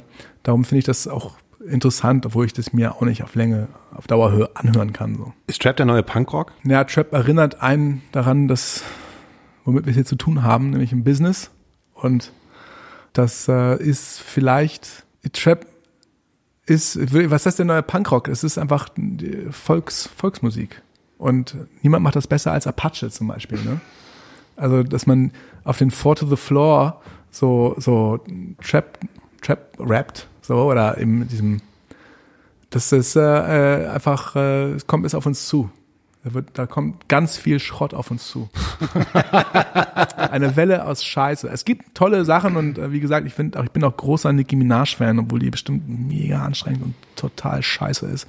[0.42, 1.34] darum finde ich das auch
[1.68, 5.32] interessant, obwohl ich das mir auch nicht auf Länge, auf Dauer hör, anhören kann, so.
[5.46, 6.52] Ist Trap der neue Punkrock?
[6.64, 8.82] Ja, Trap erinnert einen daran, dass,
[9.64, 11.50] womit wir es hier zu tun haben, nämlich im Business.
[11.94, 12.32] Und
[13.12, 15.66] das äh, ist vielleicht, Trap
[16.66, 18.28] ist, was heißt der neue Punkrock?
[18.28, 18.88] Es ist einfach
[19.50, 20.82] Volks, Volksmusik.
[21.18, 23.80] Und niemand macht das besser als Apache zum Beispiel, ne?
[24.56, 25.32] Also, dass man
[25.64, 27.00] auf den Four to the Floor
[27.30, 28.20] so, so
[28.62, 28.98] Trap,
[29.42, 31.62] Trap rappt, so, oder in diesem,
[32.68, 35.70] das ist äh, äh, einfach, äh, es kommt bis auf uns zu.
[36.22, 38.48] Da, wird, da kommt ganz viel Schrott auf uns zu.
[40.16, 41.48] Eine Welle aus Scheiße.
[41.48, 44.32] Es gibt tolle Sachen und äh, wie gesagt, ich finde auch, ich bin auch großer
[44.32, 48.26] Nicki Minaj-Fan, obwohl die bestimmt mega anstrengend und total scheiße ist.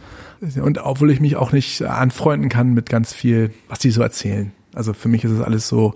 [0.61, 4.51] Und obwohl ich mich auch nicht anfreunden kann mit ganz viel, was die so erzählen.
[4.73, 5.95] Also für mich ist es alles so,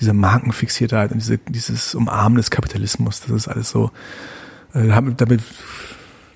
[0.00, 3.90] diese Markenfixiertheit und diese, dieses Umarmen des Kapitalismus, das ist alles so,
[4.74, 5.42] äh, damit, damit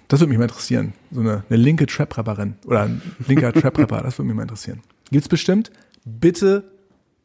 [0.08, 0.92] das würde mich mal interessieren.
[1.10, 4.82] So eine, eine linke Trap-Rapperin oder ein linker Trap-Rapper, das würde mich mal interessieren.
[5.10, 5.70] Gibt's bestimmt?
[6.04, 6.64] Bitte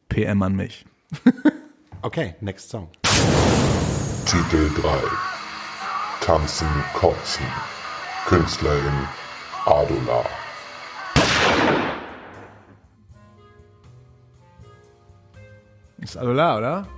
[0.08, 0.84] PM an mich.
[2.04, 2.88] Okay, next song.
[4.26, 4.88] Titel 3
[6.20, 7.46] Tanzen, Kotzen
[8.26, 9.06] Künstlerin
[9.64, 10.24] Adola
[16.00, 16.88] Ist Adola, oder?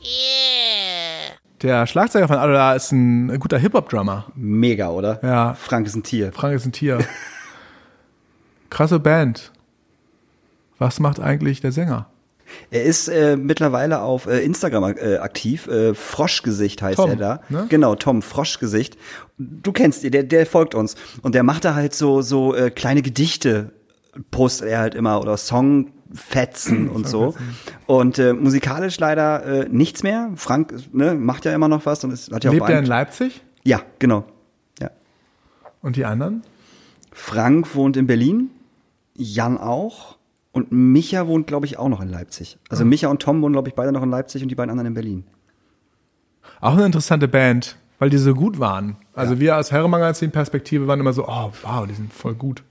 [0.00, 1.36] Yeah.
[1.64, 4.26] Der Schlagzeuger von Adola ist ein guter Hip-Hop-Drummer.
[4.34, 5.18] Mega, oder?
[5.22, 5.54] Ja.
[5.54, 6.30] Frank ist ein Tier.
[6.30, 6.98] Frank ist ein Tier.
[8.70, 9.50] Krasse Band.
[10.76, 12.10] Was macht eigentlich der Sänger?
[12.70, 15.66] Er ist äh, mittlerweile auf äh, Instagram äh, aktiv.
[15.66, 17.40] Äh, Froschgesicht heißt Tom, er da.
[17.48, 17.64] ne?
[17.70, 18.98] Genau, Tom Froschgesicht.
[19.38, 20.96] Du kennst ihn, der, der folgt uns.
[21.22, 23.72] Und der macht da halt so, so äh, kleine Gedichte,
[24.30, 25.38] postet er halt immer oder
[26.14, 27.34] Songfetzen und so.
[27.86, 30.30] Und äh, musikalisch leider äh, nichts mehr.
[30.36, 32.86] Frank ne, macht ja immer noch was und es hat ja auch Lebt er in.
[32.86, 33.42] Leipzig?
[33.64, 34.24] Ja, genau.
[34.80, 34.90] Ja.
[35.82, 36.42] Und die anderen?
[37.12, 38.50] Frank wohnt in Berlin,
[39.14, 40.16] Jan auch.
[40.52, 42.58] Und Micha wohnt, glaube ich, auch noch in Leipzig.
[42.68, 44.86] Also Micha und Tom wohnen, glaube ich, beide noch in Leipzig und die beiden anderen
[44.86, 45.24] in Berlin.
[46.60, 48.96] Auch eine interessante Band, weil die so gut waren.
[49.14, 52.62] Also wir aus Herrenmagazin-Perspektive waren immer so, oh wow, die sind voll gut.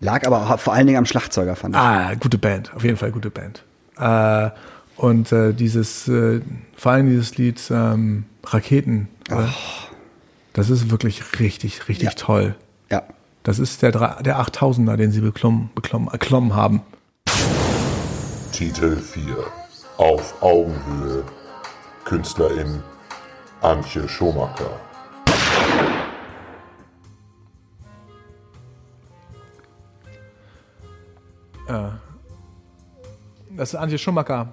[0.00, 1.80] Lag aber auch vor allen Dingen am Schlagzeuger, fand ich.
[1.80, 3.64] Ah, gute Band, auf jeden Fall gute Band.
[3.98, 4.50] Äh,
[4.96, 6.40] und äh, dieses, äh,
[6.76, 9.34] vor allem dieses Lied ähm, Raketen, äh,
[10.52, 12.14] das ist wirklich richtig, richtig Ja.
[12.14, 12.54] toll.
[12.90, 13.02] Ja.
[13.42, 16.82] Das ist der, der 8000er, den sie beklommen, beklommen, erklommen haben.
[18.52, 19.22] Titel 4
[19.96, 21.22] Auf Augenhöhe
[22.04, 22.82] Künstlerin
[23.62, 24.70] Antje Schomacker
[33.56, 34.52] Das ist Antje Schumacher.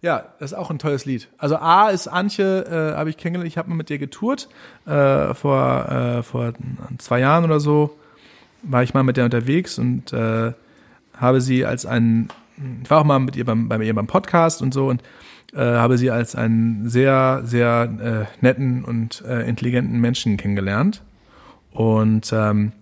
[0.00, 1.28] Ja, das ist auch ein tolles Lied.
[1.36, 4.48] Also A ist Antje, äh, habe ich kennengelernt, ich habe mal mit dir getourt.
[4.86, 6.54] Äh, vor, äh, vor
[6.98, 7.96] zwei Jahren oder so
[8.62, 10.52] war ich mal mit der unterwegs und äh,
[11.14, 12.28] habe sie als einen,
[12.82, 15.02] ich war auch mal mit ihr beim, bei ihr beim Podcast und so und
[15.54, 21.02] äh, habe sie als einen sehr, sehr äh, netten und äh, intelligenten Menschen kennengelernt.
[21.72, 22.72] Und ähm,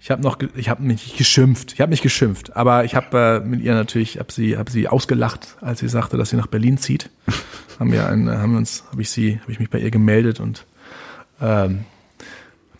[0.00, 1.74] ich habe noch, ich habe mich geschimpft.
[1.74, 4.88] Ich habe mich geschimpft, aber ich habe äh, mit ihr natürlich, habe sie, habe sie
[4.88, 7.10] ausgelacht, als sie sagte, dass sie nach Berlin zieht.
[7.78, 10.64] haben wir, ein, haben uns, habe ich sie, habe ich mich bei ihr gemeldet und
[11.42, 11.84] ähm,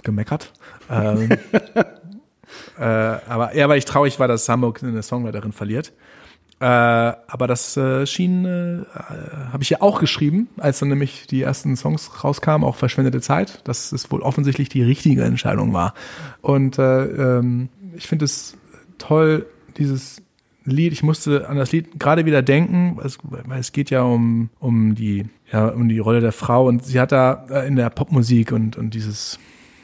[0.02, 0.52] gemeckert.
[0.90, 1.28] Ähm,
[2.78, 5.92] äh, aber eher, weil ich traurig war, dass Hamburg eine Songwriterin verliert.
[6.59, 8.85] Äh, aber das äh, schien, äh,
[9.52, 13.66] habe ich ja auch geschrieben, als dann nämlich die ersten Songs rauskamen, auch verschwendete Zeit,
[13.66, 15.94] dass es wohl offensichtlich die richtige Entscheidung war.
[16.43, 18.59] Und äh, ähm, ich finde es
[18.98, 19.47] toll,
[19.78, 20.22] dieses
[20.64, 24.02] Lied, ich musste an das Lied gerade wieder denken, weil es, weil es geht ja
[24.02, 27.77] um, um die, ja, um die Rolle der Frau und sie hat da äh, in
[27.77, 29.39] der Popmusik und, und dieses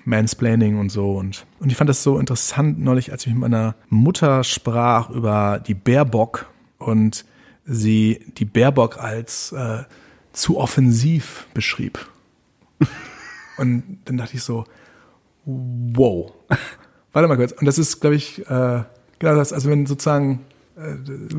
[0.04, 1.12] Mansplaining und so.
[1.12, 5.60] Und, und ich fand das so interessant neulich, als ich mit meiner Mutter sprach über
[5.66, 6.46] die Baerbock
[6.86, 7.24] und
[7.64, 9.82] sie die Baerbock als äh,
[10.32, 11.98] zu offensiv beschrieb.
[13.58, 14.64] Und dann dachte ich so,
[15.44, 16.32] wow.
[17.12, 17.52] Warte mal kurz.
[17.52, 18.82] Und das ist, glaube ich, äh,
[19.18, 20.44] genau das, also wenn sozusagen,
[20.76, 20.94] äh,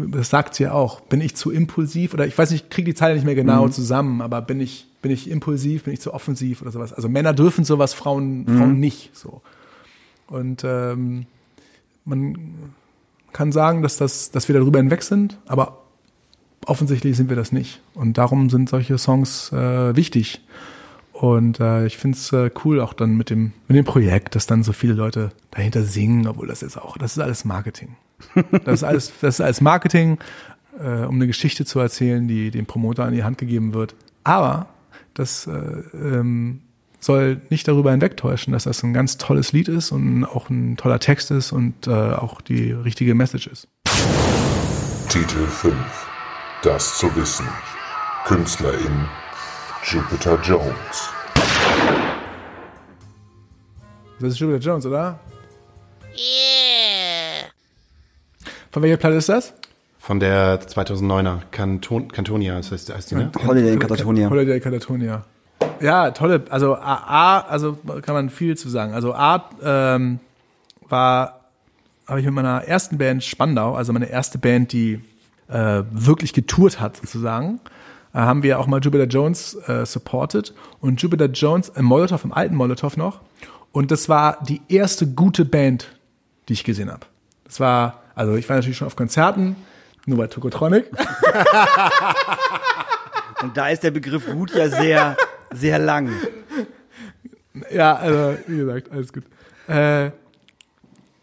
[0.09, 2.87] das sagt sie ja auch, bin ich zu impulsiv oder ich weiß nicht, ich kriege
[2.87, 6.13] die Zeile nicht mehr genau zusammen, aber bin ich, bin ich impulsiv, bin ich zu
[6.13, 6.91] offensiv oder sowas.
[6.91, 9.41] Also Männer dürfen sowas, Frauen, Frauen nicht so.
[10.25, 11.27] Und ähm,
[12.03, 12.73] man
[13.37, 15.83] kann sagen, dass, das, dass wir darüber hinweg sind, aber
[16.65, 17.81] offensichtlich sind wir das nicht.
[17.93, 20.41] Und darum sind solche Songs äh, wichtig.
[21.13, 24.47] Und äh, ich finde es äh, cool auch dann mit dem, mit dem Projekt, dass
[24.47, 27.95] dann so viele Leute dahinter singen, obwohl das ist auch, das ist alles Marketing.
[28.65, 30.17] Das ist alles, das ist alles Marketing,
[30.79, 33.93] äh, um eine Geschichte zu erzählen, die dem Promoter an die Hand gegeben wird.
[34.23, 34.65] Aber
[35.13, 35.51] das äh,
[35.93, 36.61] ähm,
[36.99, 40.99] soll nicht darüber hinwegtäuschen, dass das ein ganz tolles Lied ist und auch ein toller
[40.99, 43.67] Text ist und äh, auch die richtige Message ist.
[45.09, 45.75] Titel 5.
[46.63, 47.47] Das zu wissen.
[48.25, 49.05] Künstlerin
[49.83, 51.09] Jupiter Jones.
[54.19, 55.19] Das ist Jupiter Jones, oder?
[56.13, 57.49] Yeah.
[58.71, 59.53] Von welcher Platte ist das?
[59.99, 63.31] Von der 2009er Canton, Cantonia, das heißt, heißt die, ne?
[63.45, 64.29] Holiday in Catatonia.
[64.29, 65.25] Holiday Catatonia.
[65.81, 68.93] Ja, tolle, also A, A, also kann man viel zu sagen.
[68.93, 70.19] Also A ähm,
[70.87, 71.41] war,
[72.07, 75.01] habe ich mit meiner ersten Band Spandau, also meine erste Band, die
[75.49, 77.59] äh, wirklich getourt hat sozusagen,
[78.13, 82.33] äh, haben wir auch mal Jupiter Jones äh, supported und Jupiter Jones im Molotow, im
[82.33, 83.21] alten Molotow noch.
[83.71, 85.87] Und das war die erste gute Band,
[86.49, 87.05] die ich gesehen habe.
[87.43, 89.55] Das war, also ich war natürlich schon auf Konzerten,
[90.05, 90.89] nur bei Tokotronic.
[93.41, 95.15] Und da ist der Begriff gut ja sehr,
[95.53, 96.11] sehr lang.
[97.71, 99.23] Ja, also, wie gesagt, alles gut.
[99.67, 100.11] Äh,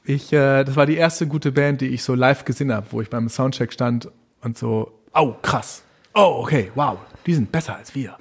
[0.04, 3.00] ich, äh, das war die erste gute Band, die ich so live gesehen habe, wo
[3.00, 4.10] ich beim Soundcheck stand
[4.42, 5.82] und so, oh, krass.
[6.14, 8.16] Oh, okay, wow, die sind besser als wir.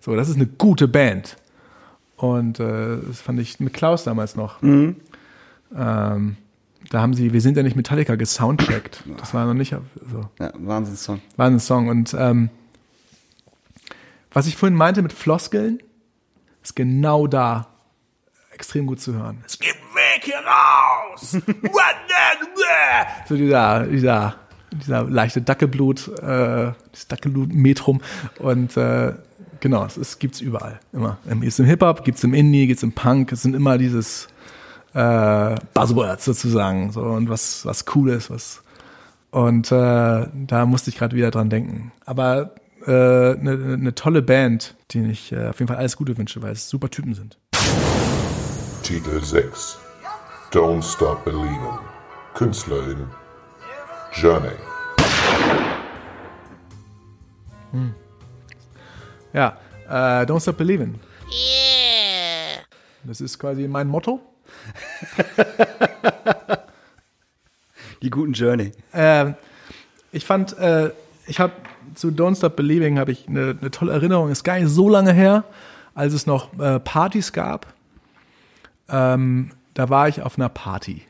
[0.00, 1.36] So, das ist eine gute Band.
[2.16, 4.62] Und äh, das fand ich mit Klaus damals noch.
[4.62, 6.36] Ähm,
[6.90, 9.02] da haben sie, wir sind ja nicht Metallica gesoundcheckt.
[9.18, 9.74] Das war noch nicht
[10.10, 10.28] so.
[10.38, 11.20] Ja, Wahnsinnssong.
[11.36, 11.88] War ein Song.
[11.88, 12.50] Und ähm,
[14.36, 15.82] was ich vorhin meinte mit Floskeln,
[16.62, 17.68] ist genau da
[18.52, 19.42] extrem gut zu hören.
[19.46, 21.34] Es gibt einen Weg hier raus!
[21.62, 24.34] What the- so dieser, dieser,
[24.72, 28.02] dieser leichte Dackelblut, äh, das Dackelblut-Metrum.
[28.38, 29.14] Und äh,
[29.60, 30.80] genau, es ist, gibt's überall.
[30.92, 31.16] Immer.
[31.40, 33.32] Gibt's im Hip-Hop, gibt's im Indie, gibt's im Punk.
[33.32, 34.28] Es sind immer dieses
[34.92, 36.92] äh, Buzzwords sozusagen.
[36.92, 38.62] So, und was, was cool ist, was
[39.30, 41.92] und äh, da musste ich gerade wieder dran denken.
[42.04, 42.54] Aber
[42.86, 46.42] eine äh, ne, ne tolle Band, denen ich äh, auf jeden Fall alles Gute wünsche,
[46.42, 47.38] weil es super Typen sind.
[48.82, 49.78] Titel 6.
[50.52, 51.78] Don't Stop Believing.
[52.34, 53.08] Künstlerin
[54.12, 54.52] Journey.
[59.32, 59.58] Ja,
[59.88, 60.98] äh, Don't Stop Believing.
[61.28, 62.62] Yeah.
[63.04, 64.20] Das ist quasi mein Motto.
[68.02, 68.72] Die guten Journey.
[68.94, 69.34] Ähm,
[70.12, 70.90] ich fand, äh,
[71.26, 71.52] ich habe
[71.96, 74.30] zu Don't Stop Believing habe ich eine, eine tolle Erinnerung.
[74.30, 75.44] Ist gar nicht so lange her,
[75.94, 77.66] als es noch äh, Partys gab.
[78.88, 81.02] Ähm, da war ich auf einer Party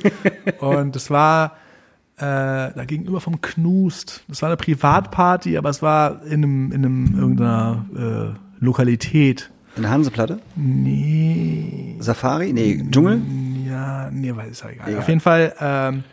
[0.60, 1.56] und es war
[2.16, 4.24] äh, da gegenüber vom Knust.
[4.28, 9.50] Das war eine Privatparty, aber es war in einem in einem irgendeiner äh, Lokalität.
[9.76, 10.38] Eine Hanseplatte?
[10.54, 12.52] Nee, Safari?
[12.52, 13.20] Nee, Dschungel?
[13.66, 14.98] ja, nee, weiß ist ja egal.
[14.98, 15.54] Auf jeden Fall.
[15.60, 16.04] Ähm,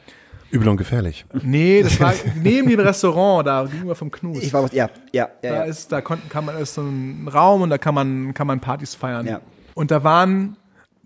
[0.51, 1.25] Übel und gefährlich.
[1.43, 4.43] Nee, das war neben dem Restaurant, da gegenüber vom Knus.
[4.43, 5.49] Ich war, ja, ja, ja.
[5.49, 5.63] da ja.
[5.63, 8.59] ist, da konnten, kann man, ist so ein Raum und da kann man, kann man
[8.59, 9.25] Partys feiern.
[9.25, 9.41] Ja.
[9.75, 10.57] Und da waren,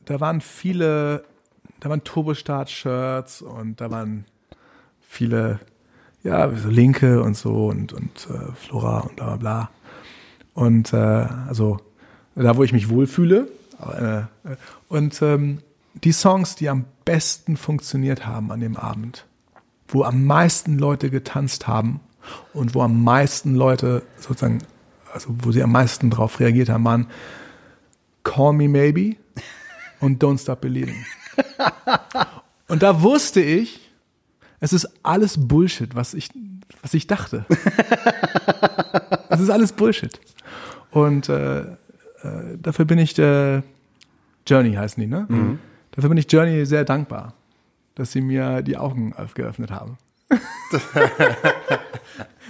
[0.05, 1.23] da waren viele,
[1.79, 4.25] da waren Turbostart-Shirts und da waren
[5.01, 5.59] viele,
[6.23, 9.69] ja, so Linke und so und, und äh, Flora und bla bla bla.
[10.55, 11.77] Und äh, also
[12.35, 13.47] da, wo ich mich wohlfühle.
[13.77, 14.55] Aber, äh, äh,
[14.89, 15.59] und ähm,
[16.03, 19.25] die Songs, die am besten funktioniert haben an dem Abend,
[19.87, 21.99] wo am meisten Leute getanzt haben
[22.53, 24.59] und wo am meisten Leute sozusagen,
[25.13, 27.07] also wo sie am meisten drauf reagiert haben, waren
[28.23, 29.15] Call Me Maybe
[29.99, 31.05] und Don't Stop Believing.
[32.67, 33.91] Und da wusste ich,
[34.59, 36.29] es ist alles Bullshit, was ich,
[36.81, 37.45] was ich dachte.
[39.27, 40.17] Es ist alles Bullshit.
[40.91, 41.65] Und äh, äh,
[42.61, 43.61] dafür bin ich äh,
[44.47, 45.25] Journey heißen die, ne?
[45.91, 47.33] Dafür bin ich Journey sehr dankbar,
[47.95, 49.97] dass sie mir die Augen geöffnet haben.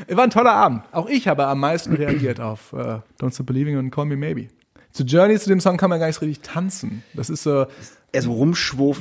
[0.07, 0.83] Es war ein toller Abend.
[0.91, 4.47] Auch ich habe am meisten reagiert auf äh, Don't Stop Believing und Call Me Maybe.
[4.91, 7.03] Zu Journey, zu dem Song kann man gar nicht richtig tanzen.
[7.13, 7.65] Das ist so,
[8.11, 8.31] Er so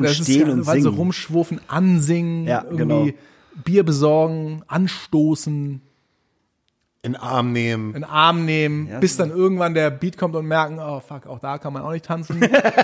[0.04, 0.98] ist stehen ja, und weil so singen.
[0.98, 3.18] rumschwufen, ansingen, Ja, irgendwie genau.
[3.64, 5.80] Bier besorgen, anstoßen.
[7.02, 7.94] In Arm nehmen.
[7.94, 11.38] in Arm nehmen, Ja, bis dann irgendwann der Beat kommt und merken, oh fuck, auch
[11.38, 12.40] da kann man auch nicht tanzen.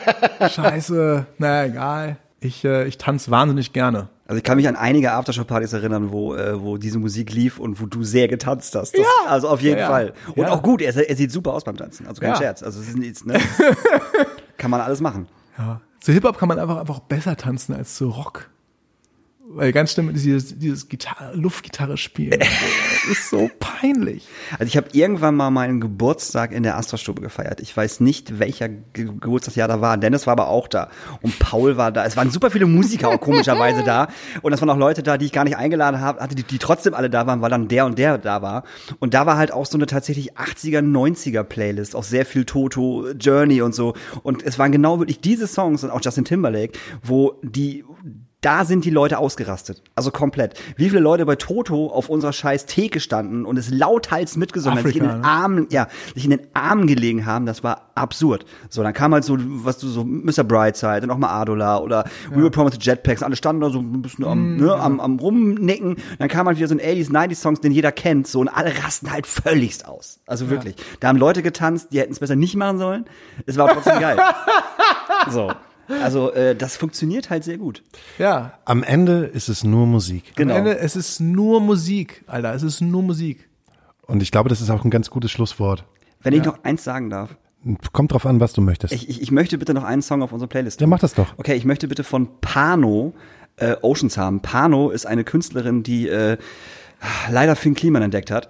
[0.48, 2.16] Scheiße, naja, egal.
[2.40, 4.08] Ich, äh, ich tanze wahnsinnig gerne.
[4.26, 7.80] Also ich kann mich an einige Aftershow-Partys erinnern, wo, äh, wo diese Musik lief und
[7.82, 8.92] wo du sehr getanzt hast.
[8.92, 9.28] Das, Ja.
[9.30, 9.88] Also auf jeden Ja.
[9.88, 10.14] Fall.
[10.34, 10.50] Und Ja.
[10.50, 12.06] auch gut, er, er sieht super aus beim Tanzen.
[12.06, 12.36] Also kein Ja.
[12.36, 12.62] Scherz.
[12.62, 13.38] Also es ist nichts, ne?
[14.56, 15.26] kann man alles machen.
[15.58, 15.80] Ja.
[16.00, 18.48] Zu Hip-Hop kann man einfach, einfach besser tanzen als zu Rock.
[19.52, 22.38] Weil ganz schlimm ist dieses, dieses Gitarre, Luftgitarre spielen.
[22.38, 24.28] das ist so peinlich.
[24.52, 27.58] Also ich habe irgendwann mal meinen Geburtstag in der Astra-Stube gefeiert.
[27.58, 29.96] Ich weiß nicht, welcher Ge Geburtstagsjahr da war.
[29.96, 30.88] Dennis war aber auch da.
[31.20, 32.04] Und Paul war da.
[32.04, 34.06] Es waren super viele Musiker auch komischerweise da.
[34.42, 36.58] Und es waren auch Leute da, die ich gar nicht eingeladen habe, hatte, die, die
[36.58, 38.62] trotzdem alle da waren, weil dann der und der da war.
[39.00, 41.96] Und da war halt auch so eine tatsächlich 80er, 90er Playlist.
[41.96, 43.94] Auch sehr viel Toto, Journey und so.
[44.22, 47.84] Und es waren genau wirklich diese Songs und auch Justin Timberlake, wo die
[48.42, 49.82] da sind die Leute ausgerastet.
[49.94, 50.54] Also komplett.
[50.76, 54.86] Wie viele Leute bei Toto auf unserer scheiß Theke standen und es lauthals mitgesungen haben,
[54.86, 55.24] sich in den ne?
[55.26, 58.46] Armen, ja, sich in den Armen gelegen haben, das war absurd.
[58.70, 60.42] So, dann kam halt so, was du so, Mr.
[60.44, 64.00] Brightside und auch mal Adola oder We Were Promised Jetpacks, alle standen da so ein
[64.00, 64.64] bisschen am, Mhm.
[64.64, 65.96] ne, am, am rumnicken.
[66.18, 68.72] Dann kam halt wieder so ein 80s, 90s Songs, den jeder kennt, so, und alle
[68.82, 70.20] rasten halt völligst aus.
[70.26, 70.76] Also wirklich.
[71.00, 73.04] Da haben Leute getanzt, die hätten es besser nicht machen sollen.
[73.44, 74.18] Es war trotzdem geil.
[75.30, 75.52] So.
[76.02, 77.82] Also, äh, das funktioniert halt sehr gut.
[78.18, 78.54] Ja.
[78.64, 80.36] Am Ende ist es nur Musik.
[80.36, 80.54] Genau.
[80.54, 82.54] Am Ende, es ist nur Musik, Alter.
[82.54, 83.48] Es ist nur Musik.
[84.06, 85.84] Und ich glaube, das ist auch ein ganz gutes Schlusswort.
[86.22, 87.36] Wenn ich noch eins sagen darf.
[87.92, 88.92] Kommt drauf an, was du möchtest.
[88.92, 90.80] Ich, ich, ich möchte bitte noch einen Song auf unsere Playlist.
[90.80, 91.34] ja, mach das doch.
[91.36, 93.12] Okay, ich möchte bitte von Pano
[93.56, 94.40] äh, Oceans haben.
[94.40, 96.38] Pano ist eine Künstlerin, die äh,
[97.30, 98.48] leider Finn Kliman entdeckt hat.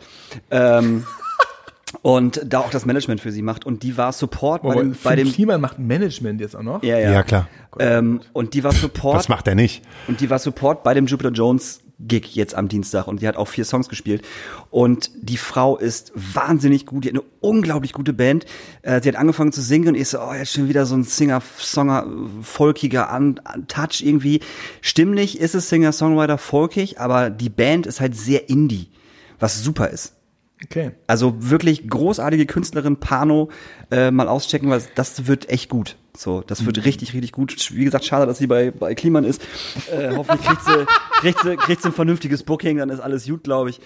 [0.51, 1.05] Ähm,
[2.03, 3.67] und da auch das Management für sie macht.
[3.67, 6.83] Und die war Support bei dem, bei dem Kliman macht Management jetzt auch noch.
[6.83, 7.11] ja, ja.
[7.13, 7.49] Ja, klar.
[7.79, 9.17] Ähm, und die war Support.
[9.17, 9.83] Was macht er nicht?
[10.09, 13.37] Und die war Support bei dem Jupiter Jones Gig jetzt am Dienstag und die hat
[13.37, 14.23] auch vier Songs gespielt.
[14.71, 18.47] Und die Frau ist wahnsinnig gut, die hat eine unglaublich gute Band.
[18.83, 21.05] Äh, sie hat angefangen zu singen und ich so, oh, jetzt schon wieder so ein
[21.05, 22.07] Singer-Songer,
[22.43, 24.41] folkiger an, an Touch irgendwie.
[24.81, 28.89] Stimmlich ist es Singer-Songwriter folkig, aber die Band ist halt sehr Indie,
[29.39, 30.15] was super ist.
[30.65, 30.93] Okay.
[31.07, 33.51] Also wirklich großartige Künstlerin Pano
[33.91, 35.97] äh, mal auschecken, weil das wird echt gut.
[36.17, 37.57] So, das wird richtig, richtig gut.
[37.73, 39.43] Wie gesagt, schade, dass sie bei, bei Kliman ist.
[39.91, 40.87] Äh, hoffentlich kriegt sie,
[41.21, 43.81] kriegt, sie, kriegt sie ein vernünftiges Booking, dann ist alles gut, glaube ich.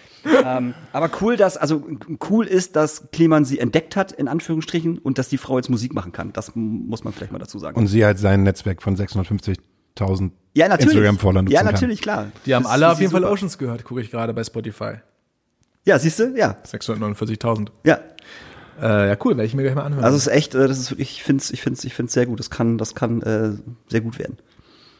[0.44, 1.86] Ähm, aber cool, dass, also
[2.28, 5.94] cool ist, dass Kliman sie entdeckt hat, in Anführungsstrichen, und dass die Frau jetzt Musik
[5.94, 6.32] machen kann.
[6.32, 7.78] Das muss man vielleicht mal dazu sagen.
[7.78, 10.94] Und sie halt sein Netzwerk von 650.000 ja, natürlich.
[10.94, 12.32] Instagram-Followern Ja, natürlich, klar.
[12.46, 13.24] Die haben Das alle auf jeden Fall.
[13.24, 14.94] Oceans gehört, gucke ich gerade bei Spotify.
[15.84, 16.34] Ja, siehst du?
[16.36, 16.56] Ja.
[16.66, 17.68] 649.000.
[17.84, 18.00] Ja.
[18.80, 20.04] Äh, ja, cool, werde ich mir gleich mal anhören.
[20.04, 22.12] Also es ist echt, äh, das ist wirklich, ich finde es ich find's, ich find's
[22.12, 22.40] sehr gut.
[22.40, 23.52] Das kann, das kann äh,
[23.88, 24.38] sehr gut werden.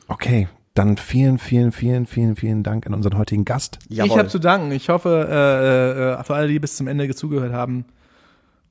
[0.07, 3.79] Okay, dann vielen, vielen, vielen, vielen, vielen Dank an unseren heutigen Gast.
[3.89, 4.71] ich habe zu danken.
[4.73, 7.87] Ich hoffe, äh, äh, für alle, die bis zum Ende zugehört haben,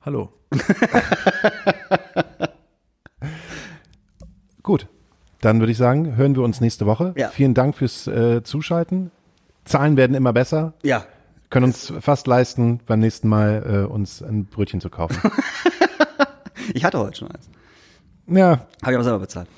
[0.02, 0.32] hallo.
[4.62, 4.86] Gut,
[5.40, 7.12] dann würde ich sagen, hören wir uns nächste Woche.
[7.16, 7.28] Ja.
[7.28, 9.10] Vielen Dank fürs äh, Zuschalten.
[9.64, 10.74] Zahlen werden immer besser.
[10.82, 11.04] Ja.
[11.54, 15.16] Können uns fast leisten, beim nächsten Mal äh, uns ein Brötchen zu kaufen.
[16.72, 17.48] Ich hatte heute schon eins.
[18.26, 19.48] ja, Habe ich aber selber bezahlt.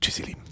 [0.00, 0.47] tschüss ihr Lieben.